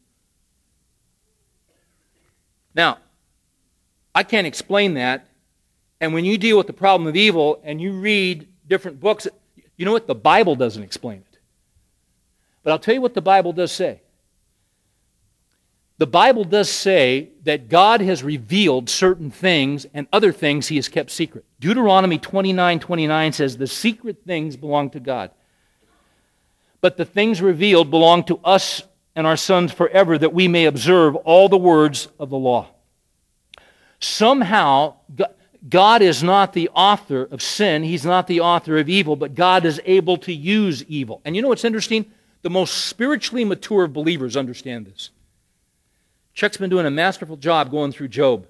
Now, 2.74 2.98
I 4.14 4.22
can't 4.22 4.46
explain 4.46 4.94
that. 4.94 5.26
And 6.01 6.14
when 6.14 6.24
you 6.24 6.38
deal 6.38 6.57
with 6.57 6.66
the 6.66 6.72
problem 6.72 7.07
of 7.07 7.16
evil 7.16 7.61
and 7.62 7.80
you 7.80 7.92
read 7.92 8.48
different 8.66 9.01
books, 9.01 9.28
you 9.76 9.84
know 9.84 9.92
what? 9.92 10.07
The 10.07 10.14
Bible 10.14 10.57
doesn't 10.57 10.82
explain 10.82 11.18
it. 11.18 11.38
But 12.62 12.72
I'll 12.72 12.78
tell 12.78 12.94
you 12.94 13.01
what 13.01 13.14
the 13.14 13.22
Bible 13.22 13.53
does 13.53 13.72
say. 13.72 14.01
The 15.98 16.07
Bible 16.07 16.44
does 16.44 16.70
say 16.70 17.28
that 17.44 17.68
God 17.68 18.01
has 18.01 18.22
revealed 18.22 18.88
certain 18.88 19.30
things 19.30 19.84
and 19.92 20.07
other 20.12 20.32
things 20.32 20.68
he 20.68 20.76
has 20.76 20.88
kept 20.88 21.11
secret. 21.11 21.44
Deuteronomy 21.61 22.16
29 22.18 22.80
29 22.80 23.32
says, 23.32 23.59
The 23.59 23.66
secret 23.66 24.22
things 24.26 24.57
belong 24.57 24.88
to 24.90 25.01
God. 25.01 25.30
But 26.80 26.96
the 26.96 27.05
things 27.05 27.42
revealed 27.42 27.90
belong 27.90 28.24
to 28.24 28.38
us 28.38 28.82
and 29.14 29.26
our 29.26 29.36
sons 29.36 29.72
forever, 29.72 30.16
that 30.16 30.32
we 30.32 30.48
may 30.48 30.64
observe 30.64 31.16
all 31.16 31.51
the 31.51 31.59
words 31.59 32.09
of 32.18 32.30
the 32.30 32.38
law. 32.38 32.68
Somehow, 33.98 34.94
God 35.14 35.34
is 35.69 36.23
not 36.23 36.53
the 36.53 36.69
author 36.71 37.25
of 37.25 37.43
sin, 37.43 37.83
He's 37.83 38.05
not 38.05 38.27
the 38.27 38.41
author 38.41 38.79
of 38.79 38.89
evil, 38.89 39.17
but 39.17 39.35
God 39.35 39.65
is 39.65 39.81
able 39.85 40.17
to 40.19 40.33
use 40.33 40.85
evil. 40.85 41.21
And 41.25 41.37
you 41.37 41.43
know 41.43 41.49
what's 41.49 41.65
interesting? 41.65 42.07
The 42.43 42.51
most 42.51 42.87
spiritually 42.87 43.45
mature 43.45 43.87
believers 43.87 44.37
understand 44.37 44.87
this. 44.87 45.11
Chuck's 46.33 46.57
been 46.57 46.71
doing 46.71 46.87
a 46.87 46.91
masterful 46.91 47.37
job 47.37 47.71
going 47.71 47.93
through 47.93 48.09
Job. 48.09 48.47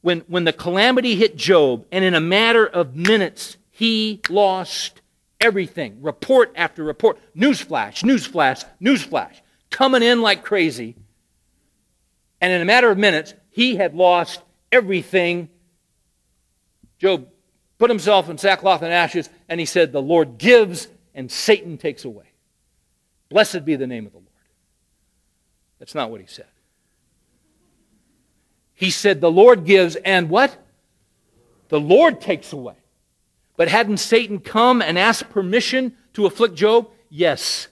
When, 0.00 0.20
when 0.28 0.44
the 0.44 0.52
calamity 0.52 1.14
hit 1.14 1.36
Job, 1.36 1.86
and 1.92 2.04
in 2.04 2.14
a 2.14 2.20
matter 2.20 2.66
of 2.66 2.96
minutes, 2.96 3.56
he 3.70 4.20
lost 4.28 5.00
everything. 5.40 5.98
Report 6.02 6.52
after 6.56 6.82
report. 6.82 7.18
Newsflash, 7.36 8.02
newsflash, 8.02 8.64
newsflash 8.80 9.40
coming 9.70 10.02
in 10.02 10.22
like 10.22 10.42
crazy. 10.42 10.96
And 12.40 12.52
in 12.52 12.62
a 12.62 12.64
matter 12.64 12.90
of 12.90 12.98
minutes, 12.98 13.34
he 13.50 13.76
had 13.76 13.94
lost 13.94 14.40
everything. 14.70 15.48
Job 16.98 17.28
put 17.78 17.90
himself 17.90 18.28
in 18.28 18.38
sackcloth 18.38 18.82
and 18.82 18.92
ashes, 18.92 19.28
and 19.48 19.60
he 19.60 19.66
said, 19.66 19.92
The 19.92 20.02
Lord 20.02 20.38
gives, 20.38 20.88
and 21.14 21.30
Satan 21.30 21.78
takes 21.78 22.04
away. 22.04 22.26
Blessed 23.28 23.64
be 23.64 23.76
the 23.76 23.86
name 23.86 24.06
of 24.06 24.12
the 24.12 24.18
Lord. 24.18 24.28
That's 25.78 25.94
not 25.94 26.10
what 26.10 26.20
he 26.20 26.26
said. 26.26 26.46
He 28.74 28.90
said, 28.90 29.20
The 29.20 29.30
Lord 29.30 29.64
gives, 29.64 29.96
and 29.96 30.30
what? 30.30 30.56
The 31.68 31.80
Lord 31.80 32.20
takes 32.20 32.52
away. 32.52 32.76
But 33.56 33.68
hadn't 33.68 33.96
Satan 33.96 34.38
come 34.38 34.82
and 34.82 34.98
asked 34.98 35.30
permission 35.30 35.96
to 36.12 36.26
afflict 36.26 36.54
Job? 36.54 36.90
Yes. 37.08 37.68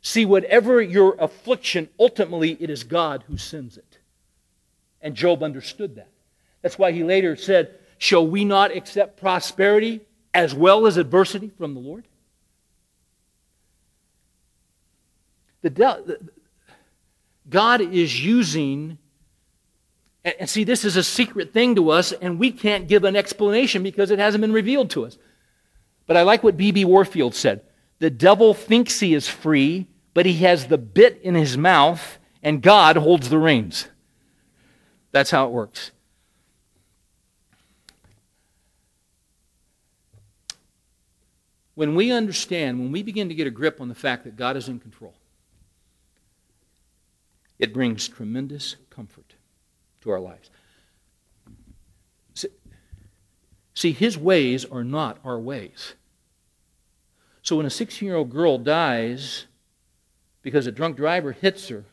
See, 0.00 0.24
whatever 0.24 0.80
your 0.80 1.16
affliction, 1.18 1.88
ultimately 1.98 2.56
it 2.60 2.70
is 2.70 2.84
God 2.84 3.24
who 3.26 3.36
sends 3.36 3.76
it. 3.76 3.98
And 5.02 5.14
Job 5.14 5.42
understood 5.42 5.96
that. 5.96 6.08
That's 6.62 6.78
why 6.78 6.92
he 6.92 7.02
later 7.02 7.36
said, 7.36 7.74
Shall 7.98 8.26
we 8.26 8.44
not 8.44 8.74
accept 8.74 9.20
prosperity 9.20 10.00
as 10.32 10.54
well 10.54 10.86
as 10.86 10.96
adversity 10.96 11.50
from 11.58 11.74
the 11.74 11.80
Lord? 11.80 12.06
The, 15.62 16.20
God 17.48 17.80
is 17.80 18.24
using, 18.24 18.98
and 20.24 20.48
see, 20.48 20.62
this 20.62 20.84
is 20.84 20.96
a 20.96 21.02
secret 21.02 21.52
thing 21.52 21.74
to 21.74 21.90
us, 21.90 22.12
and 22.12 22.38
we 22.38 22.52
can't 22.52 22.86
give 22.86 23.02
an 23.02 23.16
explanation 23.16 23.82
because 23.82 24.10
it 24.12 24.20
hasn't 24.20 24.42
been 24.42 24.52
revealed 24.52 24.90
to 24.90 25.04
us. 25.04 25.18
But 26.06 26.16
I 26.16 26.22
like 26.22 26.42
what 26.42 26.56
B.B. 26.56 26.84
Warfield 26.84 27.34
said 27.34 27.62
the 27.98 28.10
devil 28.10 28.54
thinks 28.54 29.00
he 29.00 29.14
is 29.14 29.28
free, 29.28 29.88
but 30.14 30.24
he 30.24 30.34
has 30.34 30.68
the 30.68 30.78
bit 30.78 31.20
in 31.22 31.34
his 31.34 31.58
mouth, 31.58 32.18
and 32.42 32.62
God 32.62 32.96
holds 32.96 33.28
the 33.28 33.38
reins. 33.38 33.88
That's 35.10 35.30
how 35.30 35.46
it 35.46 35.50
works. 35.50 35.90
When 41.78 41.94
we 41.94 42.10
understand, 42.10 42.80
when 42.80 42.90
we 42.90 43.04
begin 43.04 43.28
to 43.28 43.36
get 43.36 43.46
a 43.46 43.52
grip 43.52 43.80
on 43.80 43.86
the 43.86 43.94
fact 43.94 44.24
that 44.24 44.34
God 44.34 44.56
is 44.56 44.68
in 44.68 44.80
control, 44.80 45.14
it 47.56 47.72
brings 47.72 48.08
tremendous 48.08 48.74
comfort 48.90 49.36
to 50.00 50.10
our 50.10 50.18
lives. 50.18 50.50
See, 53.74 53.92
his 53.92 54.18
ways 54.18 54.64
are 54.64 54.82
not 54.82 55.18
our 55.22 55.38
ways. 55.38 55.94
So 57.42 57.54
when 57.54 57.66
a 57.66 57.70
16 57.70 58.04
year 58.04 58.16
old 58.16 58.30
girl 58.30 58.58
dies 58.58 59.46
because 60.42 60.66
a 60.66 60.72
drunk 60.72 60.96
driver 60.96 61.30
hits 61.30 61.68
her, 61.68 61.84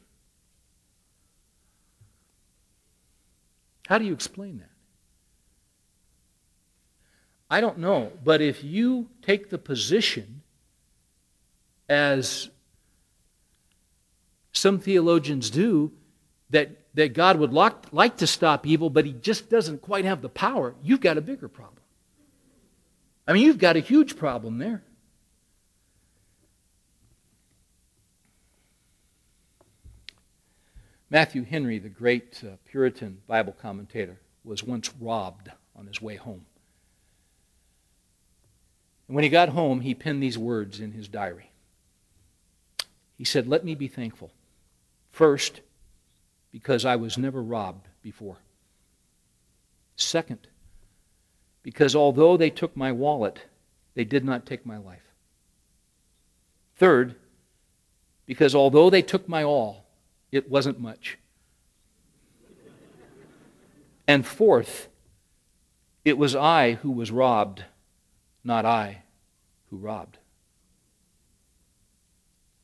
how 3.87 3.99
do 3.99 4.05
you 4.05 4.13
explain 4.13 4.57
that? 4.57 4.74
I 7.49 7.61
don't 7.61 7.77
know. 7.77 8.11
But 8.23 8.41
if 8.41 8.63
you 8.63 9.07
take 9.21 9.49
the 9.49 9.57
position, 9.57 10.41
as 11.87 12.49
some 14.51 14.79
theologians 14.79 15.49
do, 15.49 15.91
that, 16.49 16.69
that 16.95 17.13
God 17.13 17.37
would 17.39 17.53
like, 17.53 17.91
like 17.91 18.17
to 18.17 18.27
stop 18.27 18.65
evil, 18.65 18.89
but 18.89 19.05
he 19.05 19.13
just 19.13 19.49
doesn't 19.49 19.81
quite 19.81 20.05
have 20.05 20.21
the 20.21 20.29
power, 20.29 20.75
you've 20.83 21.01
got 21.01 21.17
a 21.17 21.21
bigger 21.21 21.47
problem. 21.47 21.81
I 23.27 23.33
mean, 23.33 23.43
you've 23.43 23.57
got 23.57 23.75
a 23.75 23.79
huge 23.79 24.15
problem 24.15 24.57
there. 24.57 24.83
Matthew 31.09 31.43
Henry, 31.43 31.79
the 31.79 31.89
great 31.89 32.43
uh, 32.43 32.55
Puritan 32.65 33.21
Bible 33.27 33.55
commentator, 33.59 34.19
was 34.43 34.63
once 34.63 34.91
robbed 34.99 35.49
on 35.75 35.87
his 35.87 36.01
way 36.01 36.15
home. 36.15 36.45
And 39.07 39.15
when 39.15 39.23
he 39.23 39.29
got 39.29 39.49
home, 39.49 39.81
he 39.81 39.93
penned 39.93 40.21
these 40.21 40.37
words 40.37 40.79
in 40.79 40.91
his 40.91 41.07
diary. 41.07 41.51
He 43.17 43.23
said, 43.23 43.47
Let 43.47 43.63
me 43.63 43.75
be 43.75 43.87
thankful. 43.87 44.31
First, 45.11 45.61
because 46.51 46.85
I 46.85 46.95
was 46.95 47.17
never 47.17 47.41
robbed 47.41 47.87
before. 48.01 48.37
Second, 49.95 50.47
because 51.63 51.95
although 51.95 52.37
they 52.37 52.49
took 52.49 52.75
my 52.75 52.91
wallet, 52.91 53.45
they 53.93 54.03
did 54.03 54.25
not 54.25 54.45
take 54.45 54.65
my 54.65 54.77
life. 54.77 55.13
Third, 56.75 57.15
because 58.25 58.53
although 58.53 58.89
they 58.89 59.01
took 59.01 59.29
my 59.29 59.43
all, 59.43 59.85
it 60.31 60.49
wasn't 60.49 60.79
much. 60.79 61.17
And 64.07 64.25
fourth, 64.25 64.89
it 66.03 66.17
was 66.17 66.35
I 66.35 66.73
who 66.73 66.91
was 66.91 67.11
robbed, 67.11 67.63
not 68.45 68.65
I 68.65 69.03
who 69.69 69.77
robbed. 69.77 70.17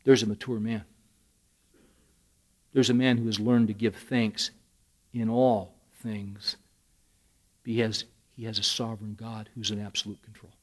There's 0.03 0.23
a 0.23 0.27
mature 0.27 0.59
man. 0.59 0.85
There's 2.73 2.89
a 2.89 2.93
man 2.93 3.17
who 3.17 3.25
has 3.25 3.39
learned 3.39 3.67
to 3.67 3.73
give 3.73 3.95
thanks 3.95 4.51
in 5.13 5.29
all 5.29 5.73
things. 6.01 6.55
He 7.65 7.79
has, 7.79 8.05
he 8.35 8.45
has 8.45 8.59
a 8.59 8.63
sovereign 8.63 9.15
God 9.19 9.49
who's 9.55 9.71
in 9.71 9.79
absolute 9.83 10.21
control. 10.23 10.53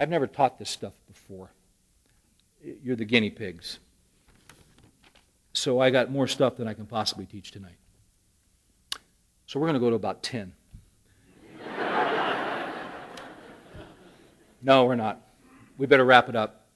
I've 0.00 0.08
never 0.08 0.26
taught 0.26 0.58
this 0.58 0.70
stuff 0.70 0.94
before. 1.06 1.50
You're 2.82 2.96
the 2.96 3.04
guinea 3.04 3.30
pigs. 3.30 3.78
So 5.52 5.80
I 5.80 5.90
got 5.90 6.10
more 6.10 6.26
stuff 6.26 6.56
than 6.56 6.66
I 6.66 6.74
can 6.74 6.86
possibly 6.86 7.26
teach 7.26 7.52
tonight. 7.52 7.76
So 9.46 9.60
we're 9.60 9.66
going 9.66 9.74
to 9.74 9.80
go 9.80 9.90
to 9.90 9.96
about 9.96 10.22
10. 10.22 10.52
No, 14.64 14.86
we're 14.86 14.94
not. 14.94 15.20
We 15.76 15.86
better 15.86 16.04
wrap 16.04 16.30
it 16.30 16.34
up. 16.34 16.66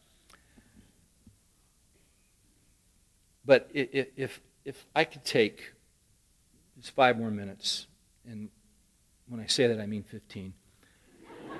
But 3.46 3.70
if, 3.72 4.40
if 4.66 4.86
I 4.94 5.04
could 5.04 5.24
take 5.24 5.72
just 6.78 6.94
five 6.94 7.18
more 7.18 7.30
minutes, 7.30 7.86
and 8.28 8.50
when 9.26 9.40
I 9.40 9.46
say 9.46 9.66
that, 9.68 9.80
I 9.80 9.86
mean 9.86 10.02
15, 10.02 10.52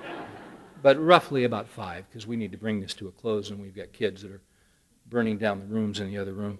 but 0.83 1.03
roughly 1.03 1.45
about 1.45 1.67
five, 1.67 2.05
because 2.07 2.27
we 2.27 2.35
need 2.35 2.51
to 2.51 2.59
bring 2.59 2.79
this 2.79 2.93
to 2.95 3.07
a 3.07 3.11
close, 3.11 3.49
and 3.49 3.59
we've 3.59 3.75
got 3.75 3.91
kids 3.91 4.21
that 4.21 4.31
are 4.31 4.41
burning 5.07 5.39
down 5.39 5.59
the 5.59 5.65
rooms 5.65 5.99
in 5.99 6.11
the 6.11 6.19
other 6.19 6.33
room. 6.33 6.59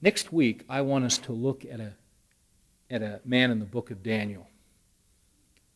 Next 0.00 0.32
week, 0.32 0.64
I 0.70 0.80
want 0.80 1.04
us 1.04 1.18
to 1.18 1.32
look 1.32 1.66
at 1.66 1.80
a, 1.80 1.92
at 2.90 3.02
a 3.02 3.20
man 3.26 3.50
in 3.50 3.58
the 3.58 3.66
book 3.66 3.90
of 3.90 4.02
Daniel 4.02 4.48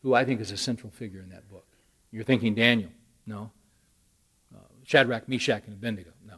who 0.07 0.13
I 0.13 0.23
think 0.23 0.39
is 0.39 0.51
a 0.51 0.57
central 0.57 0.89
figure 0.89 1.19
in 1.19 1.27
that 1.31 1.49
book. 1.49 1.67
You're 2.11 2.23
thinking 2.23 2.55
Daniel. 2.55 2.89
No. 3.25 3.51
Uh, 4.55 4.59
Shadrach, 4.85 5.27
Meshach, 5.27 5.63
and 5.65 5.73
Abednego. 5.73 6.11
No. 6.25 6.37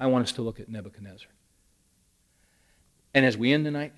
I 0.00 0.08
want 0.08 0.24
us 0.24 0.32
to 0.32 0.42
look 0.42 0.58
at 0.58 0.68
Nebuchadnezzar. 0.68 1.28
And 3.14 3.24
as 3.24 3.38
we 3.38 3.52
end 3.52 3.64
tonight, 3.64 3.92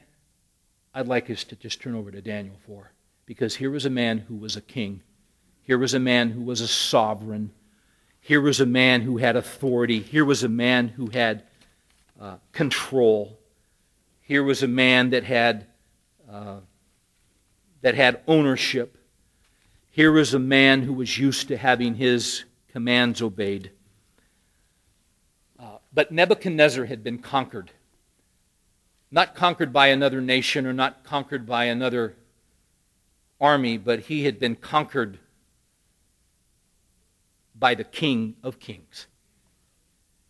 I'd 0.92 1.08
like 1.08 1.30
us 1.30 1.44
to 1.44 1.56
just 1.56 1.80
turn 1.80 1.94
over 1.94 2.10
to 2.10 2.20
Daniel 2.20 2.56
4. 2.66 2.92
Because 3.24 3.56
here 3.56 3.70
was 3.70 3.86
a 3.86 3.90
man 3.90 4.18
who 4.18 4.34
was 4.34 4.54
a 4.54 4.60
king. 4.60 5.00
Here 5.62 5.78
was 5.78 5.94
a 5.94 5.98
man 5.98 6.28
who 6.28 6.42
was 6.42 6.60
a 6.60 6.68
sovereign. 6.68 7.52
Here 8.20 8.42
was 8.42 8.60
a 8.60 8.66
man 8.66 9.00
who 9.00 9.16
had 9.16 9.34
authority. 9.34 10.00
Here 10.00 10.26
was 10.26 10.44
a 10.44 10.48
man 10.50 10.88
who 10.88 11.06
had 11.06 11.44
uh, 12.20 12.36
control. 12.52 13.40
Here 14.20 14.44
was 14.44 14.62
a 14.62 14.68
man 14.68 15.08
that 15.08 15.24
had, 15.24 15.68
uh, 16.30 16.58
that 17.84 17.94
had 17.94 18.22
ownership. 18.26 18.96
Here 19.90 20.10
was 20.10 20.32
a 20.32 20.38
man 20.38 20.80
who 20.80 20.94
was 20.94 21.18
used 21.18 21.48
to 21.48 21.58
having 21.58 21.96
his 21.96 22.44
commands 22.72 23.20
obeyed. 23.20 23.72
Uh, 25.60 25.76
but 25.92 26.10
Nebuchadnezzar 26.10 26.86
had 26.86 27.04
been 27.04 27.18
conquered. 27.18 27.72
Not 29.10 29.34
conquered 29.34 29.70
by 29.70 29.88
another 29.88 30.22
nation 30.22 30.64
or 30.64 30.72
not 30.72 31.04
conquered 31.04 31.44
by 31.44 31.66
another 31.66 32.16
army, 33.38 33.76
but 33.76 34.00
he 34.00 34.24
had 34.24 34.40
been 34.40 34.56
conquered 34.56 35.18
by 37.54 37.74
the 37.74 37.84
King 37.84 38.36
of 38.42 38.58
Kings 38.58 39.08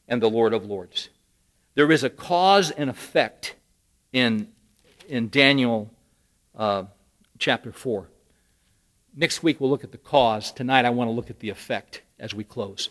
and 0.09 0.20
the 0.20 0.28
Lord 0.28 0.55
of 0.55 0.64
Lords. 0.64 1.09
There 1.76 1.92
is 1.92 2.02
a 2.02 2.11
cause 2.11 2.72
and 2.72 2.90
effect 2.90 3.55
in, 4.12 4.48
in 5.09 5.28
Daniel 5.28 5.94
uh, 6.57 6.84
chapter 7.39 7.72
4. 7.72 8.09
Next 9.16 9.43
week 9.43 9.61
we'll 9.61 9.70
look 9.70 9.85
at 9.85 9.93
the 9.93 9.99
cause. 9.99 10.53
Tonight 10.53 10.85
I 10.85 10.91
want 10.91 11.09
to 11.09 11.12
look 11.12 11.30
at 11.30 11.41
the 11.41 11.51
effect 11.51 12.03
as 12.18 12.35
we 12.35 12.45
close. 12.45 12.91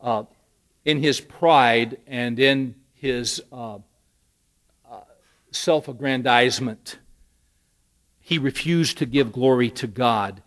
Uh, 0.00 0.24
in 0.84 1.00
his 1.00 1.20
pride 1.20 1.98
and 2.06 2.38
in 2.38 2.74
his 2.94 3.42
uh, 3.52 3.78
uh 4.90 5.00
self 5.50 5.88
aggrandizement, 5.88 6.98
he 8.20 8.38
refused 8.38 8.98
to 8.98 9.06
give 9.06 9.32
glory 9.32 9.70
to 9.70 9.86
God. 9.86 10.42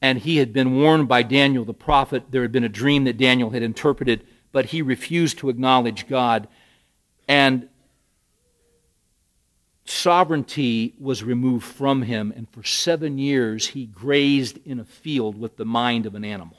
And 0.00 0.18
he 0.18 0.38
had 0.38 0.52
been 0.52 0.80
warned 0.80 1.06
by 1.06 1.22
Daniel 1.22 1.64
the 1.64 1.72
prophet. 1.72 2.24
There 2.30 2.42
had 2.42 2.50
been 2.50 2.64
a 2.64 2.68
dream 2.68 3.04
that 3.04 3.16
Daniel 3.16 3.50
had 3.50 3.62
interpreted, 3.62 4.26
but 4.50 4.66
he 4.66 4.82
refused 4.82 5.38
to 5.38 5.48
acknowledge 5.48 6.08
God. 6.08 6.48
And 7.28 7.68
sovereignty 9.84 10.94
was 10.98 11.22
removed 11.22 11.64
from 11.64 12.02
him, 12.02 12.32
and 12.34 12.48
for 12.50 12.62
seven 12.62 13.18
years 13.18 13.68
he 13.68 13.86
grazed 13.86 14.58
in 14.64 14.78
a 14.78 14.84
field 14.84 15.38
with 15.38 15.56
the 15.56 15.64
mind 15.64 16.06
of 16.06 16.14
an 16.14 16.24
animal. 16.24 16.58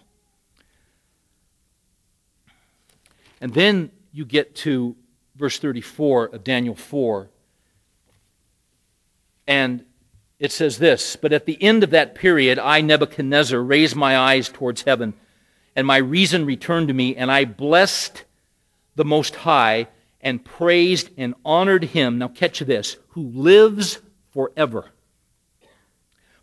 And 3.39 3.53
then 3.53 3.91
you 4.11 4.26
get 4.26 4.55
to 4.57 4.95
verse 5.36 5.57
34 5.59 6.28
of 6.28 6.43
Daniel 6.43 6.76
4, 6.76 7.30
and 9.47 9.84
it 10.39 10.51
says 10.51 10.78
this 10.78 11.15
But 11.15 11.34
at 11.34 11.45
the 11.45 11.61
end 11.61 11.84
of 11.84 11.89
that 11.91 12.15
period, 12.15 12.59
I, 12.59 12.82
Nebuchadnezzar, 12.82 13.61
raised 13.61 13.95
my 13.95 14.17
eyes 14.17 14.49
towards 14.49 14.84
heaven, 14.84 15.13
and 15.76 15.88
my 15.88 15.97
reason 15.97 16.45
returned 16.45 16.89
to 16.89 16.93
me, 16.93 17.15
and 17.15 17.32
I 17.32 17.45
blessed 17.45 18.24
the 18.95 19.05
Most 19.05 19.36
High 19.36 19.88
and 20.21 20.43
praised 20.43 21.09
and 21.17 21.36
honored 21.43 21.84
him. 21.84 22.17
Now, 22.17 22.30
catch 22.30 22.59
this 22.59 22.97
who 23.14 23.30
lives 23.30 23.99
forever. 24.32 24.91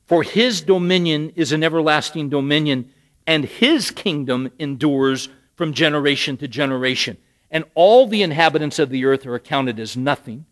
For 0.07 0.23
his 0.23 0.61
dominion 0.61 1.33
is 1.37 1.53
an 1.53 1.63
everlasting 1.63 2.29
dominion, 2.29 2.91
and 3.27 3.45
his 3.45 3.91
kingdom 3.91 4.51
endures 4.59 5.29
from 5.55 5.73
generation 5.73 6.37
to 6.39 6.49
generation. 6.49 7.17
And 7.51 7.65
all 7.75 8.07
the 8.07 8.23
inhabitants 8.23 8.79
of 8.79 8.91
the 8.91 9.05
earth 9.05 9.27
are 9.27 9.35
accounted 9.35 9.79
as 9.79 9.97
nothing. 9.97 10.47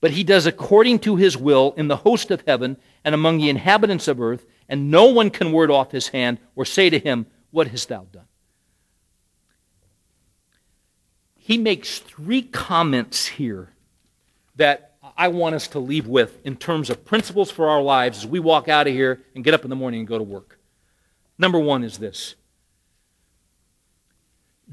But 0.00 0.10
he 0.10 0.24
does 0.24 0.46
according 0.46 1.00
to 1.00 1.16
his 1.16 1.36
will 1.36 1.74
in 1.76 1.88
the 1.88 1.96
host 1.96 2.30
of 2.30 2.42
heaven 2.46 2.76
and 3.04 3.14
among 3.14 3.38
the 3.38 3.50
inhabitants 3.50 4.08
of 4.08 4.20
earth, 4.20 4.46
and 4.68 4.90
no 4.90 5.06
one 5.06 5.30
can 5.30 5.52
word 5.52 5.70
off 5.70 5.92
his 5.92 6.08
hand 6.08 6.38
or 6.54 6.64
say 6.64 6.90
to 6.90 6.98
him, 6.98 7.26
What 7.50 7.68
hast 7.68 7.88
thou 7.88 8.06
done? 8.12 8.26
he 11.46 11.58
makes 11.58 12.00
three 12.00 12.42
comments 12.42 13.26
here 13.26 13.68
that 14.56 14.95
I 15.16 15.28
want 15.28 15.54
us 15.54 15.68
to 15.68 15.78
leave 15.78 16.06
with 16.06 16.38
in 16.44 16.56
terms 16.56 16.90
of 16.90 17.04
principles 17.04 17.50
for 17.50 17.68
our 17.68 17.82
lives 17.82 18.18
as 18.18 18.26
we 18.26 18.40
walk 18.40 18.68
out 18.68 18.86
of 18.86 18.92
here 18.92 19.22
and 19.34 19.44
get 19.44 19.54
up 19.54 19.64
in 19.64 19.70
the 19.70 19.76
morning 19.76 20.00
and 20.00 20.08
go 20.08 20.18
to 20.18 20.24
work. 20.24 20.58
Number 21.38 21.58
one 21.58 21.84
is 21.84 21.98
this 21.98 22.34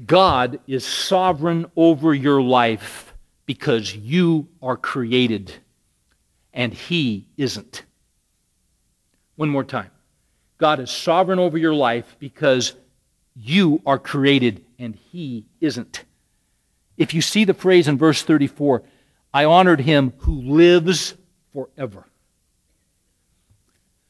God 0.06 0.60
is 0.66 0.84
sovereign 0.84 1.66
over 1.76 2.14
your 2.14 2.42
life 2.42 3.14
because 3.46 3.94
you 3.94 4.48
are 4.62 4.76
created 4.76 5.52
and 6.52 6.72
He 6.72 7.28
isn't. 7.36 7.84
One 9.36 9.48
more 9.48 9.64
time. 9.64 9.90
God 10.58 10.80
is 10.80 10.90
sovereign 10.90 11.38
over 11.38 11.58
your 11.58 11.74
life 11.74 12.16
because 12.18 12.74
you 13.36 13.82
are 13.84 13.98
created 13.98 14.64
and 14.78 14.94
He 14.94 15.46
isn't. 15.60 16.04
If 16.96 17.12
you 17.12 17.20
see 17.20 17.44
the 17.44 17.54
phrase 17.54 17.88
in 17.88 17.98
verse 17.98 18.22
34, 18.22 18.82
I 19.34 19.46
honored 19.46 19.80
him 19.80 20.12
who 20.18 20.40
lives 20.42 21.14
forever. 21.52 22.06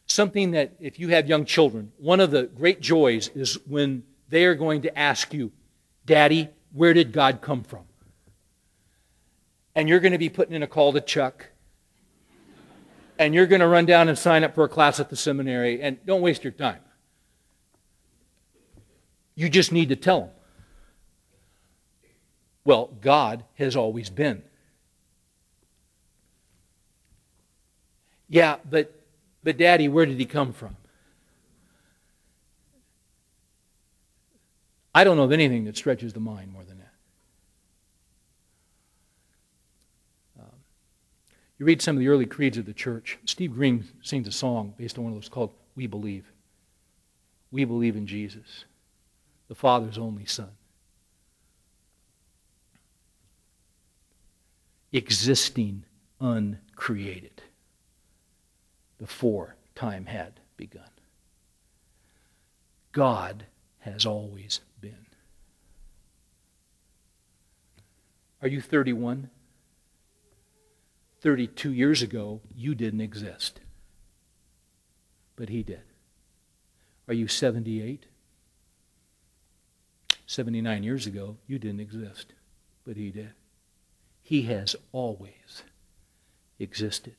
Something 0.04 0.50
that, 0.50 0.74
if 0.78 1.00
you 1.00 1.08
have 1.08 1.26
young 1.26 1.46
children, 1.46 1.92
one 1.96 2.20
of 2.20 2.30
the 2.30 2.42
great 2.42 2.82
joys 2.82 3.28
is 3.34 3.58
when 3.66 4.02
they 4.28 4.44
are 4.44 4.54
going 4.54 4.82
to 4.82 4.96
ask 4.96 5.32
you, 5.32 5.50
Daddy, 6.04 6.50
where 6.74 6.92
did 6.92 7.10
God 7.10 7.40
come 7.40 7.62
from? 7.62 7.84
And 9.74 9.88
you're 9.88 10.00
going 10.00 10.12
to 10.12 10.18
be 10.18 10.28
putting 10.28 10.54
in 10.54 10.62
a 10.62 10.66
call 10.66 10.92
to 10.92 11.00
Chuck. 11.00 11.48
And 13.18 13.34
you're 13.34 13.46
going 13.46 13.62
to 13.62 13.66
run 13.66 13.86
down 13.86 14.08
and 14.10 14.18
sign 14.18 14.44
up 14.44 14.54
for 14.54 14.64
a 14.64 14.68
class 14.68 15.00
at 15.00 15.08
the 15.08 15.16
seminary. 15.16 15.80
And 15.80 16.04
don't 16.04 16.20
waste 16.20 16.44
your 16.44 16.52
time. 16.52 16.80
You 19.34 19.48
just 19.48 19.72
need 19.72 19.88
to 19.88 19.96
tell 19.96 20.20
them. 20.20 20.30
Well, 22.64 22.90
God 23.00 23.44
has 23.54 23.74
always 23.74 24.10
been. 24.10 24.42
Yeah, 28.28 28.56
but 28.68 28.92
but 29.42 29.58
daddy, 29.58 29.88
where 29.88 30.06
did 30.06 30.18
he 30.18 30.24
come 30.24 30.52
from? 30.52 30.76
I 34.94 35.04
don't 35.04 35.16
know 35.16 35.24
of 35.24 35.32
anything 35.32 35.64
that 35.64 35.76
stretches 35.76 36.12
the 36.12 36.20
mind 36.20 36.52
more 36.52 36.64
than 36.64 36.78
that. 36.78 36.92
Um, 40.40 40.52
you 41.58 41.66
read 41.66 41.82
some 41.82 41.96
of 41.96 42.00
the 42.00 42.08
early 42.08 42.26
creeds 42.26 42.56
of 42.56 42.64
the 42.64 42.72
church. 42.72 43.18
Steve 43.24 43.52
Green 43.54 43.84
sings 44.02 44.28
a 44.28 44.32
song 44.32 44.74
based 44.78 44.96
on 44.96 45.04
one 45.04 45.12
of 45.12 45.20
those 45.20 45.28
called 45.28 45.52
We 45.74 45.86
Believe. 45.86 46.30
We 47.50 47.64
believe 47.64 47.96
in 47.96 48.06
Jesus, 48.06 48.64
the 49.48 49.54
Father's 49.54 49.98
only 49.98 50.26
Son. 50.26 50.50
existing 54.94 55.84
uncreated 56.20 57.42
before 59.04 59.54
time 59.74 60.06
had 60.06 60.40
begun. 60.56 60.88
God 62.90 63.44
has 63.80 64.06
always 64.06 64.62
been. 64.80 65.04
Are 68.40 68.48
you 68.48 68.62
31? 68.62 69.28
32 71.20 71.70
years 71.70 72.00
ago, 72.00 72.40
you 72.56 72.74
didn't 72.74 73.02
exist. 73.02 73.60
But 75.36 75.50
He 75.50 75.62
did. 75.62 75.82
Are 77.06 77.12
you 77.12 77.28
78? 77.28 78.06
79 80.24 80.82
years 80.82 81.06
ago, 81.06 81.36
you 81.46 81.58
didn't 81.58 81.80
exist. 81.80 82.32
But 82.86 82.96
He 82.96 83.10
did. 83.10 83.34
He 84.22 84.42
has 84.44 84.74
always 84.92 85.62
existed, 86.58 87.16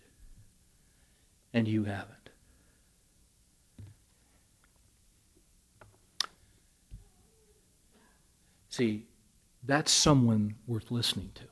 and 1.56 1.68
you 1.70 1.86
haven't. 1.86 2.30
See, 8.68 9.06
that's 9.64 9.92
someone 9.92 10.56
worth 10.68 10.92
listening 10.92 11.32
to. 11.36 11.46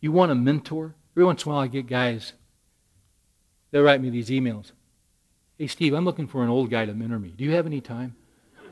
You 0.00 0.12
want 0.12 0.32
a 0.32 0.34
mentor? 0.34 0.94
Every 1.12 1.26
once 1.26 1.44
in 1.44 1.52
a 1.52 1.54
while, 1.54 1.62
I 1.62 1.66
get 1.66 1.86
guys, 1.86 2.32
they'll 3.70 3.82
write 3.82 4.00
me 4.00 4.08
these 4.08 4.30
emails. 4.30 4.72
Hey, 5.58 5.66
Steve, 5.66 5.92
I'm 5.92 6.06
looking 6.06 6.26
for 6.26 6.42
an 6.42 6.48
old 6.48 6.70
guy 6.70 6.86
to 6.86 6.94
mentor 6.94 7.18
me. 7.18 7.34
Do 7.36 7.44
you 7.44 7.50
have 7.50 7.66
any 7.66 7.82
time? 7.82 8.16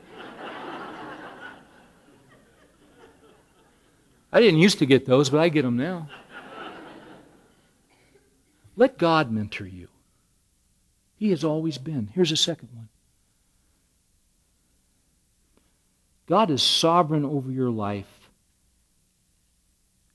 I 4.33 4.41
didn't 4.41 4.59
used 4.59 4.79
to 4.79 4.87
get 4.87 5.05
those, 5.05 5.29
but 5.29 5.39
I 5.39 5.49
get 5.49 5.61
them 5.61 5.77
now. 5.77 6.09
Let 8.79 8.97
God 8.97 9.29
mentor 9.29 9.67
you. 9.67 9.89
He 11.17 11.31
has 11.31 11.43
always 11.43 11.77
been. 11.77 12.09
Here's 12.15 12.31
a 12.31 12.37
second 12.37 12.69
one 12.73 12.87
God 16.25 16.49
is 16.49 16.63
sovereign 16.63 17.25
over 17.25 17.51
your 17.51 17.71
life 17.71 18.29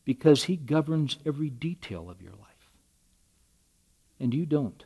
because 0.06 0.44
He 0.44 0.56
governs 0.56 1.18
every 1.26 1.50
detail 1.50 2.08
of 2.08 2.22
your 2.22 2.32
life. 2.32 2.70
And 4.18 4.32
you 4.32 4.46
don't. 4.46 4.82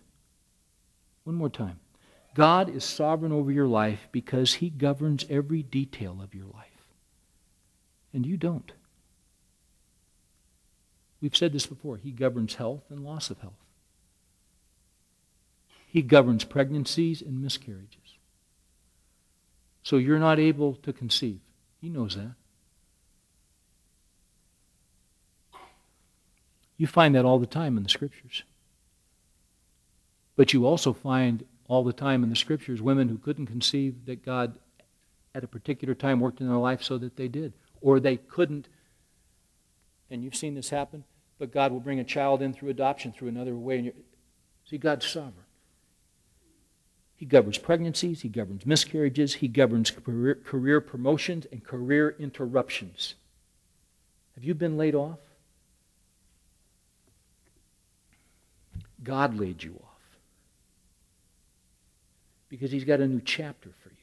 One 1.22 1.36
more 1.36 1.48
time. 1.48 1.78
God 2.34 2.68
is 2.68 2.82
sovereign 2.82 3.30
over 3.30 3.52
your 3.52 3.68
life 3.68 4.08
because 4.10 4.54
He 4.54 4.70
governs 4.70 5.24
every 5.30 5.62
detail 5.62 6.18
of 6.20 6.34
your 6.34 6.46
life. 6.46 6.88
And 8.12 8.26
you 8.26 8.36
don't. 8.36 8.72
We've 11.20 11.36
said 11.36 11.52
this 11.52 11.66
before. 11.66 11.98
He 11.98 12.10
governs 12.10 12.56
health 12.56 12.82
and 12.90 13.04
loss 13.04 13.30
of 13.30 13.38
health. 13.38 13.54
He 15.90 16.02
governs 16.02 16.44
pregnancies 16.44 17.22
and 17.22 17.40
miscarriages. 17.40 17.96
So 19.82 19.96
you're 19.96 20.18
not 20.18 20.38
able 20.38 20.74
to 20.74 20.92
conceive. 20.92 21.40
He 21.80 21.88
knows 21.88 22.16
that. 22.16 22.34
You 26.76 26.86
find 26.86 27.14
that 27.14 27.24
all 27.24 27.38
the 27.38 27.46
time 27.46 27.76
in 27.76 27.82
the 27.82 27.88
scriptures. 27.88 28.42
But 30.36 30.52
you 30.52 30.66
also 30.66 30.92
find 30.92 31.44
all 31.66 31.82
the 31.82 31.92
time 31.92 32.22
in 32.22 32.30
the 32.30 32.36
scriptures 32.36 32.80
women 32.80 33.08
who 33.08 33.18
couldn't 33.18 33.46
conceive 33.46 34.04
that 34.06 34.24
God 34.24 34.58
at 35.34 35.42
a 35.42 35.48
particular 35.48 35.94
time 35.94 36.20
worked 36.20 36.40
in 36.40 36.48
their 36.48 36.56
life 36.56 36.82
so 36.82 36.98
that 36.98 37.16
they 37.16 37.28
did. 37.28 37.54
Or 37.80 37.98
they 37.98 38.16
couldn't 38.16 38.68
and 40.10 40.24
you've 40.24 40.36
seen 40.36 40.54
this 40.54 40.70
happen, 40.70 41.04
but 41.38 41.52
God 41.52 41.72
will 41.72 41.80
bring 41.80 42.00
a 42.00 42.04
child 42.04 42.42
in 42.42 42.52
through 42.52 42.70
adoption 42.70 43.12
through 43.12 43.28
another 43.28 43.54
way. 43.54 43.92
See, 44.64 44.78
God's 44.78 45.06
sovereign. 45.06 45.44
He 47.18 47.26
governs 47.26 47.58
pregnancies, 47.58 48.22
He 48.22 48.28
governs 48.28 48.64
miscarriages, 48.64 49.34
He 49.34 49.48
governs 49.48 49.90
career, 49.90 50.36
career 50.36 50.80
promotions 50.80 51.46
and 51.50 51.64
career 51.64 52.14
interruptions. 52.16 53.16
Have 54.36 54.44
you 54.44 54.54
been 54.54 54.78
laid 54.78 54.94
off? 54.94 55.18
God 59.02 59.36
laid 59.36 59.64
you 59.64 59.80
off 59.82 60.18
because 62.48 62.70
He's 62.70 62.84
got 62.84 63.00
a 63.00 63.08
new 63.08 63.20
chapter 63.20 63.70
for 63.80 63.88
you. 63.88 63.96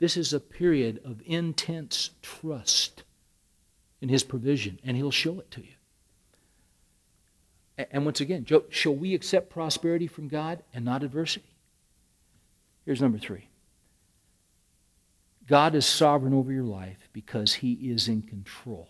This 0.00 0.16
is 0.16 0.32
a 0.32 0.40
period 0.40 1.00
of 1.04 1.22
intense 1.26 2.10
trust 2.22 3.04
in 4.00 4.08
His 4.08 4.24
provision, 4.24 4.80
and 4.82 4.96
He'll 4.96 5.12
show 5.12 5.38
it 5.38 5.52
to 5.52 5.60
you. 5.60 5.68
And 7.92 8.04
once 8.04 8.20
again, 8.20 8.44
shall 8.70 8.96
we 8.96 9.14
accept 9.14 9.48
prosperity 9.48 10.08
from 10.08 10.26
God 10.26 10.64
and 10.74 10.84
not 10.84 11.04
adversity? 11.04 11.55
Here's 12.86 13.02
number 13.02 13.18
three 13.18 13.48
God 15.46 15.74
is 15.74 15.84
sovereign 15.84 16.32
over 16.32 16.52
your 16.52 16.64
life 16.64 17.10
because 17.12 17.54
He 17.54 17.72
is 17.72 18.08
in 18.08 18.22
control, 18.22 18.88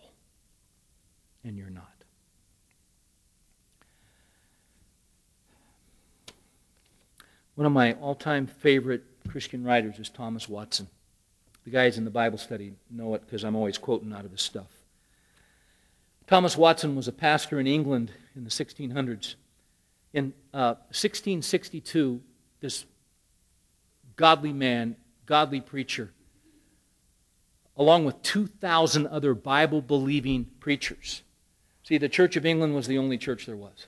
and 1.43 1.57
you're 1.57 1.69
not. 1.69 1.91
One 7.55 7.65
of 7.65 7.73
my 7.73 7.93
all 7.93 8.15
time 8.15 8.45
favorite 8.45 9.03
Christian 9.27 9.63
writers 9.63 9.97
is 9.97 10.09
Thomas 10.09 10.47
Watson. 10.47 10.87
The 11.65 11.71
guys 11.71 11.97
in 11.97 12.05
the 12.05 12.11
Bible 12.11 12.37
study 12.37 12.73
know 12.89 13.15
it 13.15 13.25
because 13.25 13.43
I'm 13.43 13.55
always 13.55 13.77
quoting 13.77 14.13
out 14.13 14.23
of 14.23 14.31
his 14.31 14.41
stuff. 14.41 14.71
Thomas 16.27 16.55
Watson 16.55 16.95
was 16.95 17.07
a 17.07 17.11
pastor 17.11 17.59
in 17.59 17.67
England 17.67 18.11
in 18.35 18.43
the 18.43 18.49
1600s. 18.49 19.35
In 20.13 20.33
uh, 20.53 20.75
1662, 20.91 22.21
this 22.61 22.85
godly 24.17 24.51
man, 24.51 24.97
godly 25.25 25.61
preacher, 25.61 26.11
along 27.77 28.03
with 28.03 28.21
2,000 28.23 29.07
other 29.07 29.33
Bible 29.33 29.81
believing 29.81 30.47
preachers. 30.59 31.21
See, 31.83 31.97
the 31.97 32.09
Church 32.09 32.35
of 32.35 32.45
England 32.45 32.75
was 32.75 32.87
the 32.87 32.97
only 32.97 33.17
church 33.17 33.45
there 33.45 33.55
was. 33.55 33.87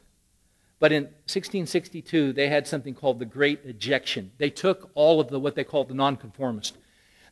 But 0.79 0.93
in 0.93 1.03
1662, 1.03 2.31
they 2.31 2.47
had 2.47 2.65
something 2.65 2.95
called 2.95 3.19
the 3.19 3.25
Great 3.25 3.59
Ejection. 3.65 4.31
They 4.37 4.49
took 4.49 4.89
all 4.93 5.19
of 5.19 5.27
the 5.27 5.39
what 5.39 5.55
they 5.55 5.65
called 5.65 5.89
the 5.89 5.93
nonconformist. 5.93 6.77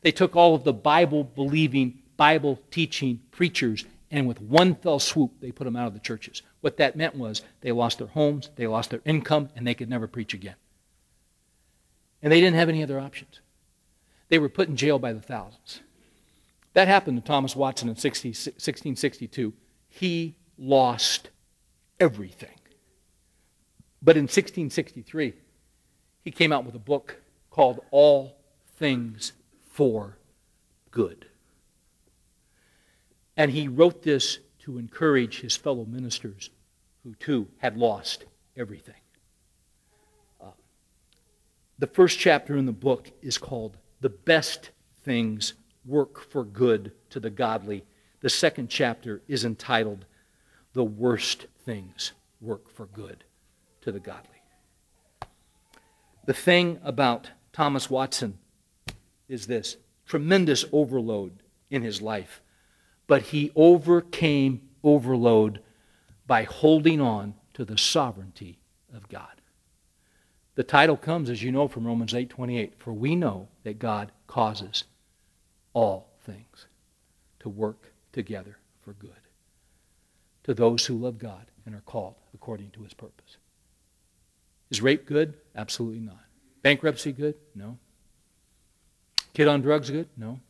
They 0.02 0.12
took 0.12 0.36
all 0.36 0.54
of 0.54 0.64
the 0.64 0.74
Bible 0.74 1.24
believing, 1.24 2.02
Bible 2.18 2.60
teaching 2.70 3.20
preachers 3.30 3.86
and 4.10 4.26
with 4.26 4.40
one 4.40 4.74
fell 4.74 4.98
swoop, 4.98 5.32
they 5.40 5.52
put 5.52 5.64
them 5.64 5.76
out 5.76 5.88
of 5.88 5.94
the 5.94 6.00
churches. 6.00 6.42
What 6.60 6.78
that 6.78 6.96
meant 6.96 7.14
was 7.14 7.42
they 7.60 7.72
lost 7.72 7.98
their 7.98 8.06
homes, 8.06 8.50
they 8.56 8.66
lost 8.66 8.90
their 8.90 9.02
income, 9.04 9.50
and 9.54 9.66
they 9.66 9.74
could 9.74 9.90
never 9.90 10.06
preach 10.06 10.34
again. 10.34 10.54
And 12.22 12.32
they 12.32 12.40
didn't 12.40 12.56
have 12.56 12.68
any 12.68 12.82
other 12.82 12.98
options. 12.98 13.40
They 14.28 14.38
were 14.38 14.48
put 14.48 14.68
in 14.68 14.76
jail 14.76 14.98
by 14.98 15.12
the 15.12 15.20
thousands. 15.20 15.80
That 16.74 16.88
happened 16.88 17.22
to 17.22 17.26
Thomas 17.26 17.56
Watson 17.56 17.88
in 17.88 17.96
60, 17.96 18.28
1662. 18.28 19.52
He 19.88 20.36
lost 20.58 21.30
everything. 21.98 22.58
But 24.02 24.16
in 24.16 24.24
1663, 24.24 25.34
he 26.22 26.30
came 26.30 26.52
out 26.52 26.64
with 26.64 26.74
a 26.74 26.80
book 26.80 27.16
called 27.50 27.80
All 27.90 28.36
Things 28.76 29.32
for 29.64 30.18
Good. 30.90 31.26
And 33.36 33.50
he 33.50 33.68
wrote 33.68 34.02
this 34.02 34.38
to 34.60 34.78
encourage 34.78 35.40
his 35.40 35.56
fellow 35.56 35.84
ministers 35.84 36.50
who 37.02 37.14
too 37.14 37.48
had 37.58 37.76
lost 37.76 38.24
everything. 38.56 38.94
The 41.78 41.86
first 41.86 42.18
chapter 42.18 42.56
in 42.56 42.66
the 42.66 42.72
book 42.72 43.10
is 43.22 43.38
called 43.38 43.76
The 44.00 44.08
Best 44.08 44.70
Things 45.02 45.54
Work 45.84 46.20
for 46.20 46.44
Good 46.44 46.92
to 47.10 47.20
the 47.20 47.30
Godly. 47.30 47.84
The 48.20 48.30
second 48.30 48.68
chapter 48.68 49.22
is 49.28 49.44
entitled 49.44 50.04
The 50.72 50.84
Worst 50.84 51.46
Things 51.64 52.12
Work 52.40 52.70
for 52.70 52.86
Good 52.86 53.24
to 53.82 53.92
the 53.92 54.00
Godly. 54.00 54.42
The 56.26 56.34
thing 56.34 56.80
about 56.82 57.30
Thomas 57.52 57.88
Watson 57.88 58.38
is 59.28 59.46
this 59.46 59.76
tremendous 60.04 60.64
overload 60.72 61.42
in 61.70 61.82
his 61.82 62.02
life 62.02 62.42
but 63.08 63.22
he 63.22 63.50
overcame 63.56 64.60
overload 64.84 65.60
by 66.28 66.44
holding 66.44 67.00
on 67.00 67.34
to 67.54 67.64
the 67.64 67.78
sovereignty 67.78 68.60
of 68.94 69.08
God. 69.08 69.37
The 70.58 70.64
title 70.64 70.96
comes, 70.96 71.30
as 71.30 71.40
you 71.40 71.52
know, 71.52 71.68
from 71.68 71.86
Romans 71.86 72.12
8:28, 72.12 72.74
for 72.80 72.92
we 72.92 73.14
know 73.14 73.46
that 73.62 73.78
God 73.78 74.10
causes 74.26 74.82
all 75.72 76.08
things 76.22 76.66
to 77.38 77.48
work 77.48 77.92
together 78.10 78.58
for 78.80 78.92
good 78.94 79.20
to 80.42 80.54
those 80.54 80.84
who 80.84 80.98
love 80.98 81.20
God 81.20 81.46
and 81.64 81.76
are 81.76 81.82
called 81.82 82.16
according 82.34 82.72
to 82.72 82.82
his 82.82 82.92
purpose. 82.92 83.36
Is 84.68 84.82
rape 84.82 85.06
good? 85.06 85.34
Absolutely 85.54 86.00
not. 86.00 86.24
Bankruptcy 86.62 87.12
good? 87.12 87.36
No. 87.54 87.78
Kid 89.34 89.46
on 89.46 89.62
drugs 89.62 89.90
good? 89.90 90.08
No. 90.16 90.40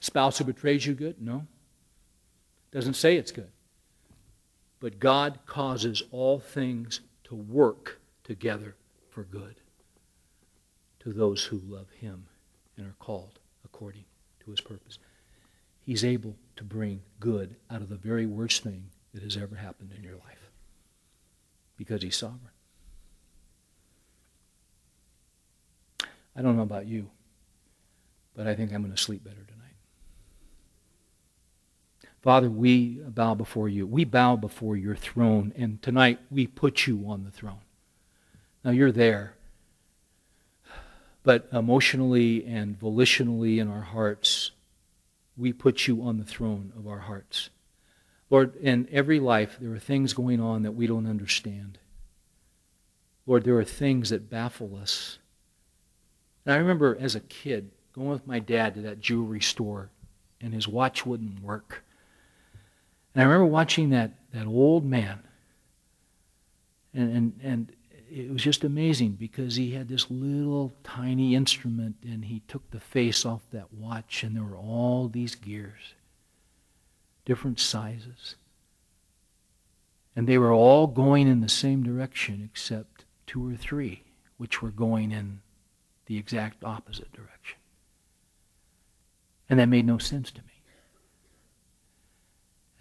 Spouse 0.00 0.38
who 0.38 0.44
betrays 0.44 0.84
you 0.84 0.94
good? 0.94 1.22
No. 1.22 1.46
Doesn't 2.72 2.94
say 2.94 3.16
it's 3.16 3.30
good. 3.30 3.52
But 4.80 4.98
God 4.98 5.38
causes 5.46 6.02
all 6.10 6.40
things 6.40 7.00
to 7.34 7.52
work 7.52 8.00
together 8.22 8.76
for 9.10 9.24
good 9.24 9.56
to 11.00 11.12
those 11.12 11.44
who 11.44 11.60
love 11.66 11.90
Him 11.98 12.26
and 12.76 12.86
are 12.86 12.94
called 13.00 13.40
according 13.64 14.04
to 14.44 14.50
His 14.50 14.60
purpose. 14.60 14.98
He's 15.84 16.04
able 16.04 16.36
to 16.56 16.64
bring 16.64 17.02
good 17.18 17.56
out 17.70 17.82
of 17.82 17.88
the 17.88 17.96
very 17.96 18.24
worst 18.24 18.62
thing 18.62 18.90
that 19.12 19.22
has 19.24 19.36
ever 19.36 19.56
happened 19.56 19.90
in 19.96 20.04
your 20.04 20.14
life 20.14 20.50
because 21.76 22.02
He's 22.02 22.16
sovereign. 22.16 22.52
I 26.36 26.42
don't 26.42 26.56
know 26.56 26.62
about 26.62 26.86
you, 26.86 27.10
but 28.34 28.46
I 28.46 28.54
think 28.54 28.72
I'm 28.72 28.82
going 28.82 28.94
to 28.94 29.02
sleep 29.02 29.24
better 29.24 29.36
tonight. 29.36 29.53
Father, 32.24 32.48
we 32.48 33.00
bow 33.06 33.34
before 33.34 33.68
you. 33.68 33.86
We 33.86 34.04
bow 34.04 34.36
before 34.36 34.78
your 34.78 34.96
throne, 34.96 35.52
and 35.58 35.82
tonight 35.82 36.20
we 36.30 36.46
put 36.46 36.86
you 36.86 37.04
on 37.06 37.22
the 37.22 37.30
throne. 37.30 37.60
Now 38.64 38.70
you're 38.70 38.90
there. 38.90 39.34
but 41.22 41.46
emotionally 41.52 42.42
and 42.46 42.80
volitionally 42.80 43.58
in 43.58 43.68
our 43.68 43.82
hearts, 43.82 44.52
we 45.36 45.52
put 45.52 45.86
you 45.86 46.00
on 46.00 46.16
the 46.16 46.24
throne 46.24 46.72
of 46.78 46.88
our 46.88 47.00
hearts. 47.00 47.50
Lord, 48.30 48.56
in 48.56 48.88
every 48.90 49.20
life, 49.20 49.58
there 49.60 49.74
are 49.74 49.78
things 49.78 50.14
going 50.14 50.40
on 50.40 50.62
that 50.62 50.72
we 50.72 50.86
don't 50.86 51.06
understand. 51.06 51.78
Lord, 53.26 53.44
there 53.44 53.58
are 53.58 53.64
things 53.64 54.08
that 54.08 54.30
baffle 54.30 54.78
us. 54.80 55.18
And 56.46 56.54
I 56.54 56.56
remember 56.56 56.96
as 56.98 57.14
a 57.14 57.20
kid 57.20 57.70
going 57.92 58.08
with 58.08 58.26
my 58.26 58.38
dad 58.38 58.76
to 58.76 58.80
that 58.80 59.00
jewelry 59.00 59.42
store, 59.42 59.90
and 60.40 60.54
his 60.54 60.66
watch 60.66 61.04
wouldn't 61.04 61.42
work. 61.42 61.83
And 63.14 63.22
I 63.22 63.24
remember 63.24 63.46
watching 63.46 63.90
that, 63.90 64.12
that 64.32 64.46
old 64.46 64.84
man, 64.84 65.20
and, 66.92 67.16
and, 67.16 67.40
and 67.42 67.72
it 68.10 68.32
was 68.32 68.42
just 68.42 68.62
amazing 68.62 69.12
because 69.12 69.56
he 69.56 69.72
had 69.72 69.88
this 69.88 70.10
little 70.10 70.72
tiny 70.84 71.34
instrument 71.34 71.96
and 72.04 72.24
he 72.24 72.42
took 72.46 72.70
the 72.70 72.80
face 72.80 73.24
off 73.24 73.42
that 73.50 73.72
watch 73.72 74.22
and 74.22 74.36
there 74.36 74.44
were 74.44 74.56
all 74.56 75.08
these 75.08 75.34
gears, 75.34 75.94
different 77.24 77.58
sizes. 77.58 78.36
And 80.14 80.28
they 80.28 80.38
were 80.38 80.52
all 80.52 80.86
going 80.86 81.26
in 81.26 81.40
the 81.40 81.48
same 81.48 81.82
direction 81.82 82.48
except 82.48 83.04
two 83.26 83.52
or 83.52 83.56
three, 83.56 84.04
which 84.36 84.62
were 84.62 84.70
going 84.70 85.10
in 85.10 85.40
the 86.06 86.16
exact 86.16 86.62
opposite 86.62 87.12
direction. 87.12 87.58
And 89.50 89.58
that 89.58 89.66
made 89.66 89.86
no 89.86 89.98
sense 89.98 90.30
to 90.30 90.42
me. 90.42 90.53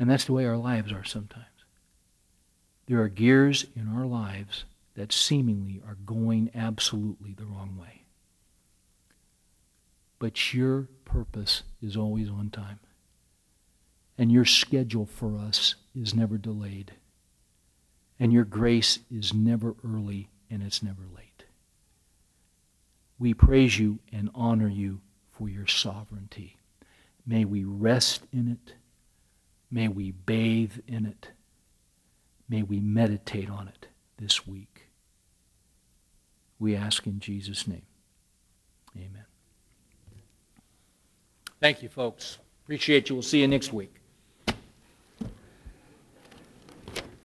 And 0.03 0.11
that's 0.11 0.25
the 0.25 0.33
way 0.33 0.45
our 0.45 0.57
lives 0.57 0.91
are 0.91 1.05
sometimes. 1.05 1.45
There 2.87 2.99
are 2.99 3.07
gears 3.07 3.65
in 3.73 3.87
our 3.87 4.05
lives 4.05 4.65
that 4.95 5.13
seemingly 5.13 5.81
are 5.87 5.95
going 6.05 6.51
absolutely 6.53 7.31
the 7.31 7.45
wrong 7.45 7.77
way. 7.79 8.03
But 10.19 10.53
your 10.53 10.89
purpose 11.05 11.63
is 11.81 11.95
always 11.95 12.27
on 12.27 12.49
time. 12.49 12.81
And 14.17 14.29
your 14.29 14.43
schedule 14.43 15.05
for 15.05 15.37
us 15.37 15.75
is 15.95 16.13
never 16.13 16.37
delayed. 16.37 16.91
And 18.19 18.33
your 18.33 18.43
grace 18.43 18.99
is 19.09 19.33
never 19.33 19.73
early 19.85 20.27
and 20.49 20.61
it's 20.61 20.83
never 20.83 21.03
late. 21.15 21.45
We 23.17 23.33
praise 23.33 23.79
you 23.79 23.99
and 24.11 24.29
honor 24.35 24.67
you 24.67 24.99
for 25.31 25.47
your 25.47 25.67
sovereignty. 25.67 26.57
May 27.25 27.45
we 27.45 27.63
rest 27.63 28.23
in 28.33 28.49
it. 28.51 28.73
May 29.73 29.87
we 29.87 30.11
bathe 30.11 30.77
in 30.87 31.07
it. 31.07 31.29
May 32.47 32.61
we 32.61 32.79
meditate 32.79 33.49
on 33.49 33.67
it 33.67 33.87
this 34.19 34.45
week. 34.45 34.89
We 36.59 36.75
ask 36.75 37.07
in 37.07 37.19
Jesus' 37.19 37.67
name. 37.67 37.87
Amen. 38.95 39.25
Thank 41.59 41.81
you, 41.81 41.89
folks. 41.89 42.37
Appreciate 42.63 43.09
you. 43.09 43.15
We'll 43.15 43.23
see 43.23 43.41
you 43.41 43.47
next 43.47 43.73
week. 43.73 43.95